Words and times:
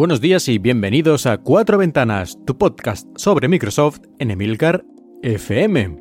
Buenos 0.00 0.22
días 0.22 0.48
y 0.48 0.56
bienvenidos 0.56 1.26
a 1.26 1.36
Cuatro 1.36 1.76
Ventanas, 1.76 2.38
tu 2.46 2.56
podcast 2.56 3.06
sobre 3.16 3.48
Microsoft 3.48 4.00
en 4.18 4.30
Emilcar 4.30 4.82
FM. 5.20 5.98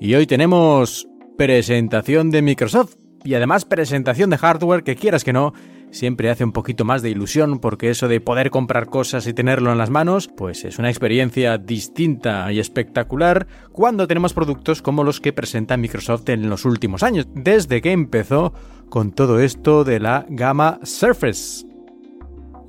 Y 0.00 0.14
hoy 0.16 0.26
tenemos 0.26 1.06
presentación 1.38 2.30
de 2.30 2.42
Microsoft 2.42 2.96
y 3.22 3.34
además 3.34 3.64
presentación 3.64 4.30
de 4.30 4.38
hardware 4.38 4.82
que 4.82 4.96
quieras 4.96 5.22
que 5.22 5.32
no, 5.32 5.52
siempre 5.92 6.30
hace 6.30 6.42
un 6.42 6.50
poquito 6.50 6.84
más 6.84 7.00
de 7.00 7.10
ilusión 7.10 7.60
porque 7.60 7.90
eso 7.90 8.08
de 8.08 8.20
poder 8.20 8.50
comprar 8.50 8.86
cosas 8.86 9.24
y 9.28 9.34
tenerlo 9.34 9.70
en 9.70 9.78
las 9.78 9.90
manos, 9.90 10.26
pues 10.26 10.64
es 10.64 10.80
una 10.80 10.90
experiencia 10.90 11.58
distinta 11.58 12.50
y 12.50 12.58
espectacular 12.58 13.46
cuando 13.70 14.08
tenemos 14.08 14.32
productos 14.32 14.82
como 14.82 15.04
los 15.04 15.20
que 15.20 15.32
presenta 15.32 15.76
Microsoft 15.76 16.28
en 16.28 16.50
los 16.50 16.64
últimos 16.64 17.04
años, 17.04 17.28
desde 17.36 17.82
que 17.82 17.92
empezó 17.92 18.52
con 18.88 19.12
todo 19.12 19.38
esto 19.38 19.84
de 19.84 20.00
la 20.00 20.26
gama 20.28 20.80
Surface 20.82 21.69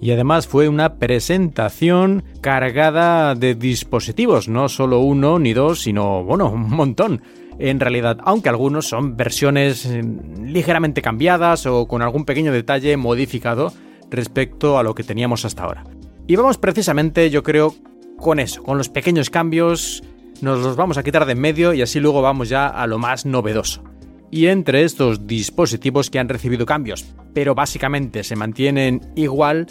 y 0.02 0.12
además 0.12 0.48
fue 0.48 0.68
una 0.68 0.96
presentación 0.96 2.24
cargada 2.42 3.36
de 3.36 3.54
dispositivos, 3.54 4.50
no 4.50 4.68
solo 4.68 5.00
uno 5.00 5.38
ni 5.38 5.54
dos, 5.54 5.82
sino, 5.82 6.24
bueno, 6.24 6.50
un 6.50 6.70
montón. 6.72 7.22
En 7.60 7.80
realidad, 7.80 8.18
aunque 8.24 8.50
algunos 8.50 8.88
son 8.88 9.16
versiones 9.16 9.86
eh, 9.86 10.04
ligeramente 10.44 11.04
cambiadas 11.04 11.68
o 11.68 11.88
con 11.88 12.02
algún 12.02 12.26
pequeño 12.26 12.52
detalle 12.52 12.98
modificado 12.98 13.72
respecto 14.10 14.80
a 14.80 14.84
lo 14.84 14.96
que 14.96 15.04
teníamos 15.04 15.46
hasta 15.46 15.64
ahora. 15.64 15.84
Y 16.26 16.36
vamos 16.36 16.58
precisamente, 16.58 17.30
yo 17.30 17.44
creo, 17.44 17.76
con 18.18 18.40
eso, 18.40 18.64
con 18.64 18.80
los 18.80 18.90
pequeños 18.90 19.30
cambios, 19.30 20.04
nos 20.42 20.64
los 20.64 20.76
vamos 20.76 20.98
a 20.98 21.04
quitar 21.04 21.28
de 21.28 21.34
en 21.34 21.40
medio 21.40 21.74
y 21.74 21.84
así 21.84 22.00
luego 22.00 22.24
vamos 22.24 22.50
ya 22.50 22.68
a 22.68 22.88
lo 22.88 22.98
más 22.98 23.28
novedoso. 23.28 23.84
Y 24.32 24.48
entre 24.48 24.84
estos 24.84 25.28
dispositivos 25.28 26.10
que 26.10 26.18
han 26.18 26.30
recibido 26.30 26.66
cambios, 26.66 27.06
pero 27.34 27.54
básicamente 27.54 28.24
se 28.24 28.36
mantienen 28.36 29.02
igual, 29.16 29.68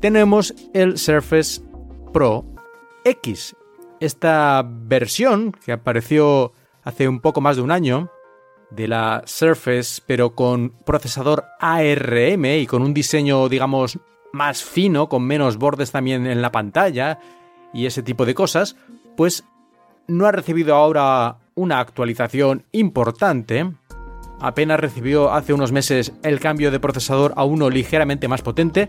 tenemos 0.00 0.54
el 0.74 0.98
Surface 0.98 1.60
Pro 2.12 2.44
X. 3.04 3.56
Esta 4.00 4.64
versión 4.66 5.52
que 5.52 5.72
apareció 5.72 6.52
hace 6.82 7.08
un 7.08 7.20
poco 7.20 7.40
más 7.40 7.56
de 7.56 7.62
un 7.62 7.70
año 7.70 8.10
de 8.70 8.88
la 8.88 9.22
Surface, 9.26 10.02
pero 10.06 10.34
con 10.34 10.70
procesador 10.84 11.44
ARM 11.60 12.44
y 12.44 12.66
con 12.66 12.82
un 12.82 12.94
diseño, 12.94 13.48
digamos, 13.48 13.98
más 14.32 14.62
fino, 14.62 15.08
con 15.08 15.22
menos 15.22 15.56
bordes 15.56 15.92
también 15.92 16.26
en 16.26 16.42
la 16.42 16.52
pantalla 16.52 17.18
y 17.72 17.86
ese 17.86 18.02
tipo 18.02 18.26
de 18.26 18.34
cosas, 18.34 18.76
pues 19.16 19.44
no 20.08 20.26
ha 20.26 20.32
recibido 20.32 20.74
ahora 20.74 21.38
una 21.54 21.80
actualización 21.80 22.64
importante. 22.72 23.72
Apenas 24.40 24.78
recibió 24.78 25.32
hace 25.32 25.54
unos 25.54 25.72
meses 25.72 26.12
el 26.22 26.40
cambio 26.40 26.70
de 26.70 26.80
procesador 26.80 27.32
a 27.36 27.44
uno 27.44 27.70
ligeramente 27.70 28.28
más 28.28 28.42
potente, 28.42 28.88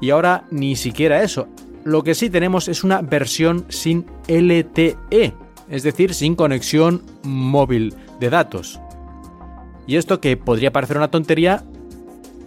y 0.00 0.10
ahora 0.10 0.44
ni 0.50 0.76
siquiera 0.76 1.22
eso. 1.22 1.48
Lo 1.84 2.02
que 2.02 2.14
sí 2.14 2.30
tenemos 2.30 2.68
es 2.68 2.84
una 2.84 3.00
versión 3.00 3.64
sin 3.68 4.06
LTE, 4.28 5.34
es 5.68 5.82
decir, 5.82 6.14
sin 6.14 6.34
conexión 6.34 7.02
móvil 7.22 7.94
de 8.18 8.30
datos. 8.30 8.80
Y 9.86 9.96
esto 9.96 10.20
que 10.20 10.36
podría 10.36 10.72
parecer 10.72 10.98
una 10.98 11.10
tontería, 11.10 11.64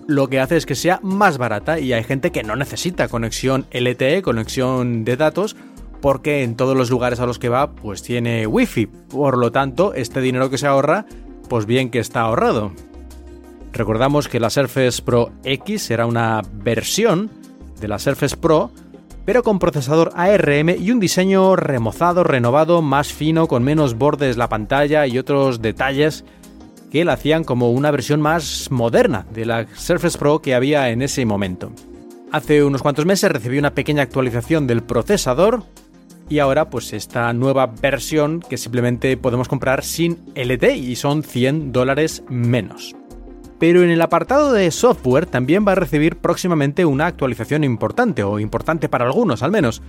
lo 0.08 0.30
que 0.30 0.40
hace 0.40 0.58
es 0.58 0.66
que 0.66 0.76
sea 0.76 1.00
más 1.02 1.38
barata 1.38 1.80
y 1.80 1.94
hay 1.94 2.04
gente 2.04 2.32
que 2.32 2.44
no 2.44 2.56
necesita 2.56 3.08
conexión 3.08 3.66
LTE, 3.72 4.22
conexión 4.22 5.04
de 5.04 5.18
datos, 5.18 5.56
porque 6.02 6.44
en 6.44 6.56
todos 6.56 6.76
los 6.76 6.90
lugares 6.90 7.20
a 7.20 7.26
los 7.26 7.40
que 7.40 7.50
va 7.50 7.72
pues 7.72 8.04
tiene 8.04 8.46
wifi. 8.46 8.86
Por 8.86 9.38
lo 9.38 9.52
tanto, 9.52 9.94
este 9.94 10.22
dinero 10.22 10.50
que 10.50 10.58
se 10.58 10.68
ahorra, 10.68 11.06
pues 11.50 11.66
bien 11.66 11.90
que 11.90 12.00
está 12.00 12.22
ahorrado. 12.22 12.72
Recordamos 13.72 14.28
que 14.28 14.40
la 14.40 14.50
Surface 14.50 15.02
Pro 15.02 15.32
X 15.44 15.90
era 15.90 16.06
una 16.06 16.42
versión 16.54 17.32
de 17.80 17.88
la 17.88 18.00
Surface 18.00 18.38
Pro, 18.38 18.72
pero 19.26 19.44
con 19.44 19.60
procesador 19.60 20.12
ARM 20.16 20.70
y 20.70 20.92
un 20.92 21.00
diseño 21.00 21.56
remozado, 21.56 22.24
renovado, 22.24 22.82
más 22.82 23.14
fino, 23.14 23.48
con 23.48 23.64
menos 23.64 23.98
bordes 23.98 24.38
la 24.38 24.50
pantalla 24.50 25.08
y 25.08 25.18
otros 25.18 25.62
detalles 25.62 26.26
que 26.92 27.06
la 27.06 27.14
hacían 27.14 27.44
como 27.44 27.72
una 27.72 27.92
versión 27.92 28.22
más 28.22 28.70
moderna 28.70 29.26
de 29.34 29.46
la 29.46 29.68
Surface 29.76 30.18
Pro 30.18 30.42
que 30.42 30.54
había 30.54 30.90
en 30.90 31.02
ese 31.02 31.26
momento. 31.26 31.72
Hace 32.32 32.64
unos 32.64 32.82
cuantos 32.82 33.06
meses 33.06 33.32
recibí 33.32 33.58
una 33.58 33.74
pequeña 33.74 34.04
actualización 34.04 34.68
del 34.68 34.84
procesador 34.84 35.64
y 36.30 36.40
ahora 36.40 36.70
pues 36.70 36.94
esta 36.94 37.32
nueva 37.34 37.68
versión 37.68 38.40
que 38.42 38.58
simplemente 38.58 39.18
podemos 39.18 39.48
comprar 39.48 39.84
sin 39.84 40.20
LTE 40.36 40.78
y 40.78 40.96
son 40.96 41.24
100 41.24 41.72
dólares 41.72 42.24
menos 42.30 42.96
pero 43.64 43.82
en 43.82 43.90
el 43.90 44.02
apartado 44.02 44.52
de 44.52 44.70
software 44.72 45.26
también 45.26 45.66
va 45.66 45.72
a 45.72 45.76
recibir 45.76 46.18
próximamente 46.18 46.84
una 46.84 47.06
actualización 47.06 47.64
importante, 47.64 48.22
o 48.22 48.38
importante 48.38 48.90
para 48.90 49.06
algunos 49.06 49.42
al 49.42 49.52
menos. 49.52 49.82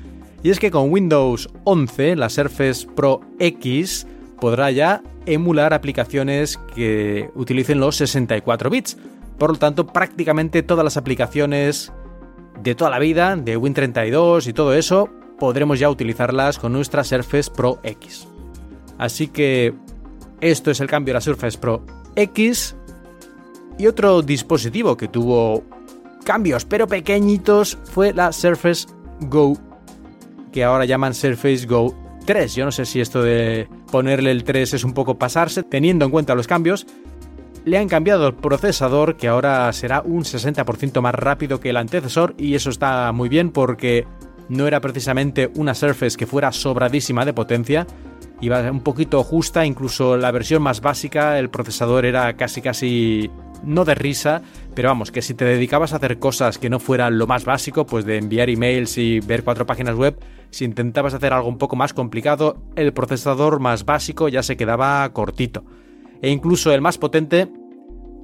Y 0.45 0.51
es 0.51 0.61
que 0.61 0.71
con 0.71 0.93
Windows 0.93 1.51
11 1.65 2.15
la 2.15 2.29
Surface 2.29 2.87
Pro 2.95 3.21
X 3.41 4.07
podrá 4.39 4.71
ya 4.71 5.03
emular 5.27 5.75
aplicaciones 5.75 6.57
que 6.77 7.31
utilicen 7.35 7.81
los 7.81 7.97
64 7.97 8.71
bits. 8.71 8.97
Por 9.39 9.51
lo 9.51 9.57
tanto, 9.57 9.89
prácticamente 9.89 10.63
todas 10.63 10.85
las 10.85 10.97
aplicaciones 10.97 11.93
de 12.63 12.77
toda 12.77 12.91
la 12.91 13.01
vida, 13.01 13.35
de 13.35 13.59
Win32 13.59 14.47
y 14.47 14.53
todo 14.53 14.73
eso, 14.73 15.11
podremos 15.37 15.81
ya 15.81 15.91
utilizarlas 15.91 16.61
con 16.61 16.73
nuestra 16.73 17.03
Surface 17.03 17.51
Pro 17.51 17.81
X. 17.83 18.29
Así 18.99 19.27
que 19.27 19.75
esto 20.41 20.71
es 20.71 20.79
el 20.79 20.87
cambio 20.87 21.11
de 21.11 21.15
la 21.17 21.21
Surface 21.23 21.59
Pro 21.59 21.85
X 22.15 22.77
y 23.79 23.87
otro 23.87 24.23
dispositivo 24.23 24.97
que 24.97 25.09
tuvo 25.09 25.65
cambios 26.25 26.65
pero 26.65 26.87
pequeñitos 26.87 27.79
fue 27.85 28.13
la 28.13 28.33
Surface 28.33 28.87
Go, 29.21 29.57
que 30.53 30.65
ahora 30.65 30.85
llaman 30.85 31.15
Surface 31.15 31.67
Go 31.67 31.95
3. 32.25 32.55
Yo 32.55 32.65
no 32.65 32.73
sé 32.73 32.85
si 32.85 33.01
esto 33.01 33.23
de 33.23 33.69
ponerle 33.91 34.31
el 34.31 34.45
3 34.45 34.75
es 34.75 34.85
un 34.85 34.95
poco 34.95 35.19
pasarse, 35.19 35.63
teniendo 35.63 36.05
en 36.05 36.11
cuenta 36.11 36.35
los 36.35 36.47
cambios. 36.47 36.87
Le 37.65 37.79
han 37.79 37.89
cambiado 37.89 38.27
el 38.27 38.35
procesador, 38.35 39.17
que 39.17 39.29
ahora 39.29 39.73
será 39.73 40.03
un 40.03 40.25
60% 40.25 41.01
más 41.01 41.15
rápido 41.15 41.61
que 41.61 41.71
el 41.71 41.77
antecesor, 41.77 42.35
y 42.37 42.55
eso 42.55 42.71
está 42.71 43.11
muy 43.13 43.29
bien 43.29 43.51
porque 43.51 44.07
no 44.49 44.67
era 44.67 44.81
precisamente 44.81 45.51
una 45.55 45.75
Surface 45.75 46.17
que 46.17 46.27
fuera 46.27 46.53
sobradísima 46.53 47.25
de 47.25 47.33
potencia, 47.33 47.87
iba 48.41 48.61
un 48.71 48.81
poquito 48.81 49.23
justa, 49.23 49.65
incluso 49.65 50.17
la 50.19 50.31
versión 50.31 50.63
más 50.63 50.83
básica, 50.83 51.39
el 51.39 51.49
procesador 51.49 52.05
era 52.05 52.37
casi 52.37 52.61
casi 52.61 53.31
no 53.67 53.85
de 53.85 53.95
risa, 53.95 54.43
pero 54.75 54.89
vamos, 54.89 55.11
que 55.11 55.23
si 55.23 55.35
te 55.35 55.45
dedicabas 55.45 55.93
a 55.93 55.97
hacer 55.97 56.19
cosas 56.19 56.59
que 56.59 56.71
no 56.71 56.81
fueran 56.81 57.19
lo 57.19 57.27
más 57.27 57.45
básico, 57.45 57.87
pues 57.87 58.05
de 58.05 58.19
enviar 58.19 58.51
emails 58.51 58.99
y 58.99 59.21
ver 59.21 59.45
cuatro 59.45 59.67
páginas 59.67 59.97
web, 59.97 60.19
si 60.51 60.65
intentabas 60.65 61.15
hacer 61.15 61.33
algo 61.33 61.49
un 61.49 61.59
poco 61.59 61.77
más 61.77 61.93
complicado, 61.93 62.57
el 62.77 62.93
procesador 62.93 63.61
más 63.61 63.85
básico 63.85 64.29
ya 64.29 64.43
se 64.43 64.57
quedaba 64.57 65.13
cortito. 65.13 65.65
E 66.23 66.31
incluso 66.31 66.73
el 66.73 66.81
más 66.81 66.99
potente, 66.99 67.49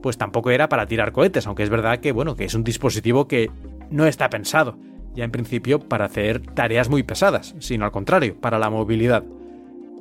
pues 0.03 0.17
tampoco 0.17 0.51
era 0.51 0.69
para 0.69 0.87
tirar 0.87 1.13
cohetes, 1.13 1.47
aunque 1.47 1.63
es 1.63 1.71
verdad 1.71 1.99
que, 1.99 2.13
bueno, 2.13 2.37
que 2.37 2.45
es 2.45 2.55
un 2.55 2.65
dispositivo 2.65 3.27
que 3.27 3.51
no 3.91 4.07
está 4.07 4.31
pensado, 4.31 4.79
ya 5.15 5.25
en 5.25 5.31
principio, 5.31 5.81
para 5.81 6.05
hacer 6.05 6.41
tareas 6.41 6.89
muy 6.89 7.03
pesadas, 7.03 7.55
sino 7.59 7.85
al 7.85 7.91
contrario, 7.91 8.37
para 8.41 8.59
la 8.59 8.71
movilidad. 8.71 9.25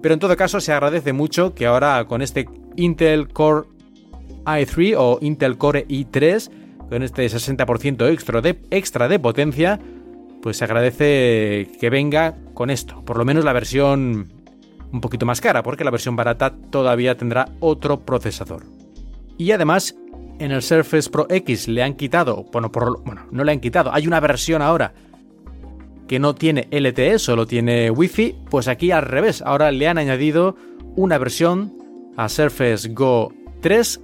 Pero 0.01 0.13
en 0.13 0.19
todo 0.19 0.37
caso 0.37 0.61
se 0.61 0.71
agradece 0.71 1.13
mucho 1.13 1.53
que 1.53 1.65
ahora 1.65 2.05
con 2.05 2.21
este 2.21 2.47
Intel 2.77 3.27
Core 3.27 3.67
i3 4.57 4.95
o 4.97 5.19
Intel 5.21 5.57
Core 5.57 5.85
i3 5.87 6.49
con 6.89 7.03
este 7.03 7.25
60% 7.27 8.09
extra 8.11 8.41
de, 8.41 8.59
extra 8.71 9.07
de 9.07 9.19
potencia, 9.19 9.79
pues 10.41 10.57
se 10.57 10.63
agradece 10.63 11.69
que 11.79 11.89
venga 11.89 12.35
con 12.53 12.69
esto, 12.69 13.03
por 13.05 13.17
lo 13.17 13.25
menos 13.25 13.45
la 13.45 13.53
versión 13.53 14.33
un 14.91 15.01
poquito 15.01 15.25
más 15.25 15.39
cara, 15.39 15.61
porque 15.61 15.83
la 15.83 15.91
versión 15.91 16.15
barata 16.15 16.55
todavía 16.71 17.15
tendrá 17.15 17.49
otro 17.59 17.99
procesador. 17.99 18.63
Y 19.37 19.51
además, 19.51 19.95
en 20.39 20.51
el 20.51 20.61
Surface 20.61 21.09
Pro 21.09 21.27
X 21.29 21.67
le 21.67 21.83
han 21.83 21.93
quitado, 21.93 22.45
bueno, 22.51 22.71
bueno, 23.05 23.27
no 23.31 23.43
le 23.43 23.51
han 23.51 23.59
quitado, 23.59 23.93
hay 23.93 24.07
una 24.07 24.19
versión 24.19 24.61
ahora 24.61 24.93
que 26.07 26.17
no 26.17 26.33
tiene 26.33 26.67
LTE, 26.71 27.19
solo 27.19 27.45
tiene 27.45 27.91
Wi-Fi, 27.91 28.35
pues 28.49 28.67
aquí 28.67 28.89
al 28.89 29.03
revés, 29.03 29.43
ahora 29.43 29.71
le 29.71 29.87
han 29.87 29.99
añadido 29.99 30.55
una 30.95 31.19
versión 31.19 31.73
a 32.17 32.27
Surface 32.29 32.89
Go 32.89 33.31
3 33.61 34.01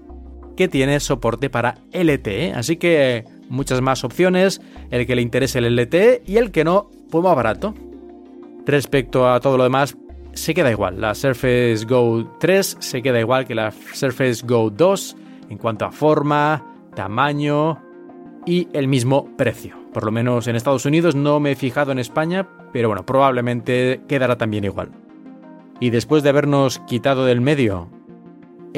que 0.56 0.68
tiene 0.68 1.00
soporte 1.00 1.50
para 1.50 1.76
LTE, 1.92 2.54
así 2.54 2.78
que 2.78 3.26
muchas 3.50 3.82
más 3.82 4.04
opciones, 4.04 4.62
el 4.92 5.06
que 5.06 5.16
le 5.16 5.22
interese 5.22 5.60
el 5.60 5.76
LTE 5.76 6.24
y 6.26 6.38
el 6.38 6.52
que 6.52 6.64
no, 6.64 6.90
pues 7.10 7.24
más 7.24 7.36
barato. 7.36 7.74
Respecto 8.66 9.30
a 9.30 9.40
todo 9.40 9.58
lo 9.58 9.64
demás, 9.64 9.96
se 10.34 10.54
queda 10.54 10.72
igual, 10.72 11.00
la 11.00 11.16
Surface 11.16 11.86
Go 11.88 12.38
3 12.40 12.78
se 12.80 13.02
queda 13.02 13.20
igual 13.20 13.46
que 13.46 13.56
la 13.56 13.72
Surface 13.72 14.46
Go 14.46 14.70
2 14.70 15.16
en 15.50 15.58
cuanto 15.58 15.86
a 15.86 15.92
forma, 15.92 16.64
tamaño 16.96 17.80
y 18.46 18.68
el 18.74 18.88
mismo 18.88 19.30
precio. 19.38 19.76
Por 19.94 20.04
lo 20.04 20.12
menos 20.12 20.48
en 20.48 20.56
Estados 20.56 20.86
Unidos 20.86 21.16
no 21.16 21.40
me 21.40 21.52
he 21.52 21.56
fijado 21.56 21.92
en 21.92 22.00
España, 22.00 22.48
pero 22.74 22.90
bueno, 22.90 23.06
probablemente 23.06 24.02
quedará 24.08 24.38
también 24.38 24.66
igual. 24.66 24.92
Y 25.80 25.90
después 25.90 26.24
de 26.24 26.30
habernos 26.30 26.80
quitado 26.80 27.26
del 27.26 27.42
medio 27.42 27.90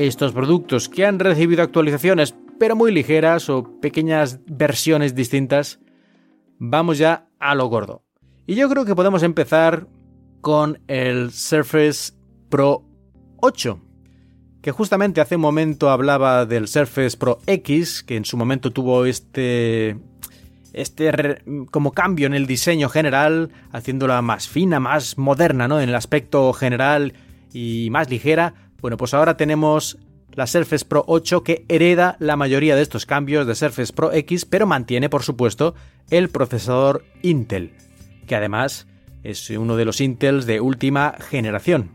estos 0.06 0.32
productos 0.32 0.90
que 0.90 1.06
han 1.06 1.18
recibido 1.18 1.64
actualizaciones, 1.64 2.36
pero 2.60 2.76
muy 2.76 2.92
ligeras 2.92 3.50
o 3.50 3.80
pequeñas 3.82 4.40
versiones 4.46 5.16
distintas, 5.16 5.80
vamos 6.60 7.00
ya 7.00 7.28
a 7.40 7.56
lo 7.56 7.68
gordo. 7.68 8.04
Y 8.46 8.56
yo 8.56 8.70
creo 8.70 8.86
que 8.86 8.96
podemos 8.96 9.24
empezar 9.24 9.88
con 10.42 10.80
el 10.88 11.32
Surface 11.32 12.14
Pro 12.50 12.86
8, 13.38 13.82
que 14.62 14.72
justamente 14.72 15.20
hace 15.20 15.36
un 15.36 15.42
momento 15.42 15.90
hablaba 15.90 16.46
del 16.46 16.68
Surface 16.68 17.18
Pro 17.18 17.40
X, 17.48 18.04
que 18.04 18.18
en 18.18 18.26
su 18.26 18.38
momento 18.38 18.72
tuvo 18.72 19.06
este 19.06 19.98
este 20.74 21.42
como 21.72 21.92
cambio 21.92 22.28
en 22.28 22.36
el 22.36 22.46
diseño 22.46 22.88
general, 22.88 23.52
haciéndola 23.72 24.22
más 24.22 24.48
fina, 24.48 24.80
más 24.80 25.18
moderna, 25.18 25.68
¿no? 25.68 25.82
En 25.82 25.90
el 25.90 25.96
aspecto 25.96 26.54
general 26.54 27.14
y 27.52 27.90
más 27.90 28.12
ligera. 28.12 28.67
Bueno, 28.82 28.98
pues 28.98 29.14
ahora 29.14 29.38
tenemos 29.38 29.98
la 30.34 30.46
Surface 30.46 30.86
Pro 30.86 31.04
8 31.08 31.44
que 31.44 31.66
hereda 31.68 32.16
la 32.20 32.36
mayoría 32.36 32.76
de 32.76 32.84
estos 32.84 33.08
cambios 33.08 33.48
de 33.48 33.56
Surface 33.56 33.92
Pro 33.92 34.14
X, 34.14 34.46
pero 34.46 34.68
mantiene, 34.68 35.10
por 35.10 35.24
supuesto, 35.24 35.74
el 36.12 36.30
procesador 36.30 37.04
Intel, 37.24 37.74
que 38.28 38.36
además 38.36 38.86
es 39.24 39.50
uno 39.50 39.76
de 39.76 39.86
los 39.86 40.00
Intels 40.00 40.46
de 40.46 40.62
última 40.62 41.16
generación. 41.30 41.90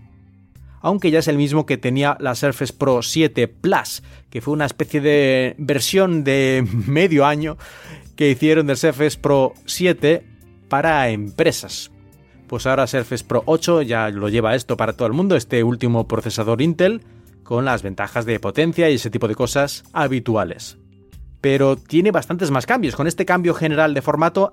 Aunque 0.81 1.13
ya 1.13 1.21
es 1.21 1.29
el 1.29 1.37
mismo 1.37 1.67
que 1.67 1.79
tenía 1.79 2.17
la 2.19 2.35
Surface 2.35 2.73
Pro 2.73 3.03
7 3.03 3.47
Plus, 3.47 4.03
que 4.29 4.41
fue 4.41 4.55
una 4.55 4.67
especie 4.67 5.01
de 5.01 5.55
versión 5.59 6.25
de 6.25 6.67
medio 6.89 7.25
año 7.25 7.57
que 8.17 8.29
hicieron 8.29 8.67
del 8.67 8.77
Surface 8.77 9.19
Pro 9.19 9.55
7 9.67 10.27
para 10.69 11.09
empresas. 11.11 11.92
Pues 12.53 12.67
ahora 12.67 12.87
Surface 12.87 13.25
Pro 13.25 13.43
8 13.47 13.81
ya 13.81 14.11
lo 14.11 14.29
lleva 14.29 14.55
esto 14.55 14.77
para 14.77 14.93
todo 14.93 15.09
el 15.09 15.15
mundo, 15.15 15.37
este 15.37 15.65
último 15.65 16.07
procesador 16.07 16.61
Intel, 16.61 17.01
con 17.45 17.65
las 17.65 17.83
ventajas 17.83 18.27
de 18.27 18.39
potencia 18.41 18.91
y 18.91 18.97
ese 18.97 19.09
tipo 19.09 19.27
de 19.27 19.35
cosas 19.35 19.85
habituales. 19.95 20.77
Pero 21.41 21.77
tiene 21.77 22.11
bastantes 22.11 22.51
más 22.51 22.67
cambios. 22.67 22.95
Con 22.95 23.07
este 23.07 23.25
cambio 23.25 23.55
general 23.55 23.95
de 23.95 24.03
formato 24.03 24.53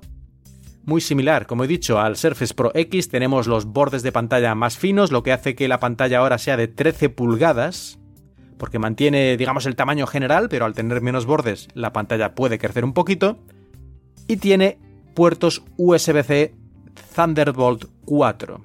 muy 0.85 1.01
similar, 1.01 1.45
como 1.45 1.65
he 1.65 1.67
dicho, 1.67 1.99
al 1.99 2.15
Surface 2.15 2.53
Pro 2.53 2.71
X 2.73 3.09
tenemos 3.09 3.47
los 3.47 3.65
bordes 3.65 4.01
de 4.01 4.13
pantalla 4.13 4.55
más 4.55 4.77
finos, 4.77 5.11
lo 5.11 5.21
que 5.21 5.33
hace 5.33 5.53
que 5.53 5.67
la 5.67 5.81
pantalla 5.81 6.19
ahora 6.19 6.37
sea 6.37 6.55
de 6.55 6.69
13 6.69 7.09
pulgadas, 7.09 7.99
porque 8.57 8.79
mantiene, 8.79 9.35
digamos, 9.35 9.65
el 9.65 9.75
tamaño 9.75 10.07
general, 10.07 10.47
pero 10.47 10.63
al 10.63 10.73
tener 10.73 11.01
menos 11.01 11.25
bordes 11.25 11.67
la 11.73 11.91
pantalla 11.91 12.33
puede 12.33 12.59
crecer 12.59 12.85
un 12.85 12.93
poquito. 12.93 13.39
Y 14.25 14.37
tiene 14.37 14.79
puertos 15.15 15.63
USB-C 15.75 16.58
Thunderbolt 17.15 17.85
4. 18.05 18.61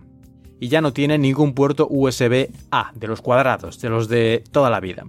Y 0.61 0.69
ya 0.69 0.81
no 0.81 0.93
tiene 0.93 1.19
ningún 1.19 1.55
puerto 1.55 1.87
USB-A 1.91 2.93
de 2.95 3.07
los 3.07 3.21
cuadrados, 3.21 3.81
de 3.81 3.89
los 3.89 4.09
de 4.09 4.45
toda 4.51 4.71
la 4.71 4.81
vida. 4.81 5.05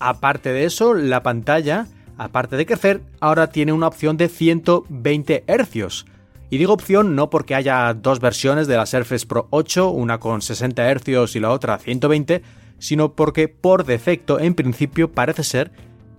Aparte 0.00 0.52
de 0.52 0.64
eso, 0.64 0.94
la 0.94 1.22
pantalla, 1.22 1.86
aparte 2.18 2.56
de 2.56 2.66
crecer, 2.66 3.02
ahora 3.20 3.48
tiene 3.48 3.72
una 3.72 3.88
opción 3.88 4.16
de 4.16 4.28
120 4.28 5.44
Hz. 5.46 6.04
Y 6.50 6.58
digo 6.58 6.74
opción 6.74 7.16
no 7.16 7.30
porque 7.30 7.54
haya 7.54 7.92
dos 7.94 8.20
versiones 8.20 8.66
de 8.66 8.76
la 8.76 8.86
Surface 8.86 9.26
Pro 9.26 9.48
8, 9.50 9.90
una 9.90 10.18
con 10.18 10.42
60 10.42 10.94
Hz 10.94 11.34
y 11.36 11.40
la 11.40 11.50
otra 11.50 11.78
120, 11.78 12.42
sino 12.78 13.14
porque 13.14 13.48
por 13.48 13.84
defecto 13.84 14.38
en 14.38 14.54
principio 14.54 15.10
parece 15.10 15.42
ser 15.42 15.72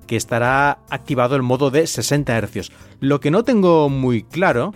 que 0.08 0.16
estará 0.16 0.80
activado 0.90 1.36
el 1.36 1.44
modo 1.44 1.70
de 1.70 1.86
60 1.86 2.42
Hz. 2.42 2.72
Lo 3.00 3.20
que 3.20 3.32
no 3.32 3.44
tengo 3.44 3.90
muy 3.90 4.24
claro 4.24 4.74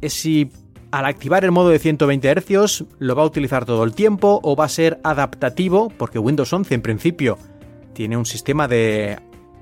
es 0.00 0.12
si 0.12 0.50
al 0.90 1.04
activar 1.04 1.44
el 1.44 1.52
modo 1.52 1.68
de 1.68 1.78
120 1.78 2.34
Hz 2.34 2.84
lo 2.98 3.14
va 3.14 3.22
a 3.22 3.26
utilizar 3.26 3.64
todo 3.64 3.84
el 3.84 3.94
tiempo 3.94 4.40
o 4.42 4.56
va 4.56 4.64
a 4.64 4.68
ser 4.68 5.00
adaptativo, 5.04 5.90
porque 5.96 6.18
Windows 6.18 6.52
11 6.52 6.74
en 6.74 6.82
principio 6.82 7.38
tiene 7.92 8.16
un 8.16 8.26
sistema 8.26 8.68
de 8.68 9.18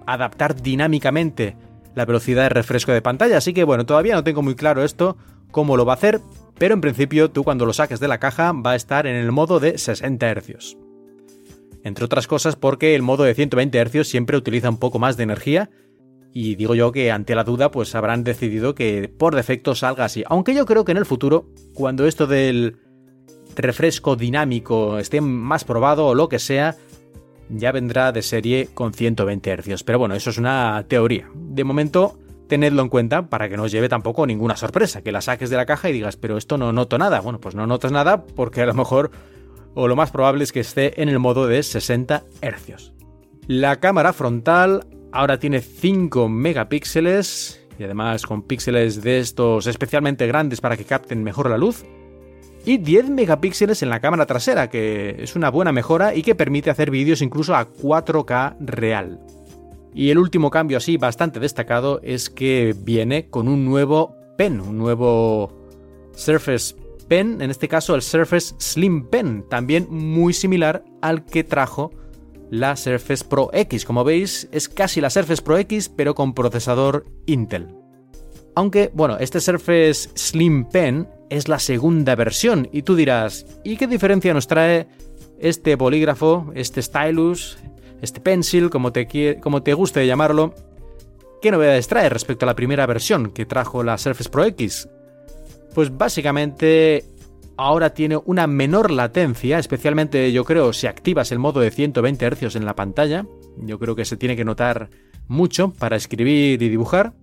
adaptar 0.06 0.60
dinámicamente 0.60 1.56
la 1.94 2.04
velocidad 2.04 2.44
de 2.44 2.50
refresco 2.50 2.92
de 2.92 3.02
pantalla, 3.02 3.38
así 3.38 3.54
que 3.54 3.64
bueno, 3.64 3.86
todavía 3.86 4.14
no 4.14 4.24
tengo 4.24 4.42
muy 4.42 4.54
claro 4.54 4.84
esto, 4.84 5.16
cómo 5.50 5.76
lo 5.76 5.86
va 5.86 5.94
a 5.94 5.96
hacer, 5.96 6.20
pero 6.58 6.74
en 6.74 6.80
principio 6.80 7.30
tú 7.30 7.42
cuando 7.42 7.66
lo 7.66 7.72
saques 7.72 8.00
de 8.00 8.08
la 8.08 8.18
caja 8.18 8.52
va 8.52 8.72
a 8.72 8.76
estar 8.76 9.06
en 9.06 9.16
el 9.16 9.32
modo 9.32 9.58
de 9.58 9.78
60 9.78 10.34
Hz 10.34 10.76
entre 11.86 12.04
otras 12.04 12.26
cosas 12.26 12.56
porque 12.56 12.96
el 12.96 13.02
modo 13.02 13.22
de 13.22 13.32
120 13.32 13.84
Hz 13.84 14.08
siempre 14.08 14.36
utiliza 14.36 14.68
un 14.68 14.78
poco 14.78 14.98
más 14.98 15.16
de 15.16 15.22
energía 15.22 15.70
y 16.38 16.54
digo 16.54 16.74
yo 16.74 16.92
que 16.92 17.10
ante 17.10 17.34
la 17.34 17.44
duda 17.44 17.70
pues 17.70 17.94
habrán 17.94 18.22
decidido 18.22 18.74
que 18.74 19.08
por 19.08 19.34
defecto 19.34 19.74
salga 19.74 20.04
así, 20.04 20.22
aunque 20.26 20.54
yo 20.54 20.66
creo 20.66 20.84
que 20.84 20.92
en 20.92 20.98
el 20.98 21.06
futuro 21.06 21.46
cuando 21.72 22.06
esto 22.06 22.26
del 22.26 22.76
refresco 23.56 24.16
dinámico 24.16 24.98
esté 24.98 25.22
más 25.22 25.64
probado 25.64 26.08
o 26.08 26.14
lo 26.14 26.28
que 26.28 26.38
sea, 26.38 26.76
ya 27.48 27.72
vendrá 27.72 28.12
de 28.12 28.20
serie 28.20 28.68
con 28.74 28.92
120 28.92 29.62
Hz, 29.62 29.82
pero 29.82 29.98
bueno, 29.98 30.14
eso 30.14 30.28
es 30.28 30.36
una 30.36 30.84
teoría. 30.86 31.30
De 31.34 31.64
momento 31.64 32.18
tenedlo 32.48 32.82
en 32.82 32.90
cuenta 32.90 33.30
para 33.30 33.48
que 33.48 33.56
no 33.56 33.62
os 33.62 33.72
lleve 33.72 33.88
tampoco 33.88 34.26
ninguna 34.26 34.58
sorpresa, 34.58 35.00
que 35.00 35.12
la 35.12 35.22
saques 35.22 35.48
de 35.48 35.56
la 35.56 35.64
caja 35.64 35.88
y 35.88 35.94
digas, 35.94 36.18
pero 36.18 36.36
esto 36.36 36.58
no 36.58 36.70
noto 36.70 36.98
nada. 36.98 37.20
Bueno, 37.20 37.40
pues 37.40 37.54
no 37.54 37.66
notas 37.66 37.92
nada 37.92 38.26
porque 38.26 38.60
a 38.60 38.66
lo 38.66 38.74
mejor 38.74 39.10
o 39.72 39.88
lo 39.88 39.96
más 39.96 40.10
probable 40.10 40.44
es 40.44 40.52
que 40.52 40.60
esté 40.60 41.00
en 41.00 41.08
el 41.08 41.18
modo 41.18 41.46
de 41.46 41.62
60 41.62 42.24
Hz. 42.42 42.92
La 43.46 43.76
cámara 43.76 44.12
frontal 44.12 44.84
ahora 45.12 45.38
tiene 45.38 45.60
5 45.60 46.28
megapíxeles 46.28 47.66
y 47.78 47.84
además 47.84 48.26
con 48.26 48.42
píxeles 48.42 49.02
de 49.02 49.18
estos 49.18 49.66
especialmente 49.66 50.26
grandes 50.26 50.60
para 50.60 50.76
que 50.76 50.84
capten 50.84 51.22
mejor 51.22 51.50
la 51.50 51.58
luz. 51.58 51.84
Y 52.64 52.78
10 52.78 53.10
megapíxeles 53.10 53.82
en 53.82 53.90
la 53.90 54.00
cámara 54.00 54.26
trasera, 54.26 54.68
que 54.68 55.16
es 55.18 55.36
una 55.36 55.50
buena 55.50 55.72
mejora 55.72 56.14
y 56.14 56.22
que 56.22 56.34
permite 56.34 56.70
hacer 56.70 56.90
vídeos 56.90 57.22
incluso 57.22 57.54
a 57.54 57.70
4K 57.70 58.56
real. 58.60 59.20
Y 59.94 60.10
el 60.10 60.18
último 60.18 60.50
cambio 60.50 60.78
así 60.78 60.96
bastante 60.96 61.40
destacado 61.40 62.00
es 62.02 62.28
que 62.28 62.74
viene 62.76 63.30
con 63.30 63.48
un 63.48 63.64
nuevo 63.64 64.16
pen, 64.36 64.60
un 64.60 64.78
nuevo 64.78 65.52
Surface 66.12 66.74
pen, 67.08 67.40
en 67.40 67.50
este 67.50 67.68
caso 67.68 67.94
el 67.94 68.02
Surface 68.02 68.54
Slim 68.58 69.06
Pen, 69.08 69.44
también 69.48 69.86
muy 69.88 70.32
similar 70.32 70.84
al 71.02 71.24
que 71.24 71.44
trajo 71.44 71.92
la 72.50 72.76
Surface 72.76 73.24
Pro 73.24 73.50
X. 73.52 73.84
Como 73.84 74.04
veis, 74.04 74.48
es 74.52 74.68
casi 74.68 75.00
la 75.00 75.10
Surface 75.10 75.42
Pro 75.42 75.58
X, 75.58 75.88
pero 75.88 76.14
con 76.14 76.34
procesador 76.34 77.06
Intel. 77.26 77.68
Aunque, 78.54 78.90
bueno, 78.94 79.18
este 79.18 79.40
Surface 79.40 80.10
Slim 80.14 80.64
Pen 80.66 81.08
es 81.28 81.48
la 81.48 81.58
segunda 81.58 82.14
versión, 82.14 82.68
y 82.72 82.82
tú 82.82 82.94
dirás, 82.94 83.46
¿y 83.64 83.76
qué 83.76 83.86
diferencia 83.86 84.32
nos 84.32 84.46
trae 84.46 84.88
este 85.38 85.74
bolígrafo, 85.76 86.52
este 86.54 86.80
stylus, 86.80 87.58
este 88.00 88.20
pencil, 88.20 88.70
como 88.70 88.92
te, 88.92 89.38
como 89.40 89.62
te 89.62 89.74
guste 89.74 90.06
llamarlo? 90.06 90.54
¿Qué 91.42 91.50
novedades 91.50 91.88
trae 91.88 92.08
respecto 92.08 92.46
a 92.46 92.48
la 92.48 92.56
primera 92.56 92.86
versión 92.86 93.30
que 93.30 93.44
trajo 93.44 93.82
la 93.82 93.98
Surface 93.98 94.30
Pro 94.30 94.44
X? 94.44 94.88
pues 95.76 95.94
básicamente 95.94 97.04
ahora 97.56 97.94
tiene 97.94 98.18
una 98.24 98.46
menor 98.46 98.90
latencia, 98.90 99.58
especialmente 99.58 100.32
yo 100.32 100.44
creo 100.44 100.72
si 100.72 100.86
activas 100.86 101.32
el 101.32 101.38
modo 101.38 101.60
de 101.60 101.70
120 101.70 102.30
Hz 102.30 102.56
en 102.56 102.64
la 102.64 102.76
pantalla, 102.76 103.26
yo 103.58 103.78
creo 103.78 103.96
que 103.96 104.04
se 104.04 104.16
tiene 104.16 104.36
que 104.36 104.44
notar 104.44 104.90
mucho 105.28 105.72
para 105.72 105.96
escribir 105.96 106.62
y 106.62 106.68
dibujar, 106.68 107.14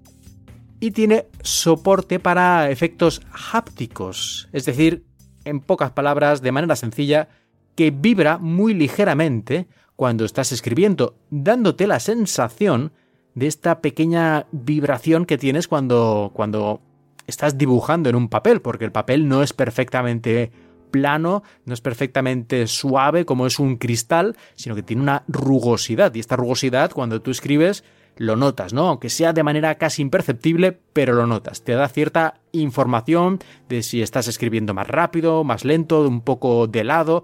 y 0.80 0.92
tiene 0.92 1.28
soporte 1.42 2.20
para 2.20 2.70
efectos 2.70 3.22
hápticos, 3.54 4.50
es 4.52 4.66
decir, 4.66 5.06
en 5.46 5.60
pocas 5.60 5.92
palabras, 5.92 6.42
de 6.42 6.52
manera 6.52 6.76
sencilla, 6.76 7.30
que 7.76 7.92
vibra 7.92 8.38
muy 8.38 8.74
ligeramente 8.74 9.68
cuando 9.96 10.26
estás 10.26 10.52
escribiendo, 10.52 11.16
dándote 11.30 11.88
la 11.88 12.00
sensación 12.00 12.92
de 13.36 13.48
esta 13.48 13.82
pequeña 13.82 14.48
vibración 14.52 15.26
que 15.26 15.38
tienes 15.38 15.68
cuando, 15.68 16.32
cuando 16.34 16.82
estás 17.28 17.58
dibujando 17.58 18.10
en 18.10 18.16
un 18.16 18.30
papel, 18.30 18.62
porque 18.62 18.86
el 18.86 18.92
papel 18.92 19.28
no 19.28 19.44
es 19.44 19.54
perfectamente 19.54 20.52
plano, 20.92 21.44
no 21.66 21.74
es 21.74 21.82
perfectamente 21.82 22.68
suave 22.68 23.26
como 23.26 23.48
es 23.48 23.60
un 23.60 23.78
cristal, 23.78 24.38
sino 24.56 24.76
que 24.76 24.84
tiene 24.84 25.02
una 25.02 25.24
rugosidad. 25.28 26.14
Y 26.14 26.20
esta 26.20 26.36
rugosidad, 26.36 26.92
cuando 26.92 27.22
tú 27.22 27.32
escribes, 27.32 27.84
lo 28.18 28.36
notas, 28.36 28.74
¿no? 28.74 28.88
Aunque 28.88 29.10
sea 29.10 29.34
de 29.34 29.44
manera 29.44 29.76
casi 29.76 30.02
imperceptible, 30.02 30.78
pero 30.94 31.14
lo 31.14 31.26
notas. 31.26 31.64
Te 31.64 31.74
da 31.74 31.88
cierta 31.90 32.36
información 32.52 33.40
de 33.70 33.82
si 33.82 34.02
estás 34.02 34.28
escribiendo 34.28 34.74
más 34.74 34.88
rápido, 34.88 35.44
más 35.44 35.66
lento, 35.66 36.08
un 36.08 36.22
poco 36.22 36.68
de 36.68 36.84
lado. 36.84 37.24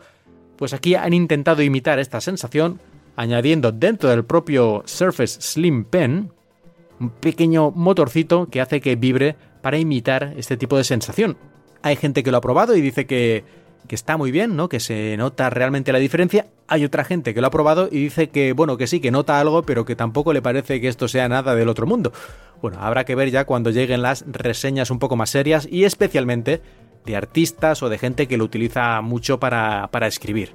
Pues 0.58 0.74
aquí 0.74 0.96
han 0.96 1.14
intentado 1.14 1.62
imitar 1.62 2.00
esta 2.00 2.22
sensación 2.22 2.80
añadiendo 3.16 3.72
dentro 3.72 4.10
del 4.10 4.26
propio 4.26 4.82
Surface 4.86 5.42
Slim 5.42 5.84
Pen 5.84 6.32
un 7.00 7.10
pequeño 7.12 7.72
motorcito 7.72 8.48
que 8.50 8.62
hace 8.62 8.82
que 8.82 8.96
vibre 8.96 9.36
para 9.62 9.78
imitar 9.78 10.34
este 10.38 10.58
tipo 10.58 10.78
de 10.78 10.84
sensación. 10.84 11.38
Hay 11.82 11.96
gente 11.96 12.24
que 12.24 12.32
lo 12.32 12.38
ha 12.38 12.42
probado 12.42 12.76
y 12.76 12.82
dice 12.82 13.06
que, 13.06 13.44
que 13.88 13.96
está 13.96 14.18
muy 14.18 14.32
bien, 14.32 14.56
¿no? 14.56 14.70
Que 14.70 14.80
se 14.80 15.16
nota 15.18 15.50
realmente 15.50 15.92
la 15.92 16.00
diferencia. 16.00 16.48
Hay 16.68 16.86
otra 16.86 17.04
gente 17.04 17.34
que 17.34 17.42
lo 17.42 17.48
ha 17.48 17.52
probado 17.52 17.90
y 17.92 18.04
dice 18.04 18.30
que, 18.30 18.54
bueno, 18.54 18.78
que 18.78 18.88
sí, 18.88 19.00
que 19.00 19.12
nota 19.12 19.40
algo, 19.40 19.64
pero 19.64 19.86
que 19.86 19.96
tampoco 19.96 20.34
le 20.34 20.42
parece 20.42 20.82
que 20.82 20.88
esto 20.88 21.08
sea 21.08 21.30
nada 21.30 21.56
del 21.56 21.70
otro 21.70 21.88
mundo. 21.88 22.12
Bueno, 22.62 22.78
habrá 22.82 23.06
que 23.06 23.16
ver 23.16 23.32
ya 23.32 23.46
cuando 23.46 23.72
lleguen 23.72 24.02
las 24.02 24.26
reseñas 24.28 24.92
un 24.92 25.00
poco 25.00 25.16
más 25.16 25.30
serias 25.30 25.68
y 25.70 25.86
especialmente 25.86 26.62
de 27.06 27.16
artistas 27.16 27.82
o 27.82 27.90
de 27.90 27.98
gente 27.98 28.28
que 28.28 28.38
lo 28.38 28.44
utiliza 28.44 29.02
mucho 29.02 29.40
para, 29.40 29.88
para 29.92 30.08
escribir. 30.08 30.54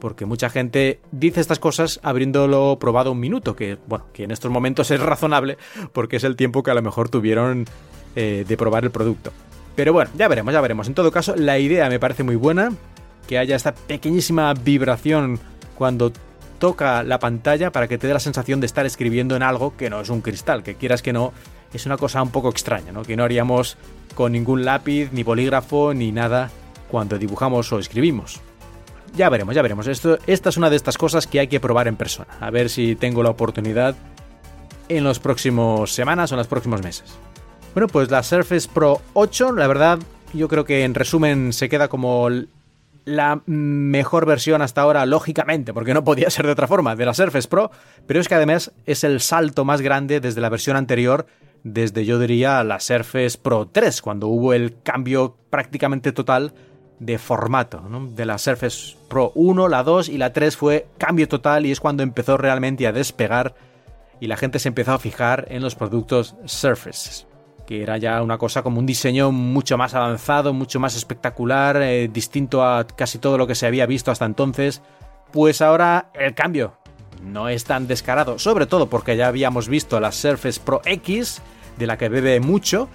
Porque 0.00 0.26
mucha 0.26 0.50
gente 0.50 1.00
dice 1.12 1.40
estas 1.40 1.58
cosas 1.60 2.00
habiéndolo 2.02 2.78
probado 2.78 3.12
un 3.12 3.20
minuto, 3.20 3.56
que 3.56 3.78
bueno, 3.86 4.06
que 4.12 4.24
en 4.24 4.32
estos 4.32 4.50
momentos 4.50 4.90
es 4.90 5.00
razonable 5.00 5.56
porque 5.92 6.16
es 6.16 6.24
el 6.24 6.36
tiempo 6.36 6.62
que 6.62 6.72
a 6.72 6.74
lo 6.74 6.82
mejor 6.82 7.08
tuvieron 7.08 7.64
eh, 8.16 8.44
de 8.46 8.56
probar 8.56 8.84
el 8.84 8.90
producto. 8.90 9.32
Pero 9.74 9.92
bueno, 9.92 10.10
ya 10.16 10.28
veremos, 10.28 10.52
ya 10.54 10.60
veremos. 10.60 10.86
En 10.86 10.94
todo 10.94 11.10
caso, 11.10 11.34
la 11.36 11.58
idea 11.58 11.88
me 11.88 11.98
parece 11.98 12.22
muy 12.22 12.36
buena. 12.36 12.72
Que 13.26 13.38
haya 13.38 13.56
esta 13.56 13.74
pequeñísima 13.74 14.52
vibración 14.52 15.40
cuando 15.76 16.12
toca 16.58 17.02
la 17.02 17.18
pantalla 17.18 17.72
para 17.72 17.88
que 17.88 17.98
te 17.98 18.06
dé 18.06 18.12
la 18.12 18.20
sensación 18.20 18.60
de 18.60 18.66
estar 18.66 18.86
escribiendo 18.86 19.34
en 19.34 19.42
algo 19.42 19.76
que 19.76 19.90
no 19.90 20.00
es 20.00 20.10
un 20.10 20.20
cristal, 20.20 20.62
que 20.62 20.74
quieras 20.74 21.02
que 21.02 21.12
no, 21.12 21.32
es 21.72 21.86
una 21.86 21.96
cosa 21.96 22.22
un 22.22 22.30
poco 22.30 22.50
extraña, 22.50 22.92
¿no? 22.92 23.02
Que 23.02 23.16
no 23.16 23.24
haríamos 23.24 23.76
con 24.14 24.32
ningún 24.32 24.64
lápiz, 24.64 25.10
ni 25.12 25.22
bolígrafo, 25.22 25.92
ni 25.94 26.12
nada 26.12 26.50
cuando 26.90 27.18
dibujamos 27.18 27.72
o 27.72 27.78
escribimos. 27.78 28.40
Ya 29.16 29.28
veremos, 29.28 29.54
ya 29.54 29.62
veremos. 29.62 29.86
Esto, 29.86 30.18
esta 30.26 30.48
es 30.48 30.56
una 30.56 30.70
de 30.70 30.76
estas 30.76 30.98
cosas 30.98 31.26
que 31.26 31.40
hay 31.40 31.48
que 31.48 31.60
probar 31.60 31.88
en 31.88 31.96
persona. 31.96 32.28
A 32.40 32.50
ver 32.50 32.68
si 32.68 32.96
tengo 32.96 33.22
la 33.22 33.30
oportunidad 33.30 33.96
en 34.88 35.04
los 35.04 35.18
próximos 35.18 35.92
semanas 35.92 36.30
o 36.30 36.34
en 36.34 36.38
los 36.38 36.46
próximos 36.46 36.82
meses. 36.82 37.16
Bueno, 37.74 37.88
pues 37.88 38.08
la 38.08 38.22
Surface 38.22 38.68
Pro 38.72 39.02
8, 39.14 39.50
la 39.50 39.66
verdad, 39.66 39.98
yo 40.32 40.46
creo 40.46 40.64
que 40.64 40.84
en 40.84 40.94
resumen 40.94 41.52
se 41.52 41.68
queda 41.68 41.88
como 41.88 42.28
la 43.04 43.42
mejor 43.46 44.26
versión 44.26 44.62
hasta 44.62 44.82
ahora, 44.82 45.04
lógicamente, 45.06 45.74
porque 45.74 45.92
no 45.92 46.04
podía 46.04 46.30
ser 46.30 46.46
de 46.46 46.52
otra 46.52 46.68
forma, 46.68 46.94
de 46.94 47.04
la 47.04 47.14
Surface 47.14 47.48
Pro, 47.48 47.72
pero 48.06 48.20
es 48.20 48.28
que 48.28 48.36
además 48.36 48.70
es 48.86 49.02
el 49.02 49.20
salto 49.20 49.64
más 49.64 49.80
grande 49.80 50.20
desde 50.20 50.40
la 50.40 50.50
versión 50.50 50.76
anterior, 50.76 51.26
desde 51.64 52.04
yo 52.04 52.20
diría 52.20 52.62
la 52.62 52.78
Surface 52.78 53.38
Pro 53.42 53.66
3, 53.66 54.02
cuando 54.02 54.28
hubo 54.28 54.52
el 54.52 54.80
cambio 54.84 55.36
prácticamente 55.50 56.12
total 56.12 56.54
de 57.00 57.18
formato, 57.18 57.82
de 58.14 58.24
la 58.24 58.38
Surface 58.38 58.96
Pro 59.08 59.32
1, 59.34 59.68
la 59.68 59.82
2 59.82 60.10
y 60.10 60.18
la 60.18 60.32
3 60.32 60.56
fue 60.56 60.86
cambio 60.96 61.26
total 61.26 61.66
y 61.66 61.72
es 61.72 61.80
cuando 61.80 62.04
empezó 62.04 62.36
realmente 62.36 62.86
a 62.86 62.92
despegar 62.92 63.56
y 64.20 64.28
la 64.28 64.36
gente 64.36 64.60
se 64.60 64.68
empezó 64.68 64.92
a 64.92 65.00
fijar 65.00 65.46
en 65.48 65.60
los 65.60 65.74
productos 65.74 66.36
Surface 66.44 67.33
que 67.66 67.82
era 67.82 67.96
ya 67.98 68.22
una 68.22 68.38
cosa 68.38 68.62
como 68.62 68.78
un 68.78 68.86
diseño 68.86 69.32
mucho 69.32 69.78
más 69.78 69.94
avanzado, 69.94 70.52
mucho 70.52 70.80
más 70.80 70.96
espectacular, 70.96 71.80
eh, 71.82 72.08
distinto 72.12 72.64
a 72.64 72.86
casi 72.86 73.18
todo 73.18 73.38
lo 73.38 73.46
que 73.46 73.54
se 73.54 73.66
había 73.66 73.86
visto 73.86 74.10
hasta 74.10 74.26
entonces, 74.26 74.82
pues 75.32 75.62
ahora 75.62 76.10
el 76.14 76.34
cambio 76.34 76.74
no 77.22 77.48
es 77.48 77.64
tan 77.64 77.86
descarado, 77.86 78.38
sobre 78.38 78.66
todo 78.66 78.88
porque 78.88 79.16
ya 79.16 79.28
habíamos 79.28 79.68
visto 79.68 79.98
la 80.00 80.12
Surface 80.12 80.60
Pro 80.62 80.82
X, 80.84 81.40
de 81.78 81.86
la 81.86 81.96
que 81.96 82.08
bebe 82.08 82.40
mucho, 82.40 82.88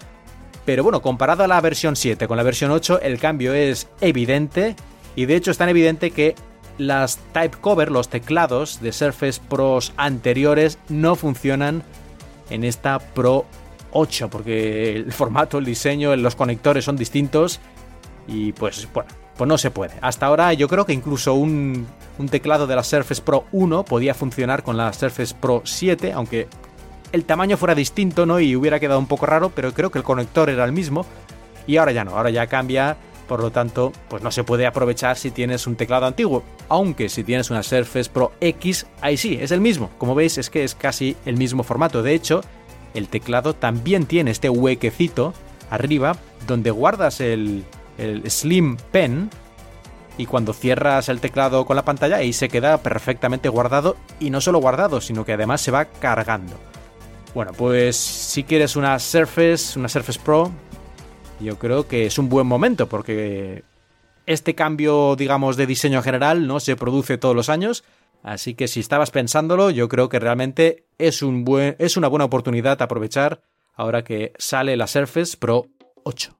pero 0.65 0.83
bueno, 0.83 1.01
comparado 1.01 1.43
a 1.43 1.47
la 1.47 1.59
versión 1.61 1.95
7 1.95 2.27
con 2.27 2.37
la 2.37 2.43
versión 2.43 2.71
8, 2.71 3.01
el 3.01 3.19
cambio 3.19 3.53
es 3.53 3.87
evidente, 4.01 4.75
y 5.15 5.25
de 5.25 5.35
hecho 5.35 5.51
es 5.51 5.57
tan 5.57 5.69
evidente 5.69 6.11
que 6.11 6.35
las 6.77 7.17
type 7.33 7.57
cover, 7.59 7.91
los 7.91 8.09
teclados 8.09 8.79
de 8.81 8.93
Surface 8.93 9.41
Pros 9.49 9.93
anteriores, 9.97 10.77
no 10.87 11.15
funcionan 11.15 11.83
en 12.49 12.63
esta 12.63 12.99
Pro 12.99 13.45
8, 13.91 14.29
porque 14.29 14.95
el 14.95 15.11
formato, 15.13 15.57
el 15.57 15.65
diseño, 15.65 16.15
los 16.15 16.35
conectores 16.35 16.85
son 16.85 16.95
distintos 16.95 17.59
y 18.27 18.51
pues 18.53 18.87
bueno, 18.93 19.09
pues 19.37 19.47
no 19.47 19.57
se 19.57 19.71
puede. 19.71 19.93
Hasta 20.01 20.25
ahora 20.25 20.53
yo 20.53 20.67
creo 20.67 20.85
que 20.85 20.93
incluso 20.93 21.33
un, 21.33 21.87
un 22.17 22.29
teclado 22.29 22.67
de 22.67 22.75
la 22.75 22.83
Surface 22.83 23.21
Pro 23.21 23.45
1 23.51 23.85
podía 23.85 24.13
funcionar 24.13 24.63
con 24.63 24.77
la 24.77 24.91
Surface 24.93 25.35
Pro 25.39 25.61
7, 25.65 26.13
aunque 26.13 26.47
el 27.11 27.25
tamaño 27.25 27.57
fuera 27.57 27.75
distinto, 27.75 28.25
¿no? 28.25 28.39
Y 28.39 28.55
hubiera 28.55 28.79
quedado 28.79 28.99
un 28.99 29.07
poco 29.07 29.25
raro, 29.25 29.49
pero 29.49 29.73
creo 29.73 29.89
que 29.89 29.97
el 29.97 30.03
conector 30.03 30.49
era 30.49 30.65
el 30.65 30.71
mismo. 30.71 31.05
Y 31.65 31.77
ahora 31.77 31.91
ya 31.91 32.03
no, 32.03 32.17
ahora 32.17 32.29
ya 32.29 32.47
cambia, 32.47 32.97
por 33.27 33.41
lo 33.41 33.51
tanto, 33.51 33.91
pues 34.09 34.23
no 34.23 34.31
se 34.31 34.43
puede 34.43 34.65
aprovechar 34.65 35.17
si 35.17 35.31
tienes 35.31 35.67
un 35.67 35.75
teclado 35.75 36.05
antiguo. 36.05 36.43
Aunque 36.67 37.09
si 37.09 37.23
tienes 37.23 37.49
una 37.49 37.63
Surface 37.63 38.09
Pro 38.09 38.31
X, 38.41 38.87
ahí 39.01 39.17
sí, 39.17 39.37
es 39.39 39.51
el 39.51 39.61
mismo. 39.61 39.89
Como 39.97 40.15
veis, 40.15 40.37
es 40.37 40.49
que 40.49 40.63
es 40.63 40.75
casi 40.75 41.15
el 41.25 41.37
mismo 41.37 41.63
formato. 41.63 42.03
De 42.03 42.13
hecho, 42.13 42.41
el 42.93 43.07
teclado 43.07 43.53
también 43.53 44.05
tiene 44.05 44.31
este 44.31 44.49
huequecito 44.49 45.33
arriba 45.69 46.17
donde 46.47 46.71
guardas 46.71 47.21
el, 47.21 47.63
Slim 48.27 48.77
Pen 48.91 49.29
y 50.17 50.25
cuando 50.25 50.53
cierras 50.53 51.09
el 51.09 51.19
teclado 51.19 51.65
con 51.65 51.75
la 51.75 51.83
pantalla 51.83 52.15
ahí 52.17 52.31
se 52.31 52.47
queda 52.47 52.77
perfectamente 52.77 53.49
guardado 53.49 53.97
y 54.21 54.29
no 54.29 54.39
solo 54.39 54.59
guardado, 54.59 55.01
sino 55.01 55.25
que 55.25 55.33
además 55.33 55.59
se 55.59 55.71
va 55.71 55.83
cargando. 55.85 56.53
Bueno, 57.33 57.51
pues 57.51 57.97
si 57.97 58.43
quieres 58.43 58.77
una 58.77 58.97
Surface, 58.99 59.77
una 59.77 59.89
Surface 59.89 60.19
Pro, 60.23 60.49
yo 61.41 61.59
creo 61.59 61.87
que 61.87 62.05
es 62.05 62.17
un 62.17 62.29
buen 62.29 62.47
momento 62.47 62.87
porque 62.87 63.63
este 64.25 64.55
cambio, 64.55 65.15
digamos, 65.15 65.57
de 65.57 65.65
diseño 65.65 66.01
general 66.01 66.47
no 66.47 66.59
se 66.59 66.75
produce 66.75 67.17
todos 67.17 67.35
los 67.35 67.49
años, 67.49 67.83
Así 68.23 68.53
que 68.53 68.67
si 68.67 68.79
estabas 68.79 69.11
pensándolo, 69.11 69.69
yo 69.69 69.87
creo 69.87 70.09
que 70.09 70.19
realmente 70.19 70.85
es, 70.97 71.21
un 71.21 71.45
buen, 71.45 71.75
es 71.79 71.97
una 71.97 72.07
buena 72.07 72.25
oportunidad 72.25 72.81
aprovechar 72.81 73.41
ahora 73.75 74.03
que 74.03 74.33
sale 74.37 74.75
la 74.75 74.87
Surface 74.87 75.37
Pro 75.37 75.67
8. 76.03 76.37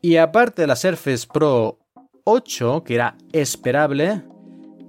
Y 0.00 0.16
aparte 0.16 0.62
de 0.62 0.68
la 0.68 0.76
Surface 0.76 1.26
Pro 1.32 1.78
8, 2.24 2.84
que 2.84 2.94
era 2.94 3.16
esperable, 3.32 4.22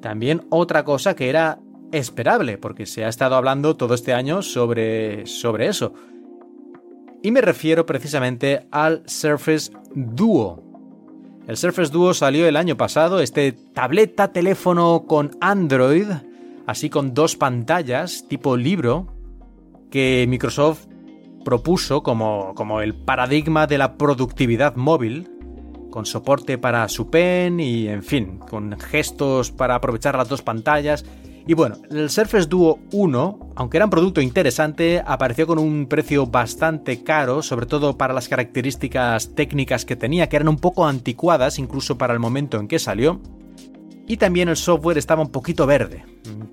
también 0.02 0.46
otra 0.50 0.84
cosa 0.84 1.16
que 1.16 1.30
era 1.30 1.60
esperable, 1.92 2.58
porque 2.58 2.86
se 2.86 3.06
ha 3.06 3.10
estado 3.10 3.36
hablando 3.36 3.76
todo 3.76 3.94
este 3.94 4.14
año 4.14 4.42
sobre, 4.42 5.26
sobre 5.26 5.68
eso. 5.68 5.94
Y 7.22 7.32
me 7.32 7.42
refiero 7.42 7.86
precisamente 7.86 8.68
al 8.72 9.04
Surface 9.08 9.72
Duo. 9.96 10.63
El 11.48 11.58
Surface 11.58 11.92
Duo 11.92 12.14
salió 12.14 12.48
el 12.48 12.56
año 12.56 12.78
pasado, 12.78 13.20
este 13.20 13.52
tableta 13.52 14.32
teléfono 14.32 15.04
con 15.08 15.32
Android, 15.42 16.08
así 16.66 16.90
con 16.90 17.14
dos 17.14 17.36
pantallas 17.36 18.26
tipo 18.30 18.56
libro, 18.56 19.08
que 19.92 20.26
Microsoft 20.30 20.86
propuso 21.44 22.02
como, 22.02 22.54
como 22.56 22.80
el 22.80 22.96
paradigma 22.96 23.68
de 23.68 23.78
la 23.78 23.98
productividad 23.98 24.78
móvil, 24.78 25.30
con 25.92 26.06
soporte 26.06 26.58
para 26.58 26.88
su 26.88 27.10
pen 27.10 27.60
y, 27.60 27.90
en 27.90 28.04
fin, 28.04 28.40
con 28.40 28.80
gestos 28.80 29.52
para 29.52 29.76
aprovechar 29.76 30.16
las 30.16 30.30
dos 30.30 30.42
pantallas 30.42 31.06
y 31.46 31.54
bueno, 31.56 31.76
el 31.92 32.10
Surface 32.10 32.48
Duo 32.48 32.80
1, 32.94 33.52
aunque 33.56 33.78
era 33.78 33.86
un 33.86 33.90
producto 33.90 34.22
interesante, 34.22 35.04
apareció 35.06 35.46
con 35.46 35.60
un 35.60 35.88
precio 35.88 36.26
bastante 36.26 37.04
caro, 37.04 37.42
sobre 37.42 37.66
todo 37.66 37.98
para 37.98 38.14
las 38.14 38.30
características 38.30 39.36
técnicas 39.36 39.84
que 39.84 39.98
tenía, 39.98 40.30
que 40.30 40.38
eran 40.38 40.48
un 40.48 40.58
poco 40.58 40.86
anticuadas 40.86 41.60
incluso 41.60 41.98
para 41.98 42.14
el 42.14 42.20
momento 42.20 42.60
en 42.60 42.70
que 42.70 42.80
salió. 42.80 43.20
Y 44.08 44.18
también 44.18 44.48
el 44.48 44.56
software 44.56 44.98
estaba 44.98 45.22
un 45.22 45.32
poquito 45.32 45.66
verde. 45.66 46.06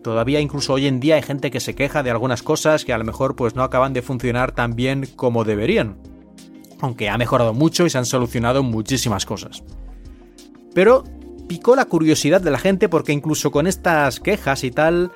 Todavía 0.03 0.41
incluso 0.41 0.73
hoy 0.73 0.87
en 0.87 0.99
día 0.99 1.17
hay 1.17 1.23
gente 1.23 1.51
que 1.53 1.61
se 1.61 1.75
queja 1.75 2.03
de 2.03 2.11
algunas 2.11 2.43
cosas 2.43 2.85
que 2.85 2.93
a 2.93 2.99
lo 2.99 3.05
mejor 3.05 3.37
pues 3.37 3.55
no 3.55 3.63
acaban 3.63 3.93
de 3.93 4.03
funcionar 4.03 4.53
tan 4.53 4.75
bien 4.75 5.07
como 5.15 5.45
deberían. 5.45 5.99
Aunque 6.81 7.09
ha 7.09 7.19
mejorado 7.19 7.55
mucho 7.55 7.87
y 7.87 7.91
se 7.91 7.99
han 7.99 8.07
solucionado 8.07 8.63
muchísimas 8.63 9.27
cosas. 9.27 9.63
Pero 10.75 11.05
picó 11.51 11.75
la 11.75 11.87
curiosidad 11.87 12.41
de 12.41 12.53
la 12.53 12.61
gente 12.61 12.89
porque 12.89 13.11
incluso 13.11 13.51
con 13.51 13.67
estas 13.67 14.21
quejas 14.21 14.63
y 14.63 14.71
tal, 14.71 15.11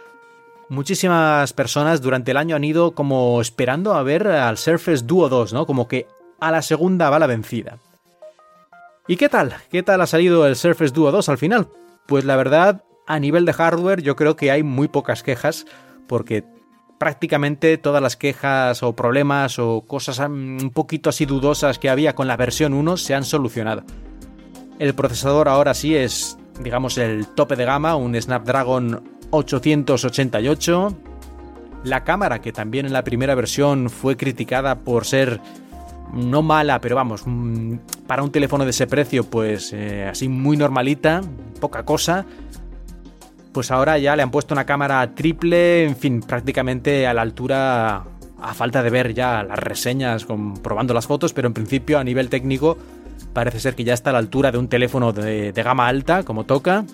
muchísimas 0.68 1.52
personas 1.52 2.02
durante 2.02 2.32
el 2.32 2.36
año 2.38 2.56
han 2.56 2.64
ido 2.64 2.92
como 2.92 3.40
esperando 3.40 3.94
a 3.94 4.02
ver 4.02 4.26
al 4.26 4.58
Surface 4.58 5.04
Duo 5.04 5.28
2, 5.28 5.52
¿no? 5.52 5.64
Como 5.64 5.86
que 5.86 6.08
a 6.40 6.50
la 6.50 6.60
segunda 6.62 7.08
va 7.08 7.20
la 7.20 7.28
vencida. 7.28 7.78
¿Y 9.06 9.14
qué 9.14 9.28
tal? 9.28 9.54
¿Qué 9.70 9.84
tal 9.84 10.00
ha 10.00 10.08
salido 10.08 10.44
el 10.48 10.56
Surface 10.56 10.92
Duo 10.92 11.12
2 11.12 11.28
al 11.28 11.38
final? 11.38 11.68
Pues 12.06 12.24
la 12.24 12.34
verdad, 12.34 12.82
a 13.06 13.20
nivel 13.20 13.44
de 13.44 13.52
hardware 13.52 14.02
yo 14.02 14.16
creo 14.16 14.34
que 14.34 14.50
hay 14.50 14.64
muy 14.64 14.88
pocas 14.88 15.22
quejas 15.22 15.66
porque 16.08 16.42
prácticamente 16.98 17.78
todas 17.78 18.02
las 18.02 18.16
quejas 18.16 18.82
o 18.82 18.96
problemas 18.96 19.60
o 19.60 19.82
cosas 19.86 20.18
un 20.18 20.72
poquito 20.74 21.10
así 21.10 21.26
dudosas 21.26 21.78
que 21.78 21.90
había 21.90 22.16
con 22.16 22.26
la 22.26 22.36
versión 22.36 22.74
1 22.74 22.96
se 22.96 23.14
han 23.14 23.22
solucionado. 23.22 23.84
El 24.78 24.94
procesador 24.94 25.48
ahora 25.48 25.74
sí 25.74 25.94
es, 25.94 26.36
digamos, 26.60 26.98
el 26.98 27.26
tope 27.28 27.56
de 27.56 27.64
gama, 27.64 27.96
un 27.96 28.20
Snapdragon 28.20 29.02
888. 29.30 30.96
La 31.84 32.02
cámara, 32.02 32.40
que 32.40 32.52
también 32.52 32.86
en 32.86 32.92
la 32.92 33.04
primera 33.04 33.34
versión 33.34 33.90
fue 33.90 34.16
criticada 34.16 34.76
por 34.76 35.04
ser 35.04 35.40
no 36.12 36.42
mala, 36.42 36.80
pero 36.80 36.96
vamos, 36.96 37.22
mm, 37.24 37.76
para 38.06 38.22
un 38.22 38.30
teléfono 38.30 38.64
de 38.64 38.70
ese 38.70 38.86
precio, 38.86 39.24
pues 39.24 39.72
eh, 39.72 40.06
así 40.10 40.28
muy 40.28 40.56
normalita, 40.56 41.22
poca 41.60 41.84
cosa. 41.84 42.24
Pues 43.52 43.70
ahora 43.70 43.98
ya 43.98 44.16
le 44.16 44.22
han 44.22 44.30
puesto 44.30 44.54
una 44.54 44.64
cámara 44.64 45.14
triple, 45.14 45.84
en 45.84 45.96
fin, 45.96 46.20
prácticamente 46.20 47.06
a 47.06 47.14
la 47.14 47.22
altura, 47.22 48.04
a 48.40 48.54
falta 48.54 48.82
de 48.82 48.90
ver 48.90 49.14
ya 49.14 49.44
las 49.44 49.58
reseñas, 49.58 50.24
comprobando 50.24 50.94
las 50.94 51.06
fotos, 51.06 51.32
pero 51.32 51.46
en 51.46 51.54
principio 51.54 51.98
a 51.98 52.04
nivel 52.04 52.28
técnico 52.28 52.76
parece 53.34 53.60
ser 53.60 53.74
que 53.74 53.84
ya 53.84 53.92
está 53.92 54.10
a 54.10 54.12
la 54.14 54.20
altura 54.20 54.50
de 54.50 54.56
un 54.56 54.68
teléfono 54.68 55.12
de, 55.12 55.52
gama 55.52 55.86
alta, 55.86 56.22
como 56.22 56.44
toca. 56.44 56.86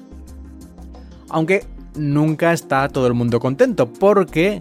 Aunque 1.28 1.64
nunca 1.94 2.52
está 2.52 2.88
todo 2.88 3.06
el 3.06 3.14
mundo 3.14 3.38
contento, 3.38 3.92
porque 3.92 4.59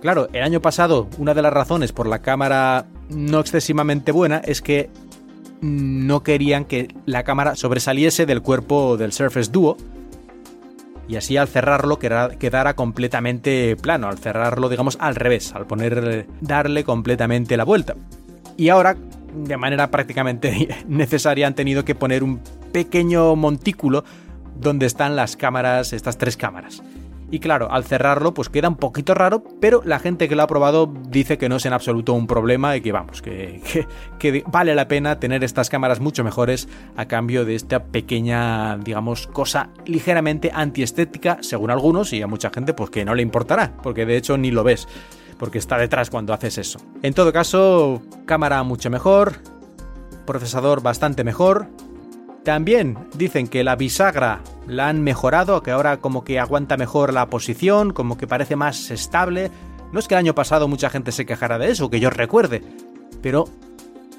Claro, 0.00 0.28
el 0.34 0.42
año 0.42 0.60
pasado 0.60 1.08
una 1.16 1.32
de 1.32 1.40
las 1.40 1.50
razones 1.50 1.92
por 1.92 2.06
la 2.06 2.18
cámara 2.18 2.84
no 3.08 3.40
excesivamente 3.40 4.12
buena 4.12 4.36
es 4.44 4.60
que 4.60 4.90
no 5.62 6.22
querían 6.22 6.66
que 6.66 6.94
la 7.06 7.22
cámara 7.22 7.54
sobresaliese 7.54 8.26
del 8.26 8.42
cuerpo 8.42 8.98
del 8.98 9.12
Surface 9.12 9.50
Duo 9.50 9.78
y 11.08 11.16
así 11.16 11.38
al 11.38 11.48
cerrarlo 11.48 11.98
quedara 11.98 12.76
completamente 12.76 13.76
plano, 13.76 14.08
al 14.08 14.18
cerrarlo 14.18 14.68
digamos 14.68 14.98
al 15.00 15.14
revés, 15.14 15.54
al 15.54 15.66
poner 15.66 16.26
darle 16.42 16.84
completamente 16.84 17.56
la 17.56 17.64
vuelta. 17.64 17.94
Y 18.56 18.68
ahora 18.68 18.96
de 19.34 19.56
manera 19.56 19.90
prácticamente 19.90 20.68
necesaria 20.88 21.46
han 21.46 21.54
tenido 21.54 21.84
que 21.84 21.94
poner 21.94 22.22
un 22.22 22.40
pequeño 22.72 23.36
montículo 23.36 24.04
donde 24.56 24.86
están 24.86 25.16
las 25.16 25.36
cámaras, 25.36 25.92
estas 25.92 26.18
tres 26.18 26.36
cámaras. 26.36 26.82
Y 27.30 27.40
claro, 27.40 27.72
al 27.72 27.84
cerrarlo 27.84 28.32
pues 28.32 28.48
queda 28.48 28.68
un 28.68 28.76
poquito 28.76 29.12
raro, 29.12 29.42
pero 29.60 29.82
la 29.84 29.98
gente 29.98 30.28
que 30.28 30.36
lo 30.36 30.42
ha 30.42 30.46
probado 30.46 30.92
dice 31.08 31.36
que 31.36 31.48
no 31.48 31.56
es 31.56 31.66
en 31.66 31.72
absoluto 31.72 32.12
un 32.12 32.28
problema 32.28 32.76
y 32.76 32.80
que 32.80 32.92
vamos, 32.92 33.22
que, 33.22 33.60
vale 34.46 34.74
la 34.74 34.86
pena 34.86 35.18
tener 35.18 35.42
estas 35.42 35.68
cámaras 35.68 35.98
mucho 35.98 36.22
mejores 36.22 36.68
a 36.96 37.06
cambio 37.06 37.44
de 37.44 37.56
esta 37.56 37.84
pequeña, 37.86 38.76
digamos, 38.76 39.26
cosa 39.26 39.70
ligeramente 39.86 40.52
antiestética, 40.54 41.38
según 41.40 41.70
algunos, 41.70 42.12
y 42.12 42.22
a 42.22 42.28
mucha 42.28 42.50
gente 42.50 42.72
pues 42.72 42.90
que 42.90 43.04
no 43.04 43.16
le 43.16 43.22
importará, 43.22 43.72
porque 43.82 44.06
de 44.06 44.16
hecho 44.16 44.36
ni 44.36 44.52
lo 44.52 44.62
ves, 44.62 44.86
porque 45.38 45.58
está 45.58 45.78
detrás 45.78 46.10
cuando 46.10 46.32
haces 46.32 46.58
eso. 46.58 46.78
En 47.02 47.14
todo 47.14 47.32
caso, 47.32 48.02
cámara 48.26 48.62
mucho 48.62 48.90
mejor, 48.90 49.34
procesador 50.26 50.82
bastante 50.82 51.24
mejor, 51.24 51.68
también 52.44 52.98
dicen 53.14 53.48
que 53.48 53.64
la 53.64 53.74
bisagra 53.74 54.42
la 54.66 54.88
han 54.88 55.02
mejorado, 55.02 55.62
que 55.62 55.70
ahora 55.70 55.96
como 55.96 56.24
que 56.24 56.38
aguanta 56.38 56.76
mejor 56.76 57.12
la 57.12 57.28
posición, 57.28 57.92
como 57.92 58.18
que 58.18 58.26
parece 58.26 58.54
más 58.54 58.90
estable. 58.90 59.50
No 59.92 59.98
es 59.98 60.08
que 60.08 60.14
el 60.14 60.18
año 60.18 60.34
pasado 60.34 60.68
mucha 60.68 60.90
gente 60.90 61.10
se 61.10 61.24
quejara 61.24 61.58
de 61.58 61.70
eso, 61.70 61.88
que 61.88 62.00
yo 62.00 62.10
recuerde, 62.10 62.62
pero 63.22 63.46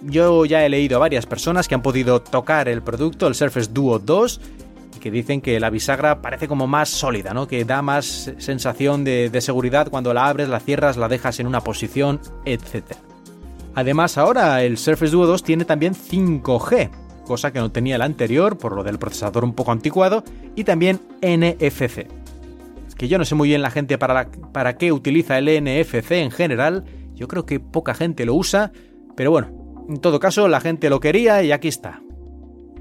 yo 0.01 0.45
ya 0.45 0.65
he 0.65 0.69
leído 0.69 0.97
a 0.97 0.99
varias 0.99 1.25
personas 1.25 1.67
que 1.67 1.75
han 1.75 1.81
podido 1.81 2.21
tocar 2.21 2.67
el 2.67 2.81
producto, 2.81 3.27
el 3.27 3.35
Surface 3.35 3.69
Duo 3.71 3.99
2, 3.99 4.41
y 4.64 4.64
que 5.05 5.11
dicen 5.11 5.39
que 5.39 5.59
la 5.59 5.69
bisagra 5.69 6.19
parece 6.19 6.47
como 6.47 6.65
más 6.65 6.89
sólida, 6.89 7.31
¿no? 7.31 7.47
Que 7.47 7.63
da 7.63 7.83
más 7.83 8.33
sensación 8.39 9.03
de, 9.03 9.29
seguridad 9.39 9.87
cuando 9.91 10.15
la 10.15 10.27
abres, 10.27 10.49
la 10.49 10.59
cierras, 10.59 10.97
la 10.97 11.07
dejas 11.07 11.39
en 11.39 11.45
una 11.45 11.61
posición, 11.61 12.19
etc. 12.43 12.93
Además, 13.75 14.17
ahora 14.17 14.63
el 14.63 14.79
Surface 14.79 15.11
Duo 15.11 15.27
2 15.27 15.43
tiene 15.43 15.63
también 15.63 15.93
5G, 15.93 16.89
cosa 17.23 17.53
que 17.53 17.59
no 17.59 17.71
tenía 17.71 17.97
el 17.97 18.01
anterior 18.01 18.57
por 18.57 18.75
lo 18.75 18.81
del 18.81 18.97
procesador 18.97 19.43
un 19.43 19.53
poco 19.53 19.71
anticuado, 19.71 20.23
y 20.55 20.63
también 20.63 20.99
NFC. 21.21 22.07
Que 22.97 23.07
yo 23.07 23.19
no 23.19 23.25
sé 23.25 23.35
muy 23.35 23.49
bien 23.49 23.61
la 23.61 23.69
gente 23.69 23.99
para, 23.99 24.31
para 24.53 24.75
qué 24.75 24.91
utiliza 24.91 25.37
el 25.37 25.45
NFC 25.45 26.13
en 26.13 26.31
general, 26.31 26.83
yo 27.13 27.27
creo 27.27 27.45
que 27.45 27.59
poca 27.59 27.93
gente 27.93 28.25
lo 28.25 28.33
usa, 28.33 28.71
pero 29.15 29.29
bueno, 29.29 29.85
en 29.87 29.97
todo 29.99 30.19
caso 30.19 30.47
la 30.47 30.61
gente 30.61 30.89
lo 30.89 30.99
quería 30.99 31.43
y 31.43 31.51
aquí 31.51 31.67
está. 31.67 32.01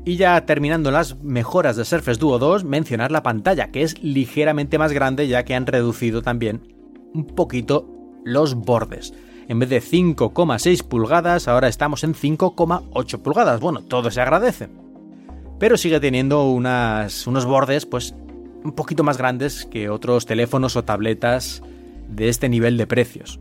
Y 0.05 0.17
ya 0.17 0.45
terminando 0.45 0.91
las 0.91 1.23
mejoras 1.23 1.77
de 1.77 1.85
Surface 1.87 2.21
Duo 2.21 2.39
2, 2.39 2.65
mencionar 2.65 3.11
la 3.11 3.23
pantalla, 3.23 3.69
que 3.69 3.83
es 3.83 4.03
ligeramente 4.03 4.77
más 4.79 4.93
grande 4.93 5.29
ya 5.29 5.45
que 5.45 5.55
han 5.55 5.67
reducido 5.67 6.21
también 6.21 6.61
un 7.15 7.27
poquito 7.27 7.89
los 8.25 8.55
bordes. 8.55 9.15
En 9.49 9.59
vez 9.59 9.71
de 9.71 9.81
5,6 9.81 10.83
pulgadas, 10.83 11.49
ahora 11.49 11.69
estamos 11.69 12.05
en 12.05 12.15
5,8 12.15 13.23
pulgadas. 13.23 13.61
Bueno, 13.61 13.81
todo 13.83 14.11
se 14.11 14.21
agradece. 14.21 14.69
Pero 15.59 15.77
sigue 15.77 16.01
teniendo 16.01 16.51
unas, 16.51 17.27
unos 17.27 17.47
bordes, 17.47 17.87
pues, 17.87 18.15
un 18.63 18.73
poquito 18.73 19.05
más 19.05 19.19
grandes 19.19 19.67
que 19.67 19.89
otros 19.89 20.27
teléfonos 20.27 20.77
o 20.77 20.85
tabletas 20.85 21.63
de 22.09 22.29
este 22.29 22.49
nivel 22.49 22.77
de 22.77 22.87
precios. 22.87 23.41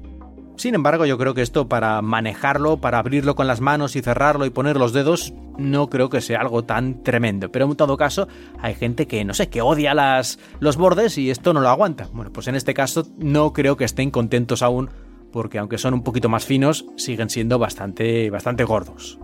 Sin 0.56 0.76
embargo, 0.76 1.06
yo 1.06 1.18
creo 1.18 1.34
que 1.34 1.42
esto 1.42 1.68
para 1.68 2.02
manejarlo, 2.02 2.78
para 2.78 3.00
abrirlo 3.00 3.36
con 3.36 3.48
las 3.48 3.60
manos 3.60 3.96
y 3.96 4.02
cerrarlo 4.02 4.46
y 4.46 4.52
poner 4.52 4.78
los 4.78 4.94
dedos, 4.94 5.34
no 5.58 5.90
creo 5.90 6.10
que 6.10 6.22
sea 6.22 6.42
algo 6.42 6.64
tan 6.64 7.04
tremendo. 7.04 7.52
Pero 7.52 7.66
en 7.66 7.76
todo 7.76 7.98
caso, 7.98 8.28
hay 8.62 8.76
gente 8.76 9.08
que, 9.08 9.26
no 9.26 9.34
sé, 9.34 9.50
que 9.50 9.62
odia 9.62 9.94
las, 9.94 10.40
los 10.60 10.78
bordes 10.78 11.18
y 11.18 11.32
esto 11.32 11.54
no 11.54 11.62
lo 11.62 11.70
aguanta. 11.70 12.08
Bueno, 12.14 12.32
pues 12.32 12.48
en 12.48 12.56
este 12.56 12.74
caso 12.74 13.08
no 13.18 13.52
creo 13.52 13.78
que 13.78 13.86
estén 13.86 14.12
contentos 14.12 14.62
aún 14.62 14.90
porque 15.34 15.58
aunque 15.58 15.80
son 15.80 15.96
un 15.96 16.04
poquito 16.04 16.30
más 16.30 16.46
finos, 16.46 16.86
siguen 16.96 17.30
siendo 17.30 17.58
bastante, 17.58 18.30
bastante 18.30 18.64
gordos. 18.64 19.20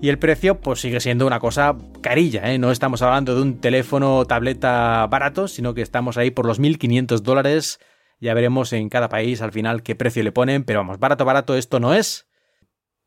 Y 0.00 0.08
el 0.08 0.18
precio, 0.18 0.60
pues 0.60 0.80
sigue 0.80 1.00
siendo 1.00 1.26
una 1.26 1.40
cosa 1.40 1.76
carilla, 2.00 2.52
¿eh? 2.52 2.58
No 2.58 2.70
estamos 2.70 3.02
hablando 3.02 3.34
de 3.34 3.42
un 3.42 3.60
teléfono 3.60 4.18
o 4.18 4.26
tableta 4.26 5.04
barato, 5.08 5.48
sino 5.48 5.74
que 5.74 5.82
estamos 5.82 6.16
ahí 6.16 6.30
por 6.30 6.46
los 6.46 6.60
1.500 6.60 7.18
dólares. 7.22 7.80
Ya 8.20 8.34
veremos 8.34 8.72
en 8.72 8.88
cada 8.88 9.08
país 9.08 9.40
al 9.42 9.52
final 9.52 9.82
qué 9.82 9.94
precio 9.94 10.22
le 10.22 10.32
ponen, 10.32 10.64
pero 10.64 10.80
vamos, 10.80 10.98
barato, 10.98 11.24
barato 11.24 11.56
esto 11.56 11.80
no 11.80 11.94
es. 11.94 12.26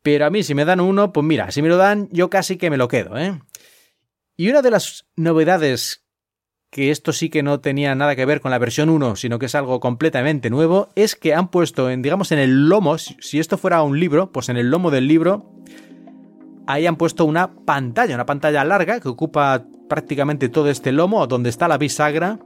Pero 0.02 0.26
a 0.26 0.30
mí 0.30 0.42
si 0.42 0.54
me 0.54 0.64
dan 0.64 0.80
uno, 0.80 1.12
pues 1.12 1.24
mira, 1.24 1.50
si 1.50 1.62
me 1.62 1.68
lo 1.68 1.76
dan, 1.76 2.08
yo 2.10 2.30
casi 2.30 2.56
que 2.56 2.70
me 2.70 2.76
lo 2.76 2.88
quedo, 2.88 3.16
¿eh? 3.18 3.40
Y 4.36 4.50
una 4.50 4.62
de 4.62 4.70
las 4.70 5.06
novedades 5.16 6.02
que 6.72 6.90
esto 6.90 7.12
sí 7.12 7.28
que 7.28 7.42
no 7.42 7.60
tenía 7.60 7.94
nada 7.94 8.16
que 8.16 8.24
ver 8.24 8.40
con 8.40 8.50
la 8.50 8.58
versión 8.58 8.88
1, 8.88 9.16
sino 9.16 9.38
que 9.38 9.44
es 9.44 9.54
algo 9.54 9.78
completamente 9.78 10.48
nuevo, 10.48 10.88
es 10.96 11.14
que 11.14 11.34
han 11.34 11.48
puesto 11.48 11.90
en, 11.90 12.00
digamos, 12.00 12.32
en 12.32 12.38
el 12.38 12.66
lomo, 12.70 12.96
si 12.96 13.38
esto 13.38 13.58
fuera 13.58 13.82
un 13.82 14.00
libro, 14.00 14.32
pues 14.32 14.48
en 14.48 14.56
el 14.56 14.70
lomo 14.70 14.90
del 14.90 15.06
libro, 15.06 15.52
ahí 16.66 16.86
han 16.86 16.96
puesto 16.96 17.26
una 17.26 17.52
pantalla, 17.52 18.14
una 18.14 18.24
pantalla 18.24 18.64
larga 18.64 19.00
que 19.00 19.08
ocupa 19.10 19.66
prácticamente 19.86 20.48
todo 20.48 20.70
este 20.70 20.92
lomo, 20.92 21.26
donde 21.26 21.50
está 21.50 21.68
la 21.68 21.76
bisagra, 21.76 22.38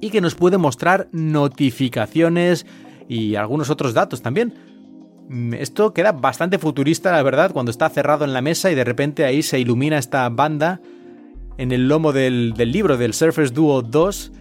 y 0.00 0.10
que 0.10 0.20
nos 0.20 0.34
puede 0.34 0.58
mostrar 0.58 1.08
notificaciones 1.12 2.66
y 3.08 3.36
algunos 3.36 3.70
otros 3.70 3.94
datos 3.94 4.22
también. 4.22 4.54
Mm, 5.28 5.54
esto 5.54 5.92
queda 5.92 6.12
bastante 6.12 6.58
futurista, 6.58 7.12
la 7.12 7.22
verdad, 7.22 7.52
cuando 7.52 7.70
está 7.70 7.88
cerrado 7.88 8.24
en 8.24 8.32
la 8.32 8.42
mesa 8.42 8.70
y 8.70 8.74
de 8.74 8.84
repente 8.84 9.24
ahí 9.24 9.42
se 9.42 9.58
ilumina 9.58 9.98
esta 9.98 10.28
banda 10.28 10.80
en 11.58 11.72
el 11.72 11.88
lomo 11.88 12.12
del, 12.12 12.54
libro 12.56 12.96
del 12.96 13.14
Surface 13.14 13.52
Duo 13.52 13.82
2 13.82 14.32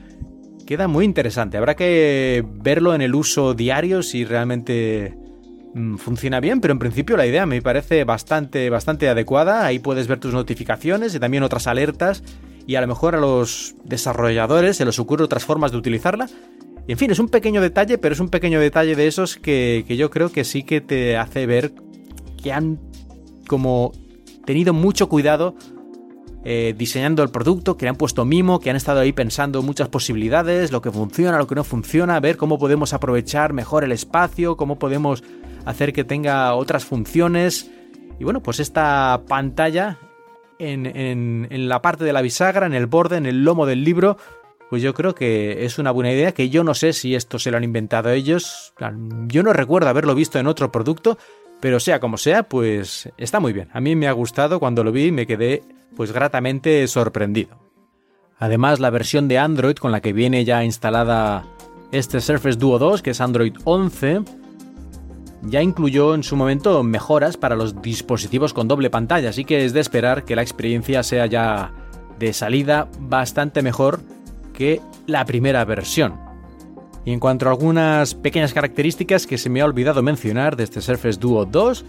queda 0.66 0.88
muy 0.88 1.06
interesante. 1.06 1.58
Habrá 1.58 1.76
que 1.76 2.44
verlo 2.46 2.96
en 2.96 3.02
el 3.02 3.16
uso 3.16 3.54
diario 3.54 4.04
si 4.04 4.26
realmente 4.26 5.16
mm, 5.74 5.96
funciona 5.96 6.40
bien, 6.40 6.60
pero 6.60 6.74
en 6.74 6.80
principio 6.80 7.16
la 7.16 7.26
idea 7.26 7.46
me 7.46 7.62
parece 7.62 8.04
bastante, 8.04 8.70
bastante 8.70 9.08
adecuada. 9.08 9.66
Ahí 9.66 9.80
puedes 9.80 10.08
ver 10.08 10.20
tus 10.20 10.34
notificaciones 10.34 11.16
y 11.16 11.20
también 11.20 11.44
otras 11.44 11.68
alertas 11.68 12.24
y 12.67 12.75
a 12.75 12.82
lo 12.82 12.88
mejor 12.88 13.15
a 13.15 13.19
los 13.19 13.75
desarrolladores 13.84 14.78
se 14.78 14.86
les 14.86 14.99
ocurre 14.99 15.23
otras 15.23 15.45
formas 15.45 15.71
de 15.71 15.78
utilizarla. 15.78 16.30
En 16.88 16.97
fin, 16.97 17.10
es 17.12 17.19
un 17.19 17.30
pequeño 17.30 17.62
detalle, 17.62 17.97
pero 17.97 18.13
es 18.13 18.19
un 18.19 18.30
pequeño 18.30 18.60
detalle 18.60 18.95
de 18.95 19.08
esos 19.08 19.38
que, 19.38 19.86
que 19.88 19.97
yo 19.97 20.10
creo 20.10 20.32
que 20.32 20.43
sí 20.43 20.63
que 20.63 20.82
te 20.82 21.17
hace 21.17 21.45
ver 21.45 21.73
que 22.41 22.54
han 22.54 22.80
como 23.47 23.91
tenido 24.45 24.73
mucho 24.73 25.10
cuidado 25.10 25.56
eh, 26.47 26.75
diseñando 26.78 27.23
el 27.23 27.30
producto, 27.30 27.75
que 27.75 27.86
le 27.86 27.89
han 27.89 27.95
puesto 27.95 28.23
mimo, 28.23 28.60
que 28.60 28.69
han 28.69 28.75
estado 28.75 28.99
ahí 28.99 29.12
pensando 29.12 29.63
muchas 29.63 29.89
posibilidades, 29.89 30.71
lo 30.71 30.80
que 30.80 30.91
funciona, 30.91 31.39
lo 31.39 31.47
que 31.47 31.56
no 31.56 31.63
funciona, 31.63 32.19
ver 32.19 32.38
cómo 32.38 32.60
podemos 32.60 32.93
aprovechar 32.93 33.51
mejor 33.51 33.84
el 33.84 33.91
espacio, 33.91 34.56
cómo 34.56 34.78
podemos 34.78 35.23
hacer 35.65 35.91
que 35.91 36.04
tenga 36.04 36.54
otras 36.54 36.86
funciones. 36.86 37.71
Y 38.19 38.25
bueno, 38.25 38.43
pues 38.43 38.60
esta 38.60 39.23
pantalla 39.28 39.97
en, 40.60 41.48
en 41.50 41.70
la 41.70 41.82
parte 41.82 42.04
de 42.04 42.13
la 42.13 42.22
bisagra, 42.22 42.65
en 42.65 42.74
el 42.74 42.86
borde, 42.86 43.18
en 43.18 43.26
el 43.26 43.44
lomo 43.44 43.65
del 43.65 43.84
libro, 43.84 44.18
pues 44.70 44.82
yo 44.82 44.94
creo 44.94 45.13
que 45.13 45.65
es 45.65 45.78
una 45.78 45.91
buena 45.91 46.12
idea, 46.12 46.32
que 46.32 46.50
yo 46.50 46.63
no 46.63 46.74
sé 46.74 46.94
si 46.94 47.15
esto 47.15 47.39
se 47.39 47.52
lo 47.52 47.58
han 47.58 47.63
inventado 47.63 48.10
ellos, 48.10 48.74
yo 49.28 49.44
no 49.44 49.54
recuerdo 49.54 49.89
haberlo 49.89 50.15
visto 50.15 50.39
en 50.39 50.48
otro 50.48 50.72
producto, 50.72 51.18
pero 51.60 51.80
sea 51.80 52.00
como 52.00 52.18
sea, 52.18 52.44
pues 52.44 53.10
está 53.18 53.39
muy 53.39 53.54
bien. 53.54 53.70
A 53.74 53.80
mí 53.80 53.96
me 53.96 54.08
ha 54.08 54.12
gustado 54.12 54.60
cuando 54.60 54.84
lo 54.84 54.91
vi, 54.91 55.12
me 55.12 55.28
quedé 55.28 55.63
pues 55.96 56.12
gratamente 56.12 56.88
sorprendido. 56.88 57.60
Además, 58.38 58.80
la 58.80 58.89
versión 58.89 59.28
de 59.28 59.38
Android 59.38 59.76
con 59.76 59.91
la 59.91 60.02
que 60.02 60.13
viene 60.13 60.44
ya 60.44 60.63
instalada 60.63 61.46
este 61.91 62.20
Surface 62.20 62.58
Duo 62.58 62.78
2, 62.80 63.02
que 63.02 63.12
es 63.12 63.22
Android 63.22 63.54
11, 63.63 64.22
ya 65.48 65.62
incluyó 65.62 66.16
en 66.16 66.24
su 66.24 66.36
momento 66.36 66.84
mejoras 66.84 67.38
para 67.38 67.56
los 67.56 67.82
dispositivos 67.82 68.54
con 68.54 68.68
doble 68.68 68.90
pantalla, 68.90 69.30
así 69.30 69.46
que 69.46 69.66
es 69.66 69.74
de 69.74 69.80
esperar 69.80 70.26
que 70.26 70.36
la 70.36 70.42
experiencia 70.42 71.04
sea 71.04 71.26
ya 71.26 71.74
de 72.20 72.34
salida 72.34 72.88
bastante 73.00 73.62
mejor 73.62 74.02
que 74.54 74.82
la 75.06 75.26
primera 75.26 75.66
versión. 75.66 76.16
Y 77.04 77.12
en 77.12 77.20
cuanto 77.20 77.48
a 77.48 77.52
algunas 77.52 78.16
pequeñas 78.16 78.54
características 78.54 79.28
que 79.28 79.38
se 79.38 79.50
me 79.50 79.62
ha 79.62 79.66
olvidado 79.66 80.02
mencionar 80.02 80.56
de 80.56 80.64
este 80.64 80.82
Surface 80.82 81.20
Duo 81.20 81.46
2 81.46 81.86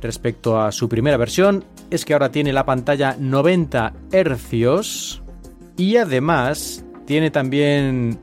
respecto 0.00 0.60
a 0.60 0.72
su 0.72 0.88
primera 0.88 1.16
versión, 1.16 1.64
es 1.90 2.04
que 2.04 2.14
ahora 2.14 2.30
tiene 2.30 2.52
la 2.52 2.64
pantalla 2.64 3.16
90 3.18 3.92
Hz 4.10 5.22
y 5.76 5.96
además 5.96 6.84
tiene 7.04 7.30
también 7.30 8.18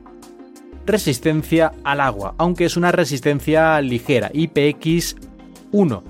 resistencia 0.86 1.72
al 1.84 2.00
agua, 2.00 2.34
aunque 2.38 2.64
es 2.64 2.76
una 2.76 2.92
resistencia 2.92 3.80
ligera, 3.80 4.30
IPX1. 4.32 6.02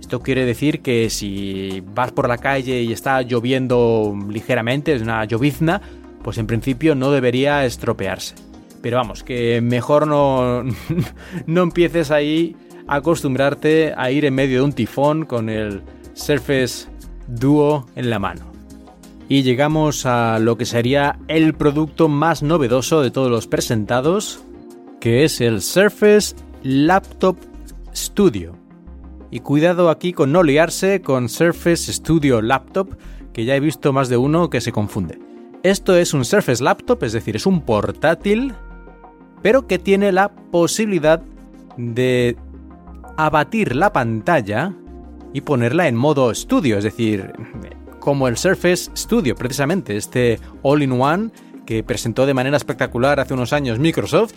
Esto 0.00 0.20
quiere 0.20 0.44
decir 0.44 0.80
que 0.80 1.10
si 1.10 1.82
vas 1.94 2.12
por 2.12 2.28
la 2.28 2.38
calle 2.38 2.82
y 2.82 2.92
está 2.92 3.22
lloviendo 3.22 4.16
ligeramente, 4.28 4.94
es 4.94 5.02
una 5.02 5.24
llovizna, 5.24 5.80
pues 6.22 6.38
en 6.38 6.46
principio 6.46 6.94
no 6.94 7.10
debería 7.10 7.64
estropearse. 7.64 8.34
Pero 8.82 8.96
vamos, 8.96 9.22
que 9.22 9.60
mejor 9.60 10.06
no, 10.06 10.64
no 11.46 11.62
empieces 11.62 12.10
ahí 12.10 12.56
a 12.86 12.96
acostumbrarte 12.96 13.94
a 13.96 14.10
ir 14.10 14.24
en 14.24 14.34
medio 14.34 14.58
de 14.58 14.64
un 14.64 14.72
tifón 14.72 15.24
con 15.24 15.48
el 15.48 15.82
Surface 16.14 16.88
Duo 17.28 17.86
en 17.94 18.10
la 18.10 18.18
mano. 18.18 18.51
Y 19.32 19.44
llegamos 19.44 20.04
a 20.04 20.38
lo 20.38 20.58
que 20.58 20.66
sería 20.66 21.18
el 21.26 21.54
producto 21.54 22.06
más 22.06 22.42
novedoso 22.42 23.00
de 23.00 23.10
todos 23.10 23.30
los 23.30 23.46
presentados, 23.46 24.44
que 25.00 25.24
es 25.24 25.40
el 25.40 25.62
Surface 25.62 26.36
Laptop 26.62 27.38
Studio. 27.96 28.54
Y 29.30 29.40
cuidado 29.40 29.88
aquí 29.88 30.12
con 30.12 30.32
no 30.32 30.42
liarse 30.42 31.00
con 31.00 31.30
Surface 31.30 31.94
Studio 31.94 32.42
Laptop, 32.42 32.94
que 33.32 33.46
ya 33.46 33.56
he 33.56 33.60
visto 33.60 33.94
más 33.94 34.10
de 34.10 34.18
uno 34.18 34.50
que 34.50 34.60
se 34.60 34.70
confunde. 34.70 35.18
Esto 35.62 35.96
es 35.96 36.12
un 36.12 36.26
Surface 36.26 36.62
Laptop, 36.62 37.02
es 37.02 37.14
decir, 37.14 37.34
es 37.34 37.46
un 37.46 37.62
portátil, 37.62 38.52
pero 39.40 39.66
que 39.66 39.78
tiene 39.78 40.12
la 40.12 40.28
posibilidad 40.28 41.22
de 41.78 42.36
abatir 43.16 43.76
la 43.76 43.94
pantalla 43.94 44.74
y 45.32 45.40
ponerla 45.40 45.88
en 45.88 45.96
modo 45.96 46.30
estudio, 46.30 46.76
es 46.76 46.84
decir, 46.84 47.32
como 48.02 48.26
el 48.26 48.36
Surface 48.36 48.90
Studio, 48.96 49.36
precisamente, 49.36 49.96
este 49.96 50.40
all-in-one 50.62 51.30
que 51.64 51.84
presentó 51.84 52.26
de 52.26 52.34
manera 52.34 52.56
espectacular 52.56 53.20
hace 53.20 53.32
unos 53.32 53.52
años 53.52 53.78
Microsoft, 53.78 54.34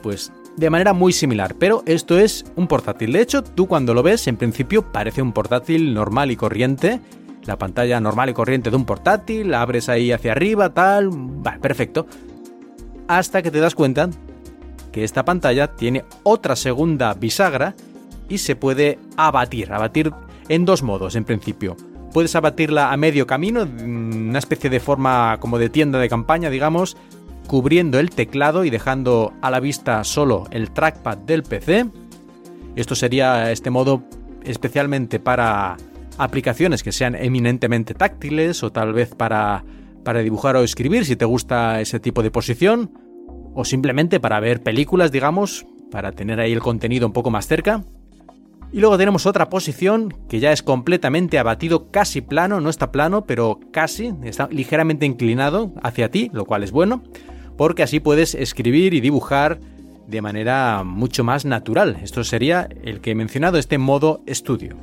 pues 0.00 0.32
de 0.56 0.70
manera 0.70 0.92
muy 0.92 1.12
similar, 1.12 1.56
pero 1.58 1.82
esto 1.86 2.16
es 2.16 2.44
un 2.54 2.68
portátil. 2.68 3.12
De 3.12 3.20
hecho, 3.20 3.42
tú 3.42 3.66
cuando 3.66 3.94
lo 3.94 4.04
ves, 4.04 4.28
en 4.28 4.36
principio 4.36 4.92
parece 4.92 5.22
un 5.22 5.32
portátil 5.32 5.92
normal 5.92 6.30
y 6.30 6.36
corriente, 6.36 7.00
la 7.46 7.58
pantalla 7.58 7.98
normal 7.98 8.30
y 8.30 8.32
corriente 8.32 8.70
de 8.70 8.76
un 8.76 8.84
portátil, 8.84 9.50
la 9.50 9.62
abres 9.62 9.88
ahí 9.88 10.12
hacia 10.12 10.30
arriba, 10.30 10.72
tal, 10.72 11.10
va, 11.10 11.58
perfecto. 11.60 12.06
Hasta 13.08 13.42
que 13.42 13.50
te 13.50 13.58
das 13.58 13.74
cuenta 13.74 14.08
que 14.92 15.02
esta 15.02 15.24
pantalla 15.24 15.74
tiene 15.74 16.04
otra 16.22 16.54
segunda 16.54 17.12
bisagra 17.14 17.74
y 18.28 18.38
se 18.38 18.54
puede 18.54 19.00
abatir, 19.16 19.72
abatir 19.72 20.12
en 20.48 20.64
dos 20.64 20.84
modos 20.84 21.16
en 21.16 21.24
principio. 21.24 21.76
Puedes 22.12 22.34
abatirla 22.34 22.92
a 22.92 22.96
medio 22.96 23.26
camino, 23.26 23.62
una 23.62 24.38
especie 24.38 24.68
de 24.68 24.80
forma 24.80 25.38
como 25.40 25.58
de 25.58 25.68
tienda 25.68 25.98
de 25.98 26.08
campaña, 26.08 26.50
digamos, 26.50 26.96
cubriendo 27.46 27.98
el 27.98 28.10
teclado 28.10 28.64
y 28.64 28.70
dejando 28.70 29.32
a 29.42 29.50
la 29.50 29.60
vista 29.60 30.02
solo 30.04 30.46
el 30.50 30.70
trackpad 30.70 31.18
del 31.18 31.42
PC. 31.42 31.86
Esto 32.76 32.94
sería 32.94 33.50
este 33.50 33.70
modo 33.70 34.02
especialmente 34.44 35.20
para 35.20 35.76
aplicaciones 36.18 36.82
que 36.82 36.92
sean 36.92 37.14
eminentemente 37.14 37.94
táctiles 37.94 38.62
o 38.62 38.70
tal 38.70 38.92
vez 38.92 39.14
para, 39.14 39.64
para 40.04 40.20
dibujar 40.20 40.56
o 40.56 40.62
escribir 40.62 41.04
si 41.04 41.16
te 41.16 41.24
gusta 41.24 41.80
ese 41.80 42.00
tipo 42.00 42.22
de 42.22 42.30
posición 42.30 42.92
o 43.54 43.64
simplemente 43.64 44.20
para 44.20 44.38
ver 44.40 44.62
películas, 44.62 45.12
digamos, 45.12 45.66
para 45.90 46.12
tener 46.12 46.40
ahí 46.40 46.52
el 46.52 46.60
contenido 46.60 47.06
un 47.06 47.12
poco 47.12 47.30
más 47.30 47.46
cerca. 47.46 47.84
Y 48.72 48.78
luego 48.78 48.96
tenemos 48.96 49.26
otra 49.26 49.50
posición 49.50 50.14
que 50.28 50.38
ya 50.38 50.52
es 50.52 50.62
completamente 50.62 51.38
abatido, 51.38 51.90
casi 51.90 52.20
plano, 52.20 52.60
no 52.60 52.70
está 52.70 52.92
plano, 52.92 53.24
pero 53.24 53.58
casi, 53.72 54.14
está 54.22 54.48
ligeramente 54.50 55.06
inclinado 55.06 55.72
hacia 55.82 56.10
ti, 56.10 56.30
lo 56.32 56.44
cual 56.44 56.62
es 56.62 56.70
bueno, 56.70 57.02
porque 57.56 57.82
así 57.82 57.98
puedes 57.98 58.34
escribir 58.36 58.94
y 58.94 59.00
dibujar 59.00 59.58
de 60.06 60.22
manera 60.22 60.84
mucho 60.84 61.24
más 61.24 61.44
natural. 61.44 61.98
Esto 62.02 62.22
sería 62.22 62.68
el 62.84 63.00
que 63.00 63.10
he 63.10 63.14
mencionado, 63.16 63.58
este 63.58 63.78
modo 63.78 64.22
estudio. 64.26 64.76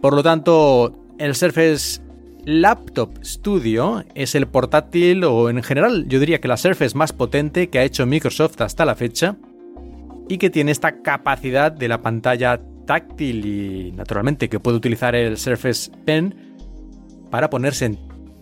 Por 0.00 0.14
lo 0.14 0.22
tanto, 0.22 0.94
el 1.18 1.34
Surface 1.34 2.00
Laptop 2.44 3.10
Studio 3.24 4.04
es 4.14 4.36
el 4.36 4.46
portátil 4.46 5.24
o 5.24 5.50
en 5.50 5.62
general 5.62 6.06
yo 6.08 6.20
diría 6.20 6.40
que 6.40 6.48
la 6.48 6.56
Surface 6.56 6.96
más 6.96 7.12
potente 7.12 7.68
que 7.68 7.80
ha 7.80 7.84
hecho 7.84 8.06
Microsoft 8.06 8.60
hasta 8.60 8.84
la 8.84 8.94
fecha 8.94 9.36
y 10.28 10.38
que 10.38 10.50
tiene 10.50 10.70
esta 10.70 11.02
capacidad 11.02 11.72
de 11.72 11.88
la 11.88 12.00
pantalla 12.00 12.60
táctil 12.88 13.44
y 13.44 13.92
naturalmente 13.92 14.48
que 14.48 14.60
puede 14.60 14.78
utilizar 14.78 15.14
el 15.14 15.36
Surface 15.36 15.92
Pen 16.06 16.56
para 17.30 17.50
ponerse 17.50 17.84
en 17.84 17.98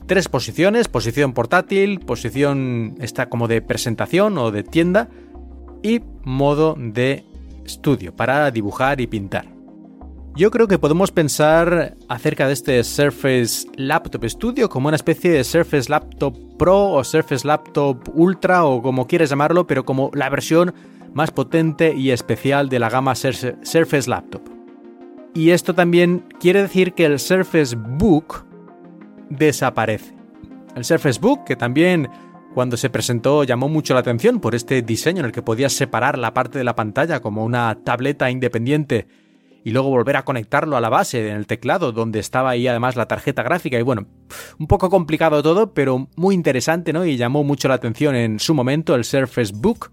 tres 0.06 0.28
posiciones, 0.28 0.86
posición 0.86 1.32
portátil, 1.32 1.98
posición 1.98 2.94
esta 3.00 3.28
como 3.28 3.48
de 3.48 3.60
presentación 3.60 4.38
o 4.38 4.52
de 4.52 4.62
tienda 4.62 5.08
y 5.82 6.00
modo 6.22 6.76
de 6.78 7.24
estudio 7.64 8.14
para 8.14 8.48
dibujar 8.52 9.00
y 9.00 9.08
pintar. 9.08 9.46
Yo 10.36 10.52
creo 10.52 10.68
que 10.68 10.78
podemos 10.78 11.10
pensar 11.10 11.96
acerca 12.08 12.46
de 12.46 12.52
este 12.52 12.84
Surface 12.84 13.66
Laptop 13.74 14.26
Studio 14.26 14.68
como 14.68 14.86
una 14.86 14.96
especie 14.96 15.30
de 15.32 15.42
Surface 15.42 15.90
Laptop 15.90 16.36
Pro 16.56 16.92
o 16.92 17.02
Surface 17.02 17.44
Laptop 17.44 18.08
Ultra 18.14 18.64
o 18.64 18.80
como 18.80 19.08
quieres 19.08 19.30
llamarlo, 19.30 19.66
pero 19.66 19.84
como 19.84 20.12
la 20.14 20.28
versión 20.28 20.72
más 21.16 21.30
potente 21.30 21.94
y 21.94 22.10
especial 22.10 22.68
de 22.68 22.78
la 22.78 22.90
gama 22.90 23.14
Surface 23.14 24.10
Laptop. 24.10 24.42
Y 25.34 25.48
esto 25.48 25.74
también 25.74 26.26
quiere 26.38 26.60
decir 26.60 26.92
que 26.92 27.06
el 27.06 27.18
Surface 27.18 27.74
Book 27.74 28.44
desaparece. 29.30 30.14
El 30.74 30.84
Surface 30.84 31.18
Book, 31.18 31.44
que 31.46 31.56
también 31.56 32.10
cuando 32.52 32.76
se 32.76 32.90
presentó 32.90 33.44
llamó 33.44 33.70
mucho 33.70 33.94
la 33.94 34.00
atención 34.00 34.40
por 34.40 34.54
este 34.54 34.82
diseño 34.82 35.20
en 35.20 35.24
el 35.24 35.32
que 35.32 35.40
podías 35.40 35.72
separar 35.72 36.18
la 36.18 36.34
parte 36.34 36.58
de 36.58 36.64
la 36.64 36.76
pantalla 36.76 37.20
como 37.20 37.46
una 37.46 37.78
tableta 37.82 38.30
independiente 38.30 39.06
y 39.64 39.70
luego 39.70 39.88
volver 39.88 40.16
a 40.16 40.24
conectarlo 40.26 40.76
a 40.76 40.82
la 40.82 40.90
base 40.90 41.30
en 41.30 41.36
el 41.36 41.46
teclado 41.46 41.92
donde 41.92 42.18
estaba 42.18 42.50
ahí 42.50 42.68
además 42.68 42.94
la 42.94 43.08
tarjeta 43.08 43.42
gráfica 43.42 43.78
y 43.78 43.82
bueno, 43.82 44.06
un 44.58 44.66
poco 44.66 44.90
complicado 44.90 45.42
todo, 45.42 45.72
pero 45.72 46.08
muy 46.14 46.34
interesante, 46.34 46.92
¿no? 46.92 47.06
Y 47.06 47.16
llamó 47.16 47.42
mucho 47.42 47.68
la 47.68 47.74
atención 47.74 48.14
en 48.14 48.38
su 48.38 48.52
momento 48.52 48.94
el 48.94 49.04
Surface 49.04 49.54
Book 49.56 49.90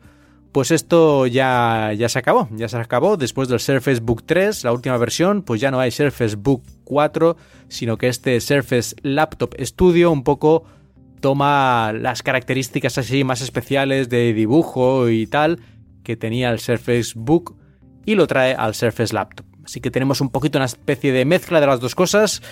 pues 0.53 0.69
esto 0.69 1.25
ya, 1.25 1.91
ya 1.97 2.07
se 2.07 2.19
acabó, 2.19 2.47
ya 2.51 2.69
se 2.69 2.77
acabó. 2.77 3.17
Después 3.17 3.49
del 3.49 3.59
Surface 3.59 3.99
Book 3.99 4.23
3, 4.25 4.63
la 4.63 4.71
última 4.71 4.95
versión, 4.97 5.41
pues 5.41 5.59
ya 5.59 5.71
no 5.71 5.79
hay 5.79 5.89
Surface 5.89 6.35
Book 6.35 6.63
4, 6.83 7.35
sino 7.67 7.97
que 7.97 8.07
este 8.07 8.39
Surface 8.39 8.95
Laptop 9.01 9.55
Studio 9.59 10.11
un 10.11 10.23
poco 10.23 10.63
toma 11.21 11.91
las 11.91 12.21
características 12.21 12.99
así 12.99 13.23
más 13.23 13.41
especiales 13.41 14.09
de 14.09 14.33
dibujo 14.33 15.09
y 15.09 15.25
tal 15.25 15.59
que 16.03 16.15
tenía 16.15 16.51
el 16.51 16.59
Surface 16.59 17.13
Book 17.15 17.55
y 18.05 18.13
lo 18.13 18.27
trae 18.27 18.53
al 18.53 18.75
Surface 18.75 19.13
Laptop. 19.13 19.47
Así 19.65 19.81
que 19.81 19.89
tenemos 19.89 20.21
un 20.21 20.29
poquito 20.29 20.59
una 20.59 20.65
especie 20.65 21.11
de 21.11 21.25
mezcla 21.25 21.61
de 21.61 21.67
las 21.67 21.79
dos 21.79 21.95
cosas. 21.95 22.43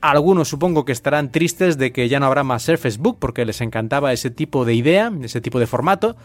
Algunos 0.00 0.48
supongo 0.48 0.84
que 0.84 0.92
estarán 0.92 1.32
tristes 1.32 1.76
de 1.76 1.92
que 1.92 2.08
ya 2.08 2.20
no 2.20 2.26
habrá 2.26 2.44
más 2.44 2.62
Surface 2.62 2.98
Book 2.98 3.16
porque 3.18 3.44
les 3.44 3.60
encantaba 3.60 4.12
ese 4.12 4.30
tipo 4.30 4.64
de 4.64 4.74
idea, 4.74 5.10
ese 5.22 5.40
tipo 5.40 5.58
de 5.58 5.66
formato. 5.66 6.16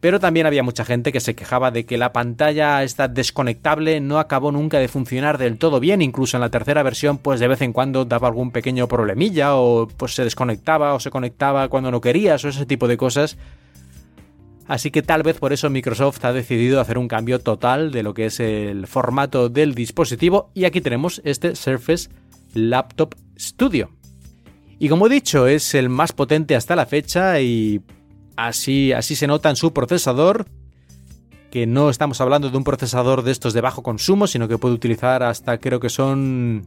Pero 0.00 0.18
también 0.18 0.46
había 0.46 0.62
mucha 0.62 0.84
gente 0.86 1.12
que 1.12 1.20
se 1.20 1.34
quejaba 1.34 1.70
de 1.70 1.84
que 1.84 1.98
la 1.98 2.12
pantalla 2.12 2.82
esta 2.82 3.06
desconectable 3.06 4.00
no 4.00 4.18
acabó 4.18 4.50
nunca 4.50 4.78
de 4.78 4.88
funcionar 4.88 5.36
del 5.36 5.58
todo 5.58 5.78
bien, 5.78 6.00
incluso 6.00 6.38
en 6.38 6.40
la 6.40 6.50
tercera 6.50 6.82
versión 6.82 7.18
pues 7.18 7.38
de 7.38 7.48
vez 7.48 7.60
en 7.60 7.74
cuando 7.74 8.06
daba 8.06 8.28
algún 8.28 8.50
pequeño 8.50 8.88
problemilla 8.88 9.56
o 9.56 9.86
pues 9.88 10.14
se 10.14 10.24
desconectaba 10.24 10.94
o 10.94 11.00
se 11.00 11.10
conectaba 11.10 11.68
cuando 11.68 11.90
no 11.90 12.00
querías 12.00 12.42
o 12.44 12.48
ese 12.48 12.64
tipo 12.64 12.88
de 12.88 12.96
cosas. 12.96 13.36
Así 14.66 14.90
que 14.90 15.02
tal 15.02 15.22
vez 15.22 15.36
por 15.38 15.52
eso 15.52 15.68
Microsoft 15.68 16.24
ha 16.24 16.32
decidido 16.32 16.80
hacer 16.80 16.96
un 16.96 17.08
cambio 17.08 17.40
total 17.40 17.90
de 17.90 18.02
lo 18.02 18.14
que 18.14 18.26
es 18.26 18.40
el 18.40 18.86
formato 18.86 19.48
del 19.48 19.74
dispositivo 19.74 20.50
y 20.54 20.64
aquí 20.64 20.80
tenemos 20.80 21.20
este 21.24 21.56
Surface 21.56 22.08
Laptop 22.54 23.16
Studio. 23.38 23.90
Y 24.78 24.88
como 24.88 25.08
he 25.08 25.10
dicho, 25.10 25.46
es 25.46 25.74
el 25.74 25.90
más 25.90 26.12
potente 26.12 26.56
hasta 26.56 26.74
la 26.74 26.86
fecha 26.86 27.40
y 27.40 27.82
Así, 28.40 28.94
así 28.94 29.16
se 29.16 29.26
nota 29.26 29.50
en 29.50 29.56
su 29.56 29.74
procesador, 29.74 30.46
que 31.50 31.66
no 31.66 31.90
estamos 31.90 32.22
hablando 32.22 32.48
de 32.48 32.56
un 32.56 32.64
procesador 32.64 33.22
de 33.22 33.32
estos 33.32 33.52
de 33.52 33.60
bajo 33.60 33.82
consumo, 33.82 34.26
sino 34.26 34.48
que 34.48 34.56
puede 34.56 34.74
utilizar 34.74 35.22
hasta 35.22 35.58
creo 35.58 35.78
que 35.78 35.90
son 35.90 36.66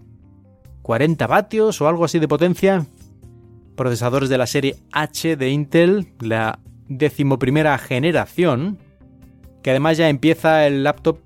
40 0.83 1.25
vatios 1.25 1.81
o 1.81 1.87
algo 1.87 2.05
así 2.05 2.19
de 2.19 2.27
potencia. 2.27 2.85
Procesadores 3.75 4.29
de 4.29 4.37
la 4.37 4.45
serie 4.45 4.75
H 4.91 5.35
de 5.35 5.49
Intel, 5.49 6.13
la 6.19 6.59
decimoprimera 6.89 7.75
generación, 7.79 8.77
que 9.63 9.71
además 9.71 9.97
ya 9.97 10.09
empieza 10.09 10.67
el 10.67 10.83
laptop 10.83 11.17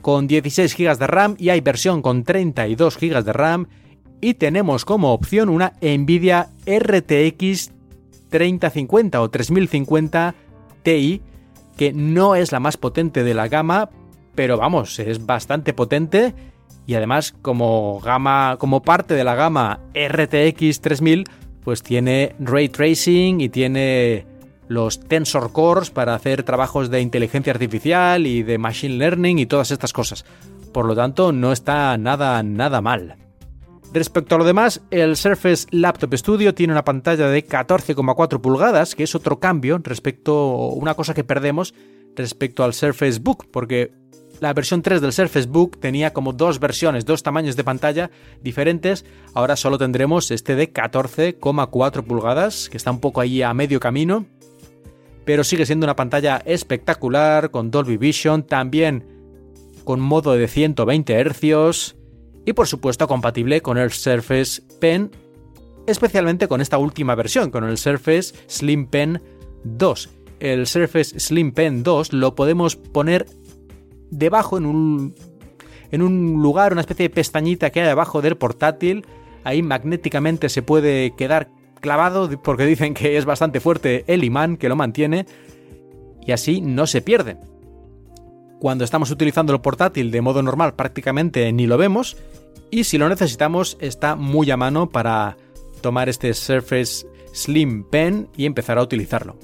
con 0.00 0.26
16 0.26 0.74
GB 0.74 0.96
de 0.96 1.06
RAM 1.06 1.36
y 1.38 1.50
hay 1.50 1.60
versión 1.60 2.00
con 2.00 2.24
32 2.24 2.98
GB 2.98 3.22
de 3.22 3.32
RAM 3.34 3.66
y 4.22 4.34
tenemos 4.34 4.86
como 4.86 5.12
opción 5.12 5.50
una 5.50 5.74
Nvidia 5.82 6.48
RTX 6.64 7.71
3050 8.32 9.20
o 9.20 9.30
3050 9.30 10.34
Ti 10.82 11.22
que 11.76 11.92
no 11.92 12.34
es 12.34 12.50
la 12.52 12.60
más 12.60 12.76
potente 12.76 13.22
de 13.24 13.34
la 13.34 13.48
gama, 13.48 13.90
pero 14.34 14.56
vamos, 14.56 14.98
es 14.98 15.24
bastante 15.24 15.72
potente 15.72 16.34
y 16.86 16.94
además 16.94 17.32
como 17.42 18.00
gama 18.00 18.56
como 18.58 18.82
parte 18.82 19.14
de 19.14 19.24
la 19.24 19.36
gama 19.36 19.80
RTX 19.94 20.80
3000 20.80 21.24
pues 21.62 21.82
tiene 21.82 22.34
ray 22.40 22.68
tracing 22.68 23.40
y 23.40 23.48
tiene 23.48 24.26
los 24.68 25.00
tensor 25.00 25.52
cores 25.52 25.90
para 25.90 26.14
hacer 26.14 26.42
trabajos 26.42 26.90
de 26.90 27.00
inteligencia 27.00 27.52
artificial 27.52 28.26
y 28.26 28.42
de 28.42 28.58
machine 28.58 28.96
learning 28.96 29.38
y 29.38 29.46
todas 29.46 29.70
estas 29.70 29.92
cosas. 29.92 30.24
Por 30.72 30.86
lo 30.86 30.96
tanto, 30.96 31.32
no 31.32 31.52
está 31.52 31.96
nada 31.98 32.42
nada 32.42 32.80
mal. 32.80 33.21
Respecto 33.92 34.34
a 34.34 34.38
lo 34.38 34.44
demás, 34.44 34.80
el 34.90 35.16
Surface 35.16 35.66
Laptop 35.70 36.14
Studio 36.14 36.54
tiene 36.54 36.72
una 36.72 36.84
pantalla 36.84 37.28
de 37.28 37.46
14,4 37.46 38.40
pulgadas, 38.40 38.94
que 38.94 39.02
es 39.02 39.14
otro 39.14 39.38
cambio 39.38 39.78
respecto 39.82 40.68
una 40.68 40.94
cosa 40.94 41.12
que 41.12 41.24
perdemos 41.24 41.74
respecto 42.16 42.64
al 42.64 42.72
Surface 42.72 43.20
Book, 43.20 43.48
porque 43.50 43.92
la 44.40 44.54
versión 44.54 44.80
3 44.80 45.02
del 45.02 45.12
Surface 45.12 45.46
Book 45.46 45.78
tenía 45.78 46.14
como 46.14 46.32
dos 46.32 46.58
versiones, 46.58 47.04
dos 47.04 47.22
tamaños 47.22 47.54
de 47.54 47.64
pantalla 47.64 48.10
diferentes. 48.40 49.04
Ahora 49.34 49.56
solo 49.56 49.76
tendremos 49.76 50.30
este 50.30 50.56
de 50.56 50.72
14,4 50.72 52.02
pulgadas, 52.02 52.70
que 52.70 52.78
está 52.78 52.90
un 52.90 53.00
poco 53.00 53.20
ahí 53.20 53.42
a 53.42 53.52
medio 53.52 53.78
camino. 53.78 54.24
Pero 55.26 55.44
sigue 55.44 55.66
siendo 55.66 55.84
una 55.84 55.96
pantalla 55.96 56.42
espectacular, 56.46 57.50
con 57.50 57.70
Dolby 57.70 57.98
Vision, 57.98 58.44
también 58.44 59.04
con 59.84 60.00
modo 60.00 60.32
de 60.32 60.48
120 60.48 61.24
Hz 61.24 62.01
y 62.44 62.52
por 62.52 62.66
supuesto 62.66 63.06
compatible 63.06 63.60
con 63.60 63.78
el 63.78 63.90
Surface 63.90 64.62
Pen, 64.80 65.10
especialmente 65.86 66.48
con 66.48 66.60
esta 66.60 66.78
última 66.78 67.14
versión, 67.14 67.50
con 67.50 67.64
el 67.64 67.78
Surface 67.78 68.34
Slim 68.48 68.86
Pen 68.86 69.22
2. 69.64 70.10
El 70.40 70.66
Surface 70.66 71.18
Slim 71.20 71.52
Pen 71.52 71.82
2 71.82 72.12
lo 72.12 72.34
podemos 72.34 72.76
poner 72.76 73.26
debajo 74.10 74.58
en 74.58 74.66
un, 74.66 75.14
en 75.90 76.02
un 76.02 76.42
lugar, 76.42 76.72
una 76.72 76.80
especie 76.80 77.08
de 77.08 77.14
pestañita 77.14 77.70
que 77.70 77.80
hay 77.80 77.86
debajo 77.86 78.22
del 78.22 78.36
portátil. 78.36 79.06
Ahí 79.44 79.62
magnéticamente 79.62 80.48
se 80.48 80.62
puede 80.62 81.14
quedar 81.16 81.50
clavado 81.80 82.30
porque 82.42 82.64
dicen 82.66 82.94
que 82.94 83.16
es 83.16 83.24
bastante 83.24 83.60
fuerte 83.60 84.04
el 84.06 84.24
imán 84.24 84.56
que 84.56 84.68
lo 84.68 84.76
mantiene 84.76 85.26
y 86.24 86.32
así 86.32 86.60
no 86.60 86.86
se 86.86 87.02
pierde. 87.02 87.36
Cuando 88.62 88.84
estamos 88.84 89.10
utilizando 89.10 89.52
el 89.52 89.60
portátil 89.60 90.12
de 90.12 90.20
modo 90.20 90.40
normal 90.40 90.74
prácticamente 90.74 91.52
ni 91.52 91.66
lo 91.66 91.76
vemos 91.76 92.16
y 92.70 92.84
si 92.84 92.96
lo 92.96 93.08
necesitamos 93.08 93.76
está 93.80 94.14
muy 94.14 94.52
a 94.52 94.56
mano 94.56 94.88
para 94.88 95.36
tomar 95.80 96.08
este 96.08 96.32
Surface 96.32 97.04
Slim 97.32 97.82
Pen 97.82 98.28
y 98.36 98.46
empezar 98.46 98.78
a 98.78 98.82
utilizarlo. 98.82 99.36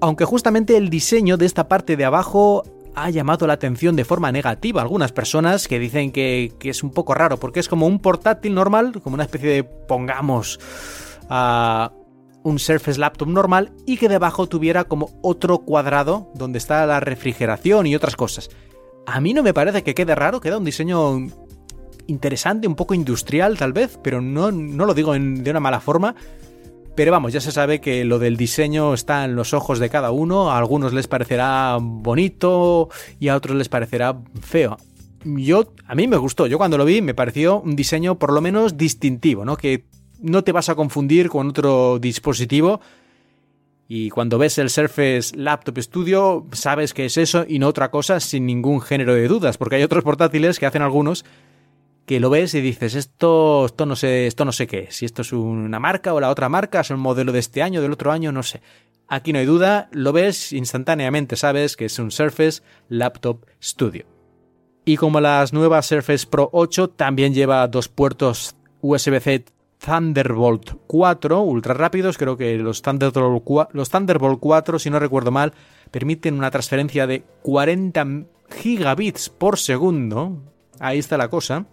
Aunque 0.00 0.24
justamente 0.24 0.76
el 0.76 0.90
diseño 0.90 1.36
de 1.36 1.46
esta 1.46 1.68
parte 1.68 1.96
de 1.96 2.04
abajo 2.04 2.64
ha 2.96 3.10
llamado 3.10 3.46
la 3.46 3.52
atención 3.52 3.94
de 3.94 4.04
forma 4.04 4.32
negativa 4.32 4.80
a 4.80 4.82
algunas 4.82 5.12
personas 5.12 5.68
que 5.68 5.78
dicen 5.78 6.10
que, 6.10 6.52
es 6.62 6.82
un 6.82 6.90
poco 6.90 7.14
raro 7.14 7.36
porque 7.36 7.60
es 7.60 7.68
como 7.68 7.86
un 7.86 8.00
portátil 8.00 8.56
normal, 8.56 9.00
como 9.04 9.14
una 9.14 9.22
especie 9.22 9.50
de, 9.50 9.62
pongamos, 9.62 10.58
a 11.28 11.92
un 12.44 12.58
Surface 12.58 12.98
Laptop 12.98 13.28
normal 13.28 13.72
y 13.86 13.96
que 13.96 14.08
debajo 14.08 14.48
tuviera 14.48 14.84
como 14.84 15.10
otro 15.22 15.58
cuadrado 15.58 16.30
donde 16.34 16.58
está 16.58 16.84
la 16.86 17.00
refrigeración 17.00 17.86
y 17.86 17.94
otras 17.94 18.16
cosas. 18.16 18.50
A 19.06 19.20
mí 19.20 19.34
no 19.34 19.42
me 19.42 19.54
parece 19.54 19.82
que 19.82 19.94
quede 19.94 20.14
raro, 20.14 20.40
queda 20.40 20.58
un 20.58 20.64
diseño 20.64 21.26
interesante, 22.06 22.68
un 22.68 22.74
poco 22.74 22.94
industrial 22.94 23.58
tal 23.58 23.72
vez, 23.72 23.98
pero 24.02 24.20
no, 24.20 24.52
no 24.52 24.84
lo 24.84 24.94
digo 24.94 25.12
de 25.12 25.50
una 25.50 25.60
mala 25.60 25.80
forma. 25.80 26.14
Pero 26.94 27.10
vamos, 27.10 27.32
ya 27.32 27.40
se 27.40 27.52
sabe 27.52 27.80
que 27.80 28.04
lo 28.04 28.18
del 28.18 28.36
diseño 28.36 28.92
está 28.92 29.24
en 29.24 29.34
los 29.34 29.54
ojos 29.54 29.78
de 29.78 29.88
cada 29.88 30.10
uno, 30.10 30.50
a 30.50 30.58
algunos 30.58 30.92
les 30.92 31.08
parecerá 31.08 31.78
bonito 31.80 32.90
y 33.18 33.28
a 33.28 33.36
otros 33.36 33.56
les 33.56 33.70
parecerá 33.70 34.18
feo. 34.42 34.76
Yo, 35.24 35.72
a 35.86 35.94
mí 35.94 36.06
me 36.06 36.18
gustó, 36.18 36.46
yo 36.46 36.58
cuando 36.58 36.76
lo 36.76 36.84
vi 36.84 37.00
me 37.00 37.14
pareció 37.14 37.60
un 37.60 37.76
diseño 37.76 38.18
por 38.18 38.32
lo 38.32 38.42
menos 38.42 38.76
distintivo, 38.76 39.44
¿no? 39.44 39.56
Que 39.56 39.86
no 40.22 40.42
te 40.44 40.52
vas 40.52 40.68
a 40.68 40.74
confundir 40.74 41.28
con 41.28 41.48
otro 41.48 41.98
dispositivo. 41.98 42.80
Y 43.88 44.08
cuando 44.10 44.38
ves 44.38 44.56
el 44.58 44.70
Surface 44.70 45.36
Laptop 45.36 45.78
Studio, 45.78 46.46
sabes 46.52 46.94
que 46.94 47.04
es 47.04 47.18
eso 47.18 47.44
y 47.46 47.58
no 47.58 47.68
otra 47.68 47.90
cosa 47.90 48.20
sin 48.20 48.46
ningún 48.46 48.80
género 48.80 49.14
de 49.14 49.28
dudas, 49.28 49.58
porque 49.58 49.76
hay 49.76 49.82
otros 49.82 50.02
portátiles 50.02 50.58
que 50.58 50.66
hacen 50.66 50.82
algunos 50.82 51.24
que 52.06 52.18
lo 52.18 52.30
ves 52.30 52.54
y 52.54 52.60
dices, 52.60 52.94
esto, 52.94 53.68
no 53.86 53.96
sé, 53.96 54.26
esto 54.26 54.44
no 54.44 54.52
sé 54.52 54.66
qué, 54.66 54.88
si 54.90 55.04
esto 55.04 55.22
es 55.22 55.32
una 55.32 55.78
marca 55.78 56.14
o 56.14 56.20
la 56.20 56.30
otra 56.30 56.48
marca, 56.48 56.80
es 56.80 56.90
un 56.90 57.00
modelo 57.00 57.32
de 57.32 57.38
este 57.38 57.62
año, 57.62 57.82
del 57.82 57.92
otro 57.92 58.10
año, 58.12 58.32
no 58.32 58.42
sé. 58.42 58.60
Aquí 59.08 59.32
no 59.32 59.38
hay 59.38 59.46
duda, 59.46 59.88
lo 59.92 60.12
ves 60.12 60.52
instantáneamente, 60.52 61.36
sabes 61.36 61.76
que 61.76 61.84
es 61.84 61.98
un 61.98 62.10
Surface 62.10 62.62
Laptop 62.88 63.44
Studio. 63.62 64.06
Y 64.84 64.96
como 64.96 65.20
las 65.20 65.52
nuevas 65.52 65.86
Surface 65.86 66.26
Pro 66.26 66.48
8 66.52 66.90
también 66.90 67.34
lleva 67.34 67.68
dos 67.68 67.88
puertos 67.88 68.56
USB-C 68.80 69.44
Thunderbolt 69.84 70.74
4 70.86 71.40
ultra 71.42 71.74
rápidos. 71.74 72.18
Creo 72.18 72.36
que 72.36 72.56
los 72.58 72.82
Thunderbolt, 72.82 73.42
4, 73.44 73.70
los 73.74 73.90
Thunderbolt 73.90 74.38
4, 74.40 74.78
si 74.78 74.90
no 74.90 74.98
recuerdo 74.98 75.30
mal, 75.30 75.52
permiten 75.90 76.34
una 76.34 76.50
transferencia 76.50 77.06
de 77.06 77.24
40 77.42 78.24
gigabits 78.60 79.28
por 79.28 79.58
segundo. 79.58 80.38
Ahí 80.78 80.98
está 80.98 81.16
la 81.16 81.28
cosa. 81.28 81.66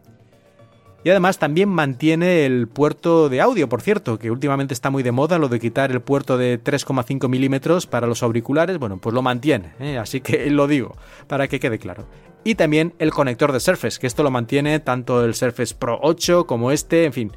Y 1.02 1.10
además 1.10 1.39
también 1.39 1.69
mantiene 1.69 2.45
el 2.45 2.67
puerto 2.67 3.30
de 3.30 3.39
audio, 3.39 3.69
por 3.69 3.82
cierto, 3.82 4.19
que 4.19 4.32
últimamente 4.32 4.74
está 4.74 4.89
muy 4.89 5.02
de 5.02 5.13
moda 5.13 5.39
lo 5.39 5.48
de 5.48 5.60
quitar 5.60 5.91
el 5.91 6.02
puerto 6.02 6.38
de 6.38 6.62
3,5 6.62 7.30
milímetros 7.30 7.88
para 7.88 8.06
los 8.06 8.22
auriculares. 8.22 8.78
Bueno, 8.80 8.98
pues 8.98 9.13
lo 9.13 9.22
mantiene, 9.22 9.74
¿eh? 9.80 9.98
así 9.98 10.19
que 10.19 10.50
lo 10.50 10.67
digo, 10.67 10.98
para 11.28 11.48
que 11.48 11.60
quede 11.60 11.80
claro. 11.80 12.06
Y 12.43 12.56
también 12.56 12.93
el 13.00 13.12
conector 13.12 13.54
de 13.54 13.62
Surface, 13.62 14.00
que 14.00 14.08
esto 14.08 14.24
lo 14.24 14.32
mantiene 14.32 14.80
tanto 14.80 15.24
el 15.24 15.36
Surface 15.36 15.74
Pro 15.74 16.00
8 16.02 16.45
como 16.45 16.72
este, 16.72 17.06
en 17.06 17.13
fin, 17.13 17.32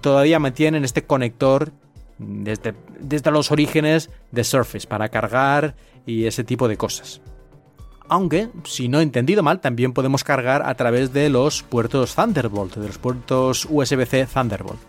todavía 0.00 0.38
mantienen 0.38 0.84
este 0.84 1.04
conector 1.04 1.72
desde, 2.18 2.74
desde 3.00 3.30
los 3.30 3.50
orígenes 3.50 4.10
de 4.30 4.44
Surface 4.44 4.86
para 4.86 5.08
cargar 5.08 5.74
y 6.06 6.26
ese 6.26 6.44
tipo 6.44 6.68
de 6.68 6.76
cosas. 6.76 7.20
Aunque, 8.08 8.48
si 8.64 8.88
no 8.88 8.98
he 8.98 9.04
entendido 9.04 9.42
mal, 9.42 9.60
también 9.60 9.92
podemos 9.92 10.24
cargar 10.24 10.62
a 10.66 10.74
través 10.74 11.12
de 11.12 11.30
los 11.30 11.62
puertos 11.62 12.16
Thunderbolt, 12.16 12.74
de 12.74 12.88
los 12.88 12.98
puertos 12.98 13.68
USB-C 13.70 14.26
Thunderbolt. 14.26 14.80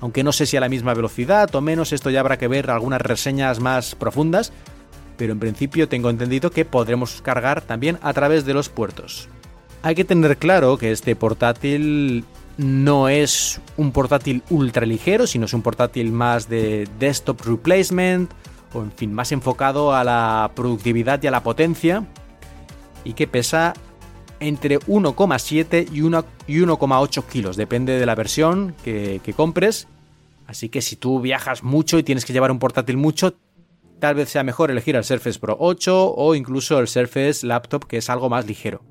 Aunque 0.00 0.22
no 0.22 0.30
sé 0.30 0.46
si 0.46 0.56
a 0.56 0.60
la 0.60 0.68
misma 0.68 0.94
velocidad 0.94 1.52
o 1.56 1.60
menos, 1.60 1.92
esto 1.92 2.08
ya 2.08 2.20
habrá 2.20 2.38
que 2.38 2.46
ver 2.46 2.70
algunas 2.70 3.02
reseñas 3.02 3.58
más 3.58 3.96
profundas, 3.96 4.52
pero 5.16 5.32
en 5.32 5.40
principio 5.40 5.88
tengo 5.88 6.08
entendido 6.08 6.52
que 6.52 6.64
podremos 6.64 7.20
cargar 7.20 7.62
también 7.62 7.98
a 8.00 8.12
través 8.12 8.44
de 8.44 8.54
los 8.54 8.68
puertos. 8.68 9.28
Hay 9.82 9.96
que 9.96 10.04
tener 10.04 10.36
claro 10.36 10.78
que 10.78 10.92
este 10.92 11.16
portátil 11.16 12.24
no 12.58 13.08
es 13.08 13.60
un 13.76 13.92
portátil 13.92 14.42
ultra 14.50 14.84
ligero, 14.84 15.26
sino 15.26 15.46
es 15.46 15.54
un 15.54 15.62
portátil 15.62 16.12
más 16.12 16.48
de 16.48 16.88
desktop 16.98 17.40
replacement 17.46 18.30
o 18.74 18.82
en 18.82 18.92
fin, 18.92 19.14
más 19.14 19.32
enfocado 19.32 19.94
a 19.94 20.04
la 20.04 20.50
productividad 20.54 21.22
y 21.22 21.28
a 21.28 21.30
la 21.30 21.42
potencia 21.42 22.04
y 23.04 23.14
que 23.14 23.26
pesa 23.26 23.74
entre 24.40 24.78
1,7 24.80 25.88
y 25.90 26.00
1,8 26.00 27.24
kilos, 27.24 27.56
depende 27.56 27.98
de 27.98 28.06
la 28.06 28.14
versión 28.14 28.74
que, 28.84 29.20
que 29.24 29.32
compres. 29.32 29.88
Así 30.46 30.68
que 30.68 30.82
si 30.82 30.96
tú 30.96 31.20
viajas 31.20 31.62
mucho 31.62 31.98
y 31.98 32.02
tienes 32.02 32.24
que 32.24 32.32
llevar 32.32 32.50
un 32.50 32.58
portátil 32.58 32.96
mucho, 32.96 33.34
tal 33.98 34.14
vez 34.14 34.30
sea 34.30 34.42
mejor 34.42 34.70
elegir 34.70 34.96
el 34.96 35.04
Surface 35.04 35.38
Pro 35.38 35.56
8 35.58 36.14
o 36.14 36.34
incluso 36.34 36.78
el 36.78 36.88
Surface 36.88 37.46
Laptop 37.46 37.84
que 37.84 37.98
es 37.98 38.10
algo 38.10 38.28
más 38.28 38.46
ligero. 38.46 38.82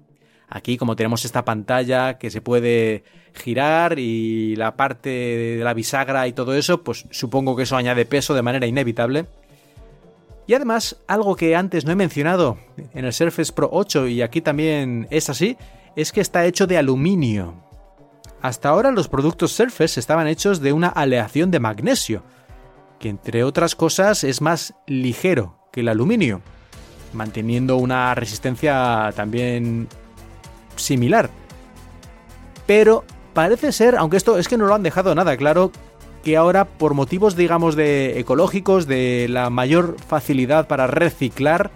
Aquí 0.49 0.77
como 0.77 0.95
tenemos 0.95 1.25
esta 1.25 1.43
pantalla 1.43 2.17
que 2.17 2.29
se 2.29 2.41
puede 2.41 3.03
girar 3.33 3.99
y 3.99 4.55
la 4.55 4.75
parte 4.77 5.09
de 5.09 5.63
la 5.63 5.73
bisagra 5.73 6.27
y 6.27 6.33
todo 6.33 6.53
eso, 6.53 6.83
pues 6.83 7.05
supongo 7.11 7.55
que 7.55 7.63
eso 7.63 7.75
añade 7.75 8.05
peso 8.05 8.33
de 8.33 8.41
manera 8.41 8.65
inevitable. 8.65 9.25
Y 10.47 10.53
además, 10.53 10.95
algo 11.07 11.35
que 11.35 11.55
antes 11.57 11.83
no 11.83 11.91
he 11.91 11.95
mencionado 11.95 12.57
en 12.93 13.03
el 13.03 13.11
Surface 13.11 13.51
Pro 13.51 13.69
8 13.71 14.07
y 14.07 14.21
aquí 14.21 14.39
también 14.39 15.07
es 15.09 15.29
así, 15.29 15.57
es 15.97 16.13
que 16.13 16.21
está 16.21 16.45
hecho 16.45 16.65
de 16.65 16.77
aluminio. 16.77 17.55
Hasta 18.41 18.69
ahora 18.69 18.91
los 18.91 19.09
productos 19.09 19.51
Surface 19.51 19.99
estaban 19.99 20.27
hechos 20.27 20.61
de 20.61 20.71
una 20.71 20.87
aleación 20.87 21.51
de 21.51 21.59
magnesio, 21.59 22.23
que 22.99 23.09
entre 23.09 23.43
otras 23.43 23.75
cosas 23.75 24.23
es 24.23 24.39
más 24.39 24.73
ligero 24.85 25.57
que 25.73 25.81
el 25.81 25.89
aluminio, 25.89 26.41
manteniendo 27.11 27.75
una 27.75 28.15
resistencia 28.15 29.11
también 29.15 29.89
similar. 30.77 31.29
Pero 32.65 33.03
parece 33.33 33.71
ser, 33.71 33.95
aunque 33.95 34.17
esto 34.17 34.37
es 34.37 34.47
que 34.47 34.57
no 34.57 34.65
lo 34.65 34.75
han 34.75 34.83
dejado 34.83 35.15
nada 35.15 35.37
claro, 35.37 35.71
que 36.23 36.37
ahora 36.37 36.65
por 36.65 36.93
motivos 36.93 37.35
digamos 37.35 37.75
de 37.75 38.19
ecológicos, 38.19 38.87
de 38.87 39.27
la 39.29 39.49
mayor 39.49 39.95
facilidad 40.07 40.67
para 40.67 40.87
reciclar, 40.87 41.71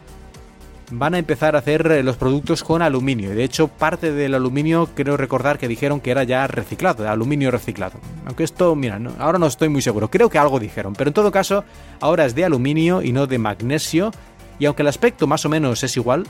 van 0.91 1.15
a 1.15 1.17
empezar 1.17 1.55
a 1.55 1.59
hacer 1.59 1.89
eh, 1.91 2.03
los 2.03 2.17
productos 2.17 2.63
con 2.63 2.81
aluminio. 2.81 3.31
De 3.31 3.43
hecho, 3.43 3.67
parte 3.67 4.11
del 4.11 4.35
aluminio 4.35 4.89
creo 4.93 5.17
recordar 5.17 5.57
que 5.57 5.67
dijeron 5.67 6.01
que 6.01 6.11
era 6.11 6.23
ya 6.23 6.45
reciclado, 6.47 7.07
aluminio 7.07 7.49
reciclado. 7.49 7.99
Aunque 8.25 8.43
esto, 8.43 8.75
mira, 8.75 8.99
ahora 9.17 9.39
no 9.39 9.47
estoy 9.47 9.69
muy 9.69 9.81
seguro. 9.81 10.09
Creo 10.09 10.29
que 10.29 10.37
algo 10.37 10.59
dijeron, 10.59 10.93
pero 10.93 11.09
en 11.09 11.13
todo 11.13 11.31
caso, 11.31 11.63
ahora 11.99 12.25
es 12.25 12.35
de 12.35 12.45
aluminio 12.45 13.01
y 13.01 13.11
no 13.11 13.27
de 13.27 13.37
magnesio. 13.37 14.11
Y 14.59 14.65
aunque 14.65 14.83
el 14.83 14.89
aspecto 14.89 15.25
más 15.27 15.45
o 15.45 15.49
menos 15.49 15.83
es 15.83 15.97
igual, 15.97 16.27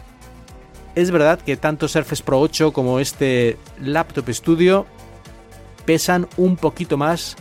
es 0.95 1.11
verdad 1.11 1.39
que 1.39 1.57
tanto 1.57 1.87
Surface 1.87 2.23
Pro 2.23 2.39
8 2.39 2.73
como 2.73 2.99
este 2.99 3.57
Laptop 3.79 4.29
Studio 4.29 4.85
pesan 5.85 6.27
un 6.37 6.57
poquito 6.57 6.97
más 6.97 7.35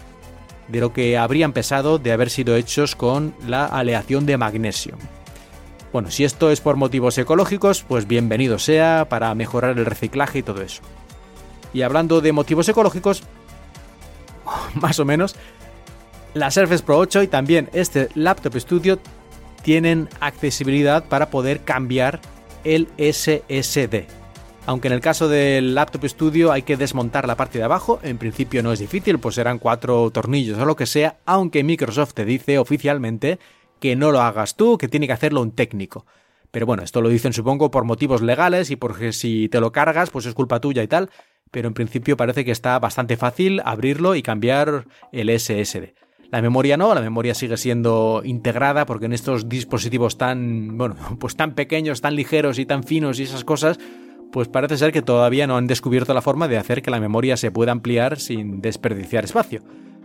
de 0.68 0.80
lo 0.80 0.92
que 0.92 1.18
habrían 1.18 1.52
pesado 1.52 1.98
de 1.98 2.12
haber 2.12 2.30
sido 2.30 2.56
hechos 2.56 2.94
con 2.94 3.34
la 3.46 3.66
aleación 3.66 4.24
de 4.26 4.36
magnesio. 4.36 4.96
Bueno, 5.92 6.10
si 6.10 6.24
esto 6.24 6.50
es 6.50 6.60
por 6.60 6.76
motivos 6.76 7.18
ecológicos, 7.18 7.82
pues 7.82 8.06
bienvenido 8.06 8.60
sea 8.60 9.08
para 9.08 9.34
mejorar 9.34 9.76
el 9.78 9.86
reciclaje 9.86 10.38
y 10.38 10.42
todo 10.42 10.62
eso. 10.62 10.82
Y 11.72 11.82
hablando 11.82 12.20
de 12.20 12.32
motivos 12.32 12.68
ecológicos, 12.68 13.24
más 14.74 15.00
o 15.00 15.04
menos, 15.04 15.34
la 16.34 16.52
Surface 16.52 16.84
Pro 16.84 16.98
8 16.98 17.24
y 17.24 17.26
también 17.26 17.68
este 17.72 18.08
Laptop 18.14 18.56
Studio 18.56 19.00
tienen 19.62 20.08
accesibilidad 20.20 21.04
para 21.04 21.30
poder 21.30 21.62
cambiar 21.62 22.20
el 22.64 22.88
SSD. 22.98 24.06
Aunque 24.66 24.88
en 24.88 24.94
el 24.94 25.00
caso 25.00 25.28
del 25.28 25.74
Laptop 25.74 26.04
Studio 26.06 26.52
hay 26.52 26.62
que 26.62 26.76
desmontar 26.76 27.26
la 27.26 27.36
parte 27.36 27.58
de 27.58 27.64
abajo, 27.64 27.98
en 28.02 28.18
principio 28.18 28.62
no 28.62 28.72
es 28.72 28.78
difícil, 28.78 29.18
pues 29.18 29.34
serán 29.34 29.58
cuatro 29.58 30.10
tornillos 30.10 30.58
o 30.58 30.64
lo 30.64 30.76
que 30.76 30.86
sea, 30.86 31.18
aunque 31.26 31.64
Microsoft 31.64 32.14
te 32.14 32.24
dice 32.24 32.58
oficialmente 32.58 33.38
que 33.80 33.96
no 33.96 34.12
lo 34.12 34.20
hagas 34.20 34.56
tú, 34.56 34.78
que 34.78 34.88
tiene 34.88 35.06
que 35.06 35.14
hacerlo 35.14 35.40
un 35.40 35.52
técnico. 35.52 36.06
Pero 36.50 36.66
bueno, 36.66 36.82
esto 36.82 37.00
lo 37.00 37.08
dicen 37.08 37.32
supongo 37.32 37.70
por 37.70 37.84
motivos 37.84 38.22
legales 38.22 38.70
y 38.70 38.76
porque 38.76 39.12
si 39.12 39.48
te 39.48 39.60
lo 39.60 39.72
cargas, 39.72 40.10
pues 40.10 40.26
es 40.26 40.34
culpa 40.34 40.60
tuya 40.60 40.82
y 40.82 40.88
tal. 40.88 41.10
Pero 41.50 41.68
en 41.68 41.74
principio 41.74 42.16
parece 42.16 42.44
que 42.44 42.52
está 42.52 42.78
bastante 42.78 43.16
fácil 43.16 43.60
abrirlo 43.64 44.14
y 44.14 44.22
cambiar 44.22 44.86
el 45.12 45.36
SSD. 45.38 45.94
La 46.30 46.40
memoria 46.42 46.76
no, 46.76 46.94
la 46.94 47.00
memoria 47.00 47.34
sigue 47.34 47.56
siendo 47.56 48.22
integrada 48.24 48.86
porque 48.86 49.06
en 49.06 49.12
estos 49.12 49.48
dispositivos 49.48 50.16
tan, 50.16 50.78
bueno, 50.78 50.96
pues 51.18 51.36
tan 51.36 51.54
pequeños, 51.54 52.00
tan 52.00 52.14
ligeros 52.14 52.58
y 52.58 52.66
tan 52.66 52.84
finos 52.84 53.18
y 53.18 53.24
esas 53.24 53.44
cosas, 53.44 53.78
pues 54.30 54.48
parece 54.48 54.76
ser 54.76 54.92
que 54.92 55.02
todavía 55.02 55.46
no 55.46 55.56
han 55.56 55.66
descubierto 55.66 56.14
la 56.14 56.22
forma 56.22 56.46
de 56.46 56.58
hacer 56.58 56.82
que 56.82 56.90
la 56.90 57.00
memoria 57.00 57.36
se 57.36 57.50
pueda 57.50 57.72
ampliar 57.72 58.18
sin 58.18 58.60
desperdiciar 58.60 59.24
espacio. 59.24 59.62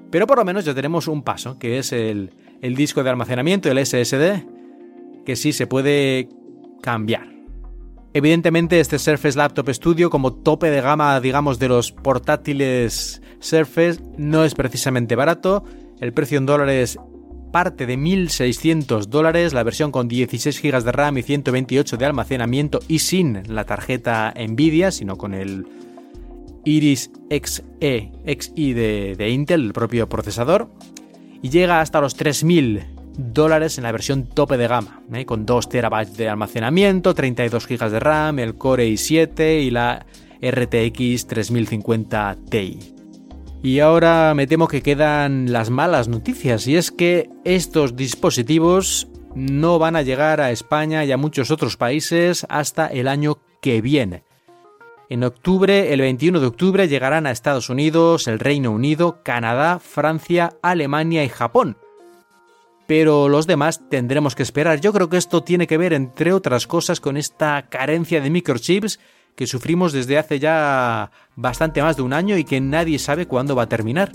Pero 0.10 0.28
por 0.28 0.38
lo 0.38 0.46
menos 0.46 0.66
ya 0.66 0.74
tenemos 0.74 1.08
un 1.08 1.24
paso, 1.24 1.60
que 1.60 1.78
es 1.78 1.92
el, 1.92 2.32
el 2.62 2.76
disco 2.76 3.04
de 3.04 3.10
almacenamiento, 3.10 3.70
el 3.70 3.86
SSD, 3.86 4.46
que 5.26 5.36
sí 5.36 5.54
se 5.54 5.68
puede 5.68 6.30
cambiar. 6.82 7.36
Evidentemente 8.14 8.80
este 8.80 8.98
Surface 8.98 9.38
Laptop 9.38 9.70
Studio 9.72 10.10
como 10.10 10.34
tope 10.34 10.70
de 10.70 10.80
gama, 10.80 11.20
digamos, 11.20 11.60
de 11.60 11.68
los 11.68 11.92
portátiles 11.92 13.22
Surface 13.40 14.00
no 14.18 14.46
es 14.46 14.56
precisamente 14.56 15.16
barato. 15.16 15.66
El 16.00 16.14
precio 16.14 16.38
en 16.38 16.46
dólares 16.46 17.00
parte 17.56 17.86
de 17.86 17.98
1.600 17.98 19.06
dólares, 19.06 19.54
la 19.54 19.64
versión 19.64 19.90
con 19.90 20.10
16 20.10 20.62
GB 20.62 20.84
de 20.84 20.92
RAM 20.92 21.18
y 21.18 21.22
128 21.22 21.96
de 21.96 22.06
almacenamiento 22.06 22.80
y 22.90 23.00
sin 23.00 23.44
la 23.48 23.64
tarjeta 23.64 24.34
Nvidia, 24.38 24.92
sino 24.92 25.16
con 25.16 25.34
el 25.34 25.66
Iris 26.66 27.12
Xe, 27.30 28.12
XI 28.26 28.74
de, 28.74 29.30
Intel, 29.30 29.68
el 29.68 29.74
propio 29.74 30.10
procesador 30.10 30.70
y 31.42 31.50
llega 31.50 31.80
hasta 31.80 32.02
los 32.02 32.18
3.000 32.18 32.84
dólares 33.18 33.78
en 33.78 33.86
la 33.86 33.94
versión 33.94 34.28
tope 34.28 34.58
de 34.58 34.68
gama, 34.68 35.02
¿eh? 35.14 35.26
con 35.26 35.46
2 35.46 35.70
TB 35.70 36.08
de 36.18 36.28
almacenamiento, 36.28 37.14
32 37.14 37.68
GB 37.68 37.90
de 37.90 38.00
RAM, 38.02 38.40
el 38.40 38.56
Core 38.56 38.90
i7 38.90 39.62
y 39.64 39.72
la 39.72 40.06
RTX 40.42 41.28
3050 41.28 42.38
Ti. 42.50 42.95
Y 43.66 43.80
ahora 43.80 44.36
me 44.36 44.46
temo 44.46 44.68
que 44.68 44.84
quedan 44.84 45.52
las 45.52 45.72
malas 45.72 46.08
noticias, 46.08 46.68
y 46.68 46.76
es 46.76 46.92
que 46.92 47.32
estos 47.46 47.96
dispositivos 47.96 49.08
no 49.34 49.80
van 49.80 49.96
a 49.96 50.04
llegar 50.04 50.40
a 50.40 50.52
España 50.52 51.04
y 51.04 51.12
a 51.12 51.18
muchos 51.18 51.50
otros 51.50 51.76
países 51.76 52.46
hasta 52.48 52.86
el 52.86 53.08
año 53.08 53.40
que 53.64 53.82
viene. 53.82 54.24
En 55.10 55.24
octubre, 55.24 55.92
el 55.92 56.02
21 56.02 56.42
de 56.42 56.46
octubre, 56.46 56.88
llegarán 56.88 57.26
a 57.26 57.32
Estados 57.32 57.72
Unidos, 57.72 58.28
el 58.28 58.38
Reino 58.38 58.70
Unido, 58.70 59.24
Canadá, 59.24 59.80
Francia, 59.80 60.54
Alemania 60.62 61.24
y 61.24 61.30
Japón. 61.30 61.76
Pero 62.86 63.30
los 63.30 63.48
demás 63.48 63.82
tendremos 63.90 64.36
que 64.36 64.44
esperar. 64.44 64.80
Yo 64.80 64.94
creo 64.94 65.10
que 65.10 65.18
esto 65.18 65.42
tiene 65.42 65.66
que 65.66 65.80
ver, 65.80 65.94
entre 65.94 66.34
otras 66.34 66.68
cosas, 66.68 67.00
con 67.00 67.18
esta 67.18 67.66
carencia 67.68 68.22
de 68.22 68.30
microchips 68.30 69.00
que 69.36 69.48
sufrimos 69.48 69.92
desde 69.94 70.18
hace 70.18 70.40
ya 70.40 71.12
bastante 71.36 71.82
más 71.82 71.98
de 71.98 72.02
un 72.02 72.14
año 72.14 72.38
y 72.38 72.44
que 72.44 72.62
nadie 72.62 73.00
sabe 73.00 73.26
cuándo 73.28 73.56
va 73.56 73.64
a 73.64 73.70
terminar. 73.70 74.12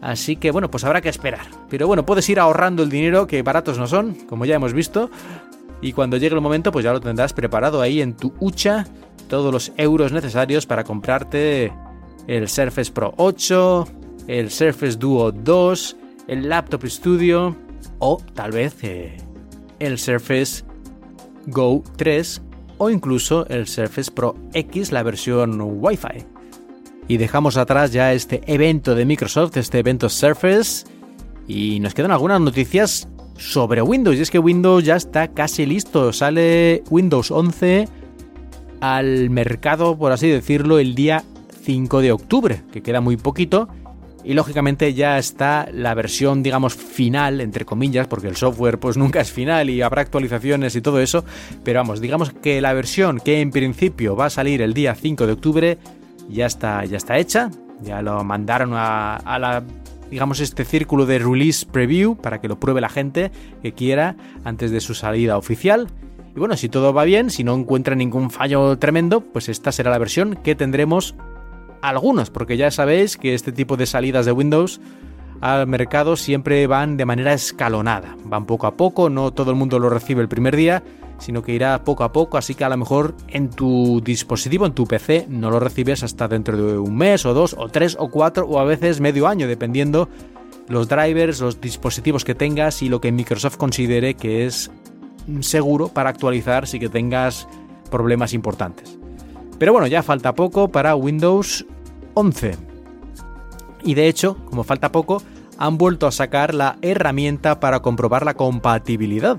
Así 0.00 0.36
que 0.36 0.50
bueno, 0.50 0.70
pues 0.70 0.84
habrá 0.84 1.00
que 1.00 1.10
esperar. 1.10 1.46
Pero 1.68 1.86
bueno, 1.86 2.06
puedes 2.06 2.28
ir 2.28 2.40
ahorrando 2.40 2.82
el 2.82 2.88
dinero, 2.88 3.26
que 3.26 3.42
baratos 3.42 3.78
no 3.78 3.86
son, 3.86 4.14
como 4.26 4.46
ya 4.46 4.56
hemos 4.56 4.72
visto. 4.72 5.10
Y 5.82 5.92
cuando 5.92 6.16
llegue 6.16 6.34
el 6.34 6.40
momento, 6.40 6.72
pues 6.72 6.84
ya 6.84 6.92
lo 6.92 7.00
tendrás 7.00 7.32
preparado 7.32 7.80
ahí 7.82 8.00
en 8.00 8.16
tu 8.16 8.32
hucha 8.40 8.86
todos 9.28 9.52
los 9.52 9.72
euros 9.76 10.12
necesarios 10.12 10.66
para 10.66 10.84
comprarte 10.84 11.72
el 12.26 12.48
Surface 12.48 12.90
Pro 12.90 13.14
8, 13.16 13.86
el 14.26 14.50
Surface 14.50 14.96
Duo 14.96 15.32
2, 15.32 15.96
el 16.28 16.48
Laptop 16.48 16.84
Studio 16.86 17.56
o 17.98 18.20
tal 18.34 18.52
vez 18.52 18.82
eh, 18.82 19.16
el 19.78 19.98
Surface 19.98 20.64
Go 21.46 21.82
3 21.96 22.42
o 22.80 22.88
incluso 22.88 23.46
el 23.48 23.66
Surface 23.66 24.10
Pro 24.10 24.34
X, 24.54 24.90
la 24.90 25.02
versión 25.02 25.60
Wi-Fi. 25.60 26.24
Y 27.08 27.18
dejamos 27.18 27.58
atrás 27.58 27.92
ya 27.92 28.14
este 28.14 28.40
evento 28.46 28.94
de 28.94 29.04
Microsoft, 29.04 29.58
este 29.58 29.80
evento 29.80 30.08
Surface, 30.08 30.86
y 31.46 31.78
nos 31.80 31.92
quedan 31.92 32.10
algunas 32.10 32.40
noticias 32.40 33.06
sobre 33.36 33.82
Windows. 33.82 34.16
Y 34.16 34.22
es 34.22 34.30
que 34.30 34.38
Windows 34.38 34.82
ya 34.82 34.96
está 34.96 35.28
casi 35.28 35.66
listo. 35.66 36.10
Sale 36.14 36.82
Windows 36.88 37.30
11 37.30 37.86
al 38.80 39.28
mercado, 39.28 39.98
por 39.98 40.12
así 40.12 40.28
decirlo, 40.28 40.78
el 40.78 40.94
día 40.94 41.22
5 41.62 42.00
de 42.00 42.12
octubre, 42.12 42.62
que 42.72 42.82
queda 42.82 43.02
muy 43.02 43.18
poquito. 43.18 43.68
Y 44.22 44.34
lógicamente 44.34 44.92
ya 44.92 45.18
está 45.18 45.68
la 45.72 45.94
versión, 45.94 46.42
digamos, 46.42 46.74
final, 46.74 47.40
entre 47.40 47.64
comillas, 47.64 48.06
porque 48.06 48.28
el 48.28 48.36
software 48.36 48.78
pues 48.78 48.96
nunca 48.96 49.20
es 49.20 49.32
final 49.32 49.70
y 49.70 49.82
habrá 49.82 50.02
actualizaciones 50.02 50.76
y 50.76 50.82
todo 50.82 51.00
eso. 51.00 51.24
Pero 51.64 51.80
vamos, 51.80 52.00
digamos 52.00 52.32
que 52.32 52.60
la 52.60 52.72
versión 52.72 53.18
que 53.18 53.40
en 53.40 53.50
principio 53.50 54.16
va 54.16 54.26
a 54.26 54.30
salir 54.30 54.60
el 54.62 54.74
día 54.74 54.94
5 54.94 55.26
de 55.26 55.32
octubre 55.32 55.78
ya 56.28 56.46
está, 56.46 56.84
ya 56.84 56.96
está 56.96 57.18
hecha. 57.18 57.50
Ya 57.82 58.02
lo 58.02 58.22
mandaron 58.24 58.72
a, 58.74 59.16
a 59.16 59.62
digamos, 60.10 60.40
este 60.40 60.64
círculo 60.64 61.06
de 61.06 61.18
release 61.18 61.64
preview 61.64 62.16
para 62.16 62.40
que 62.40 62.48
lo 62.48 62.60
pruebe 62.60 62.80
la 62.80 62.88
gente 62.88 63.30
que 63.62 63.72
quiera 63.72 64.16
antes 64.44 64.70
de 64.70 64.80
su 64.80 64.94
salida 64.94 65.38
oficial. 65.38 65.88
Y 66.34 66.38
bueno, 66.38 66.56
si 66.56 66.68
todo 66.68 66.92
va 66.92 67.04
bien, 67.04 67.30
si 67.30 67.42
no 67.42 67.54
encuentra 67.54 67.94
ningún 67.94 68.30
fallo 68.30 68.76
tremendo, 68.78 69.20
pues 69.20 69.48
esta 69.48 69.72
será 69.72 69.90
la 69.90 69.98
versión 69.98 70.36
que 70.36 70.54
tendremos 70.54 71.14
algunos, 71.82 72.30
porque 72.30 72.56
ya 72.56 72.70
sabéis 72.70 73.16
que 73.16 73.34
este 73.34 73.52
tipo 73.52 73.76
de 73.76 73.86
salidas 73.86 74.26
de 74.26 74.32
Windows 74.32 74.80
al 75.40 75.66
mercado 75.66 76.16
siempre 76.16 76.66
van 76.66 76.96
de 76.96 77.06
manera 77.06 77.32
escalonada, 77.32 78.16
van 78.24 78.44
poco 78.44 78.66
a 78.66 78.76
poco, 78.76 79.08
no 79.08 79.32
todo 79.32 79.50
el 79.50 79.56
mundo 79.56 79.78
lo 79.78 79.88
recibe 79.88 80.20
el 80.20 80.28
primer 80.28 80.54
día, 80.54 80.82
sino 81.18 81.42
que 81.42 81.52
irá 81.52 81.84
poco 81.84 82.04
a 82.04 82.12
poco, 82.12 82.38
así 82.38 82.54
que 82.54 82.64
a 82.64 82.68
lo 82.68 82.76
mejor 82.76 83.14
en 83.28 83.50
tu 83.50 84.00
dispositivo, 84.02 84.66
en 84.66 84.72
tu 84.72 84.86
PC, 84.86 85.26
no 85.28 85.50
lo 85.50 85.60
recibes 85.60 86.02
hasta 86.02 86.28
dentro 86.28 86.56
de 86.56 86.78
un 86.78 86.96
mes 86.96 87.24
o 87.26 87.34
dos 87.34 87.54
o 87.58 87.68
tres 87.68 87.96
o 87.98 88.10
cuatro 88.10 88.46
o 88.46 88.58
a 88.58 88.64
veces 88.64 89.00
medio 89.00 89.26
año, 89.26 89.46
dependiendo 89.46 90.08
los 90.68 90.88
drivers, 90.88 91.40
los 91.40 91.60
dispositivos 91.60 92.24
que 92.24 92.34
tengas 92.34 92.82
y 92.82 92.88
lo 92.88 93.00
que 93.00 93.12
Microsoft 93.12 93.56
considere 93.56 94.14
que 94.14 94.46
es 94.46 94.70
seguro 95.40 95.88
para 95.88 96.10
actualizar 96.10 96.66
si 96.66 96.78
que 96.78 96.88
tengas 96.88 97.48
problemas 97.90 98.32
importantes. 98.32 98.99
Pero 99.60 99.74
bueno, 99.74 99.86
ya 99.86 100.02
falta 100.02 100.34
poco 100.34 100.68
para 100.68 100.96
Windows 100.96 101.66
11. 102.14 102.56
Y 103.84 103.92
de 103.92 104.08
hecho, 104.08 104.38
como 104.46 104.64
falta 104.64 104.90
poco, 104.90 105.22
han 105.58 105.76
vuelto 105.76 106.06
a 106.06 106.12
sacar 106.12 106.54
la 106.54 106.78
herramienta 106.80 107.60
para 107.60 107.80
comprobar 107.80 108.24
la 108.24 108.32
compatibilidad. 108.32 109.38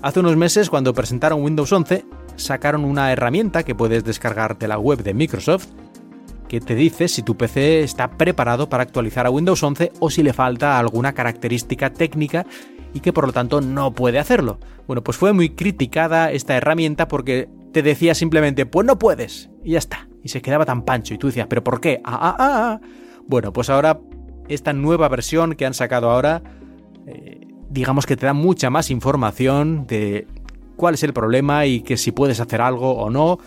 Hace 0.00 0.20
unos 0.20 0.38
meses, 0.38 0.70
cuando 0.70 0.94
presentaron 0.94 1.42
Windows 1.42 1.70
11, 1.70 2.06
sacaron 2.36 2.86
una 2.86 3.12
herramienta 3.12 3.62
que 3.62 3.74
puedes 3.74 4.04
descargar 4.04 4.56
de 4.56 4.68
la 4.68 4.78
web 4.78 5.02
de 5.02 5.12
Microsoft 5.12 5.66
que 6.48 6.62
te 6.62 6.74
dice 6.74 7.06
si 7.06 7.22
tu 7.22 7.36
PC 7.36 7.82
está 7.82 8.12
preparado 8.12 8.70
para 8.70 8.84
actualizar 8.84 9.26
a 9.26 9.30
Windows 9.30 9.62
11 9.62 9.92
o 10.00 10.08
si 10.08 10.22
le 10.22 10.32
falta 10.32 10.78
alguna 10.78 11.12
característica 11.12 11.92
técnica 11.92 12.46
y 12.94 13.00
que 13.00 13.12
por 13.12 13.26
lo 13.26 13.34
tanto 13.34 13.60
no 13.60 13.92
puede 13.92 14.18
hacerlo. 14.18 14.60
Bueno, 14.86 15.02
pues 15.02 15.18
fue 15.18 15.34
muy 15.34 15.50
criticada 15.50 16.32
esta 16.32 16.56
herramienta 16.56 17.08
porque 17.08 17.50
te 17.76 17.82
decía 17.82 18.14
simplemente, 18.14 18.64
pues 18.64 18.86
no 18.86 18.98
puedes, 18.98 19.50
y 19.62 19.72
ya 19.72 19.78
está. 19.78 20.08
Y 20.22 20.28
se 20.30 20.40
quedaba 20.40 20.64
tan 20.64 20.86
pancho 20.86 21.12
y 21.12 21.18
tú 21.18 21.26
decías, 21.26 21.46
pero 21.46 21.62
¿por 21.62 21.78
qué? 21.78 22.00
Ah, 22.04 22.18
ah, 22.22 22.36
ah. 22.38 22.80
ah". 22.80 22.80
Bueno, 23.26 23.52
pues 23.52 23.68
ahora 23.68 24.00
esta 24.48 24.72
nueva 24.72 25.10
versión 25.10 25.56
que 25.56 25.66
han 25.66 25.74
sacado 25.74 26.10
ahora, 26.10 26.42
eh, 27.06 27.46
digamos 27.68 28.06
que 28.06 28.16
te 28.16 28.24
da 28.24 28.32
mucha 28.32 28.70
más 28.70 28.90
información 28.90 29.86
de 29.86 30.26
cuál 30.76 30.94
es 30.94 31.02
el 31.02 31.12
problema 31.12 31.66
y 31.66 31.82
que 31.82 31.98
si 31.98 32.12
puedes 32.12 32.40
hacer 32.40 32.62
algo 32.62 32.92
o 32.92 33.10
no. 33.10 33.40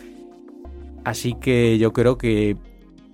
Así 1.05 1.33
que 1.33 1.79
yo 1.79 1.91
creo 1.91 2.19
que 2.19 2.55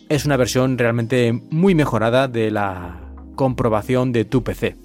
es 0.10 0.26
una 0.26 0.36
versión 0.36 0.78
realmente 0.78 1.32
muy 1.50 1.76
mejorada 1.76 2.28
de 2.28 2.52
la 2.52 3.00
comprobación 3.36 4.12
de 4.12 4.26
tu 4.26 4.44
PC. 4.44 4.76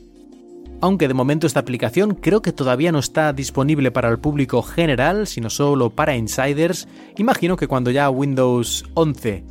Aunque 0.83 1.09
de 1.09 1.15
momento 1.15 1.47
esta 1.47 1.61
aplicación 1.61 2.15
creo 2.15 2.41
que 2.41 2.53
todavía 2.53 2.91
no 2.91 3.01
está 3.01 3.35
disponible 3.35 3.91
para 3.91 4.09
el 4.09 4.19
público 4.19 4.63
general, 4.63 5.27
sino 5.27 5.51
solo 5.51 5.91
para 5.91 6.17
insiders, 6.17 6.89
imagino 7.19 7.57
que 7.57 7.67
cuando 7.67 7.91
ya 7.91 8.09
Windows 8.09 8.87
11 8.95 9.45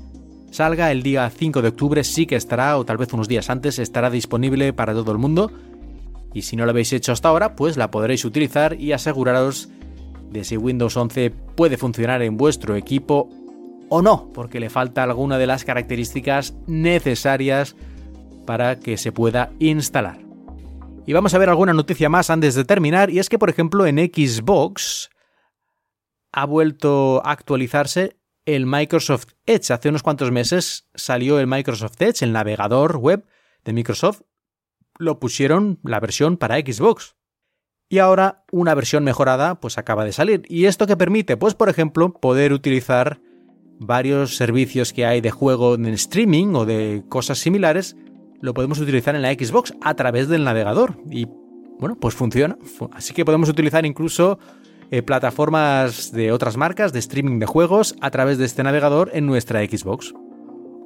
salga 0.49 0.91
el 0.91 1.03
día 1.03 1.29
5 1.29 1.61
de 1.61 1.67
octubre 1.67 2.03
sí 2.03 2.25
que 2.25 2.35
estará, 2.35 2.77
o 2.77 2.85
tal 2.85 2.97
vez 2.97 3.13
unos 3.13 3.27
días 3.27 3.51
antes, 3.51 3.77
estará 3.77 4.09
disponible 4.09 4.73
para 4.73 4.93
todo 4.93 5.11
el 5.11 5.19
mundo. 5.19 5.51
Y 6.33 6.41
si 6.41 6.55
no 6.55 6.65
lo 6.65 6.71
habéis 6.71 6.93
hecho 6.93 7.11
hasta 7.11 7.29
ahora, 7.29 7.55
pues 7.55 7.77
la 7.77 7.91
podréis 7.91 8.25
utilizar 8.25 8.79
y 8.79 8.91
aseguraros 8.91 9.69
de 10.31 10.43
si 10.43 10.57
Windows 10.57 10.97
11 10.97 11.31
puede 11.55 11.77
funcionar 11.77 12.23
en 12.23 12.37
vuestro 12.37 12.75
equipo 12.75 13.29
o 13.89 14.01
no, 14.01 14.31
porque 14.33 14.59
le 14.59 14.69
falta 14.71 15.03
alguna 15.03 15.37
de 15.37 15.47
las 15.47 15.63
características 15.63 16.55
necesarias 16.65 17.75
para 18.45 18.79
que 18.79 18.97
se 18.97 19.11
pueda 19.11 19.51
instalar. 19.59 20.28
Y 21.09 21.13
vamos 21.13 21.33
a 21.33 21.39
ver 21.39 21.49
alguna 21.49 21.73
noticia 21.73 22.07
más 22.07 22.29
antes 22.29 22.53
de 22.53 22.65
terminar, 22.65 23.09
y 23.09 23.17
es 23.17 23.29
que 23.29 23.39
por 23.39 23.49
ejemplo 23.49 23.87
en 23.87 23.97
Xbox 23.97 25.09
ha 26.31 26.45
vuelto 26.45 27.25
a 27.25 27.31
actualizarse 27.31 28.19
el 28.45 28.67
Microsoft 28.67 29.29
Edge. 29.47 29.73
Hace 29.73 29.89
unos 29.89 30.03
cuantos 30.03 30.31
meses 30.31 30.87
salió 30.93 31.39
el 31.39 31.47
Microsoft 31.47 31.99
Edge, 31.99 32.21
el 32.21 32.31
navegador 32.31 32.97
web 32.97 33.25
de 33.65 33.73
Microsoft. 33.73 34.21
Lo 34.99 35.19
pusieron 35.19 35.79
la 35.81 35.99
versión 35.99 36.37
para 36.37 36.59
Xbox. 36.59 37.15
Y 37.89 37.97
ahora 37.97 38.45
una 38.51 38.75
versión 38.75 39.03
mejorada 39.03 39.59
pues 39.59 39.79
acaba 39.79 40.05
de 40.05 40.11
salir. 40.11 40.43
¿Y 40.47 40.65
esto 40.65 40.85
qué 40.85 40.95
permite? 40.95 41.37
Pues 41.37 41.55
por 41.55 41.69
ejemplo 41.69 42.13
poder 42.13 42.53
utilizar 42.53 43.19
varios 43.79 44.35
servicios 44.35 44.93
que 44.93 45.07
hay 45.07 45.21
de 45.21 45.31
juego 45.31 45.73
en 45.73 45.87
streaming 45.87 46.53
o 46.53 46.65
de 46.67 47.03
cosas 47.09 47.39
similares, 47.39 47.95
lo 48.41 48.53
podemos 48.53 48.79
utilizar 48.79 49.15
en 49.15 49.21
la 49.21 49.33
Xbox 49.33 49.73
a 49.81 49.93
través 49.95 50.27
del 50.27 50.43
navegador. 50.43 50.97
Y 51.09 51.25
bueno, 51.79 51.97
pues 51.99 52.15
funciona. 52.15 52.57
Así 52.91 53.13
que 53.13 53.25
podemos 53.25 53.49
utilizar 53.49 53.85
incluso 53.85 54.39
eh, 54.91 55.01
plataformas 55.01 56.11
de 56.11 56.31
otras 56.31 56.57
marcas 56.57 56.93
de 56.93 56.99
streaming 56.99 57.39
de 57.39 57.45
juegos 57.45 57.95
a 58.01 58.11
través 58.11 58.37
de 58.37 58.45
este 58.45 58.63
navegador 58.63 59.11
en 59.13 59.25
nuestra 59.25 59.63
Xbox. 59.63 60.13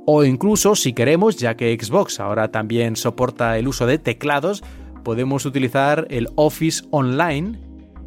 O 0.05 0.23
incluso, 0.25 0.75
si 0.75 0.93
queremos, 0.93 1.37
ya 1.37 1.55
que 1.55 1.77
Xbox 1.79 2.19
ahora 2.19 2.51
también 2.51 2.95
soporta 2.95 3.57
el 3.57 3.67
uso 3.67 3.85
de 3.85 3.99
teclados, 3.99 4.61
podemos 5.03 5.45
utilizar 5.45 6.07
el 6.09 6.27
Office 6.35 6.83
Online 6.91 7.59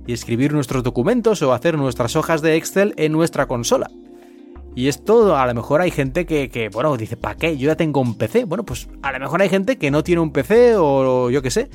y 0.06 0.12
escribir 0.12 0.52
nuestros 0.52 0.82
documentos 0.82 1.40
o 1.42 1.52
hacer 1.52 1.78
nuestras 1.78 2.14
hojas 2.14 2.42
de 2.42 2.56
Excel 2.56 2.94
en 2.98 3.12
nuestra 3.12 3.46
consola. 3.46 3.90
Y 4.76 4.88
esto 4.88 5.34
a 5.34 5.46
lo 5.46 5.54
mejor 5.54 5.80
hay 5.80 5.90
gente 5.90 6.26
que, 6.26 6.68
bueno, 6.70 6.98
dice, 6.98 7.16
¿para 7.16 7.34
qué? 7.34 7.56
Yo 7.56 7.68
ya 7.68 7.76
tengo 7.76 7.98
un 8.02 8.14
PC. 8.14 8.44
Bueno, 8.44 8.62
pues 8.62 8.90
a 9.00 9.10
lo 9.10 9.18
mejor 9.18 9.40
hay 9.40 9.48
gente 9.48 9.78
que 9.78 9.90
no 9.90 10.04
tiene 10.04 10.20
un 10.20 10.32
PC 10.32 10.76
o, 10.76 11.30
yo 11.30 11.40
qué 11.40 11.50
sé. 11.50 11.70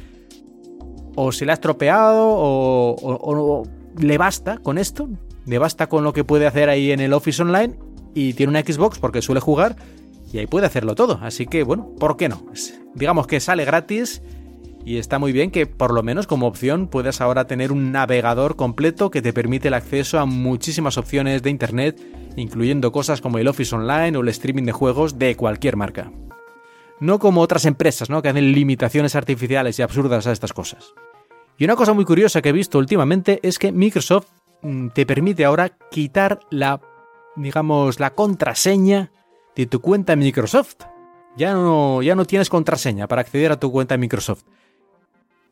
O 1.15 1.31
se 1.31 1.47
le 1.47 1.51
ha 1.51 1.55
estropeado 1.55 2.27
o, 2.29 2.95
o, 3.01 3.63
le 3.97 4.17
basta 4.19 4.59
con 4.59 4.77
esto. 4.77 5.09
Le 5.47 5.57
basta 5.57 5.89
con 5.89 6.03
lo 6.03 6.13
que 6.13 6.23
puede 6.23 6.45
hacer 6.45 6.69
ahí 6.69 6.91
en 6.91 6.99
el 6.99 7.13
Office 7.13 7.41
Online 7.41 7.73
y 8.13 8.33
tiene 8.33 8.51
una 8.51 8.61
Xbox 8.61 8.99
porque 8.99 9.23
suele 9.23 9.41
jugar 9.41 9.77
y 10.31 10.37
ahí 10.37 10.45
puede 10.45 10.67
hacerlo 10.67 10.93
todo. 10.93 11.17
Así 11.23 11.47
que, 11.47 11.63
bueno, 11.63 11.95
¿por 11.99 12.17
qué 12.17 12.29
no? 12.29 12.45
Digamos 12.93 13.25
que 13.25 13.39
sale 13.39 13.65
gratis 13.65 14.21
y 14.85 14.97
está 14.97 15.19
muy 15.19 15.31
bien 15.31 15.51
que 15.51 15.65
por 15.65 15.93
lo 15.93 16.03
menos 16.03 16.27
como 16.27 16.47
opción 16.47 16.87
puedas 16.87 17.21
ahora 17.21 17.47
tener 17.47 17.71
un 17.71 17.91
navegador 17.91 18.55
completo 18.55 19.11
que 19.11 19.21
te 19.21 19.33
permite 19.33 19.67
el 19.67 19.73
acceso 19.73 20.19
a 20.19 20.25
muchísimas 20.25 20.97
opciones 20.97 21.43
de 21.43 21.49
Internet 21.49 22.01
incluyendo 22.35 22.91
cosas 22.91 23.21
como 23.21 23.37
el 23.37 23.47
Office 23.47 23.75
Online 23.75 24.17
o 24.17 24.21
el 24.21 24.29
streaming 24.29 24.63
de 24.63 24.71
juegos 24.71 25.19
de 25.19 25.35
cualquier 25.35 25.75
marca. 25.75 26.11
No 26.99 27.19
como 27.19 27.41
otras 27.41 27.65
empresas, 27.65 28.09
¿no? 28.09 28.21
que 28.21 28.29
hacen 28.29 28.51
limitaciones 28.51 29.15
artificiales 29.15 29.79
y 29.79 29.81
absurdas 29.81 30.27
a 30.27 30.31
estas 30.31 30.53
cosas. 30.53 30.93
Y 31.57 31.65
una 31.65 31.75
cosa 31.75 31.93
muy 31.93 32.05
curiosa 32.05 32.41
que 32.41 32.49
he 32.49 32.53
visto 32.53 32.77
últimamente 32.77 33.39
es 33.43 33.59
que 33.59 33.71
Microsoft 33.71 34.27
mm, 34.61 34.89
te 34.89 35.05
permite 35.05 35.45
ahora 35.45 35.77
quitar 35.89 36.39
la, 36.49 36.79
digamos, 37.35 37.99
la 37.99 38.11
contraseña 38.11 39.11
de 39.55 39.65
tu 39.65 39.81
cuenta 39.81 40.15
Microsoft. 40.15 40.75
Ya 41.37 41.53
no, 41.53 42.01
ya 42.01 42.15
no 42.15 42.25
tienes 42.25 42.49
contraseña 42.49 43.07
para 43.07 43.21
acceder 43.21 43.51
a 43.51 43.59
tu 43.59 43.71
cuenta 43.71 43.97
Microsoft. 43.97 44.43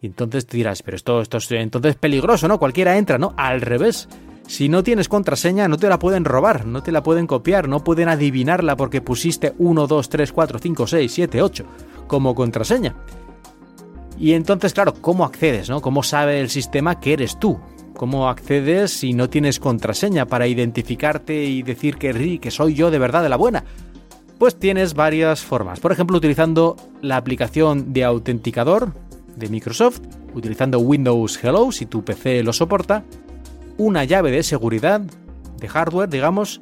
Y 0.02 0.08
entonces 0.08 0.46
te 0.46 0.58
dirás, 0.58 0.82
pero 0.82 0.96
esto, 0.96 1.22
esto 1.22 1.38
es 1.38 1.52
entonces 1.52 1.96
peligroso, 1.96 2.48
¿no? 2.48 2.58
Cualquiera 2.58 2.98
entra, 2.98 3.18
¿no? 3.18 3.34
Al 3.36 3.62
revés. 3.62 4.08
Si 4.48 4.70
no 4.70 4.82
tienes 4.82 5.10
contraseña, 5.10 5.68
no 5.68 5.78
te 5.78 5.90
la 5.90 6.00
pueden 6.00 6.26
robar, 6.26 6.66
no 6.66 6.82
te 6.82 6.92
la 6.92 7.04
pueden 7.04 7.28
copiar, 7.28 7.68
no 7.68 7.84
pueden 7.84 8.10
adivinarla 8.10 8.76
porque 8.76 9.02
pusiste 9.02 9.54
1, 9.60 9.86
2, 9.86 10.10
3, 10.10 10.32
4, 10.32 10.60
5, 10.60 10.88
6, 10.88 11.12
7, 11.12 11.42
8 11.42 11.66
como 12.08 12.34
contraseña. 12.34 12.96
Y 14.18 14.34
entonces, 14.34 14.74
claro, 14.74 14.96
¿cómo 15.00 15.24
accedes? 15.24 15.70
No? 15.70 15.82
¿Cómo 15.82 16.02
sabe 16.02 16.42
el 16.42 16.50
sistema 16.50 17.00
que 17.00 17.14
eres 17.14 17.40
tú? 17.40 17.60
¿Cómo 17.96 18.28
accedes 18.30 18.92
si 18.92 19.14
no 19.14 19.30
tienes 19.30 19.60
contraseña 19.60 20.26
para 20.26 20.48
identificarte 20.48 21.44
y 21.44 21.62
decir 21.62 21.98
que, 21.98 22.40
que 22.40 22.52
soy 22.52 22.74
yo 22.74 22.90
de 22.90 23.00
verdad 23.00 23.22
de 23.22 23.30
la 23.30 23.36
buena? 23.36 23.66
Pues 24.40 24.58
tienes 24.58 24.94
varias 24.94 25.42
formas. 25.42 25.80
Por 25.80 25.92
ejemplo, 25.92 26.18
utilizando 26.18 26.76
la 27.02 27.18
aplicación 27.18 27.94
de 27.94 28.06
autenticador 28.06 28.94
de 29.40 29.50
Microsoft, 29.50 30.02
utilizando 30.34 30.80
Windows 30.80 31.44
Hello 31.44 31.72
si 31.72 31.86
tu 31.86 32.04
PC 32.04 32.44
lo 32.44 32.54
soporta, 32.54 33.04
una 33.78 34.04
llave 34.04 34.32
de 34.32 34.44
seguridad 34.44 35.02
de 35.60 35.68
hardware, 35.68 36.10
digamos, 36.10 36.62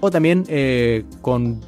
o 0.00 0.10
también 0.10 0.44
eh, 0.48 1.04
con 1.20 1.60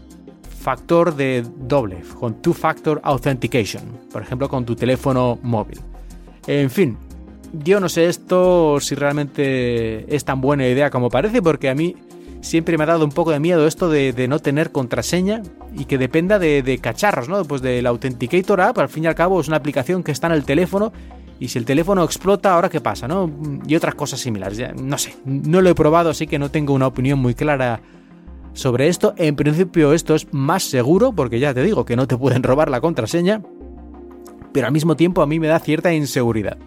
factor 0.61 1.15
de 1.15 1.45
doble, 1.57 2.03
con 2.19 2.41
two-factor 2.43 3.01
authentication, 3.05 3.83
por 4.13 4.23
ejemplo, 4.23 4.49
con 4.49 4.65
tu 4.65 4.77
teléfono 4.77 5.39
móvil. 5.43 5.81
En 6.47 6.71
fin, 6.71 6.97
yo 7.53 7.81
no 7.81 7.89
sé 7.89 8.07
esto 8.07 8.79
si 8.81 8.95
realmente 8.95 10.15
es 10.15 10.25
tan 10.25 10.41
buena 10.41 10.67
idea 10.67 10.91
como 10.91 11.09
parece, 11.09 11.43
porque 11.43 11.69
a 11.69 11.75
mí 11.75 11.95
siempre 12.41 12.77
me 12.79 12.85
ha 12.85 12.87
dado 12.87 13.05
un 13.05 13.13
poco 13.13 13.31
de 13.31 13.41
miedo 13.41 13.67
esto 13.67 13.89
de, 13.89 14.29
no 14.29 14.39
tener 14.39 14.73
contraseña 14.73 15.43
y 15.77 15.85
que 15.85 15.99
dependa 15.99 16.39
de, 16.39 16.63
de, 16.63 16.79
cacharros, 16.79 17.29
¿no? 17.29 17.45
Pues 17.45 17.63
del 17.63 17.87
Authenticator 17.87 18.61
App, 18.61 18.79
al 18.79 18.89
fin 18.89 19.05
y 19.05 19.07
al 19.07 19.15
cabo, 19.15 19.41
es 19.41 19.49
una 19.49 19.57
aplicación 19.57 20.03
que 20.03 20.13
está 20.13 20.27
en 20.29 20.35
el 20.35 20.45
teléfono 20.45 20.93
y 21.41 21.49
si 21.49 21.59
el 21.59 21.65
teléfono 21.65 22.03
explota, 22.03 22.55
¿ahora 22.55 22.69
qué 22.69 22.81
pasa? 22.81 23.07
¿no? 23.07 23.31
Y 23.67 23.77
otras 23.77 23.95
cosas 23.95 24.21
similares. 24.21 24.61
No 24.81 24.99
sé, 24.99 25.15
no 25.25 25.61
lo 25.61 25.71
he 25.71 25.75
probado, 25.75 26.11
así 26.11 26.27
que 26.27 26.39
no 26.39 26.51
tengo 26.51 26.75
una 26.75 26.87
opinión 26.87 27.19
muy 27.19 27.35
clara 27.35 27.81
sobre 28.55 28.89
esto. 28.89 29.15
En 29.17 29.37
principio 29.37 29.93
esto 29.93 30.15
es 30.15 30.33
más 30.33 30.65
seguro, 30.65 31.13
porque 31.13 31.39
ya 31.39 31.55
te 31.55 31.63
digo 31.63 31.85
que 31.85 31.97
no 31.97 32.09
te 32.09 32.17
pueden 32.17 32.43
robar 32.43 32.71
la 32.71 32.81
contraseña, 32.81 33.43
pero 34.53 34.67
al 34.67 34.73
mismo 34.73 34.97
tiempo 34.97 35.23
a 35.23 35.27
mí 35.27 35.39
me 35.39 35.47
da 35.47 35.61
cierta 35.61 35.93
inseguridad. 35.95 36.59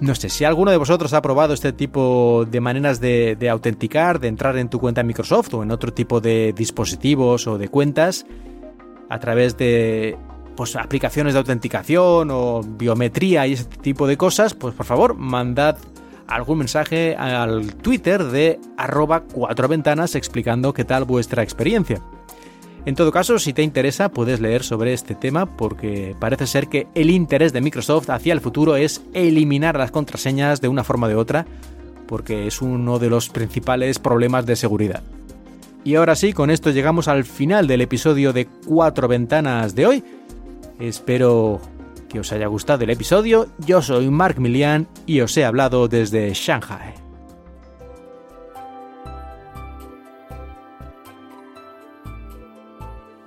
No 0.00 0.14
sé, 0.14 0.30
si 0.30 0.44
alguno 0.44 0.70
de 0.70 0.78
vosotros 0.78 1.12
ha 1.12 1.20
probado 1.20 1.52
este 1.52 1.74
tipo 1.74 2.46
de 2.50 2.60
maneras 2.60 3.00
de, 3.00 3.36
autenticar, 3.50 4.18
de 4.18 4.28
entrar 4.28 4.56
en 4.56 4.70
tu 4.70 4.80
cuenta 4.80 5.02
Microsoft 5.02 5.52
o 5.52 5.62
en 5.62 5.70
otro 5.70 5.92
tipo 5.92 6.22
de 6.22 6.54
dispositivos 6.56 7.46
o 7.46 7.58
de 7.58 7.68
cuentas 7.68 8.24
a 9.10 9.18
través 9.18 9.58
de 9.58 10.16
pues, 10.56 10.74
aplicaciones 10.76 11.34
de 11.34 11.40
autenticación 11.40 12.30
o 12.30 12.62
biometría 12.62 13.46
y 13.46 13.52
ese 13.52 13.64
tipo 13.64 14.06
de 14.06 14.16
cosas, 14.16 14.54
pues 14.54 14.74
por 14.74 14.86
favor, 14.86 15.14
mandad 15.16 15.76
algún 16.26 16.58
mensaje 16.58 17.14
al 17.16 17.74
Twitter 17.74 18.24
de 18.24 18.58
arroba 18.78 19.24
cuatro 19.24 19.68
ventanas 19.68 20.14
explicando 20.14 20.72
qué 20.72 20.84
tal 20.84 21.04
vuestra 21.04 21.42
experiencia. 21.42 22.00
En 22.86 22.94
todo 22.94 23.12
caso, 23.12 23.38
si 23.38 23.52
te 23.52 23.62
interesa, 23.62 24.10
puedes 24.10 24.40
leer 24.40 24.62
sobre 24.62 24.94
este 24.94 25.14
tema 25.14 25.44
porque 25.44 26.16
parece 26.18 26.46
ser 26.46 26.68
que 26.68 26.86
el 26.94 27.10
interés 27.10 27.52
de 27.52 27.60
Microsoft 27.60 28.08
hacia 28.08 28.32
el 28.32 28.40
futuro 28.40 28.76
es 28.76 29.02
eliminar 29.12 29.76
las 29.76 29.90
contraseñas 29.90 30.60
de 30.60 30.68
una 30.68 30.82
forma 30.82 31.06
o 31.06 31.10
de 31.10 31.14
otra, 31.14 31.46
porque 32.06 32.46
es 32.46 32.62
uno 32.62 32.98
de 32.98 33.10
los 33.10 33.28
principales 33.28 33.98
problemas 33.98 34.46
de 34.46 34.56
seguridad. 34.56 35.02
Y 35.84 35.94
ahora 35.94 36.16
sí, 36.16 36.32
con 36.32 36.50
esto 36.50 36.70
llegamos 36.70 37.08
al 37.08 37.24
final 37.24 37.66
del 37.66 37.82
episodio 37.82 38.32
de 38.32 38.46
Cuatro 38.46 39.08
Ventanas 39.08 39.74
de 39.74 39.86
hoy. 39.86 40.04
Espero 40.78 41.60
que 42.08 42.20
os 42.20 42.32
haya 42.32 42.46
gustado 42.46 42.84
el 42.84 42.90
episodio. 42.90 43.48
Yo 43.58 43.82
soy 43.82 44.10
Mark 44.10 44.40
Milian 44.40 44.88
y 45.06 45.20
os 45.20 45.36
he 45.36 45.44
hablado 45.44 45.86
desde 45.88 46.32
Shanghai. 46.34 47.09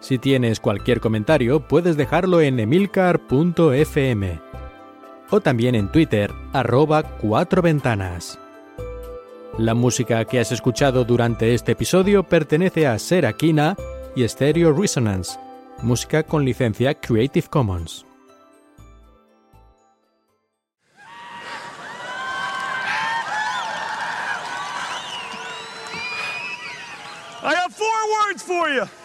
Si 0.04 0.20
tienes 0.20 0.60
cualquier 0.60 1.00
comentario, 1.00 1.66
puedes 1.66 1.96
dejarlo 1.96 2.42
en 2.42 2.60
emilcar.fm 2.60 4.42
o 5.30 5.40
también 5.40 5.76
en 5.76 5.90
Twitter, 5.90 6.30
arroba 6.52 7.04
cuatro 7.04 7.62
ventanas. 7.62 8.38
La 9.58 9.74
música 9.74 10.26
que 10.26 10.42
has 10.42 10.52
escuchado 10.52 11.06
durante 11.06 11.54
este 11.54 11.72
episodio 11.72 12.24
pertenece 12.24 12.86
a 12.86 13.00
Serakina 13.00 13.78
y 14.14 14.28
Stereo 14.28 14.74
Resonance, 14.74 15.40
música 15.82 16.24
con 16.24 16.44
licencia 16.44 16.94
Creative 16.96 17.48
Commons. 17.48 18.06
I 27.42 27.56
have 27.56 27.74
four 27.74 27.88
words 28.28 28.44
for 28.44 28.70
you. 28.70 29.03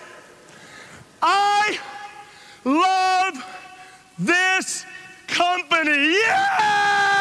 I 1.23 1.79
love 2.65 3.45
this 4.19 4.85
company. 5.27 6.13
Yeah! 6.13 7.18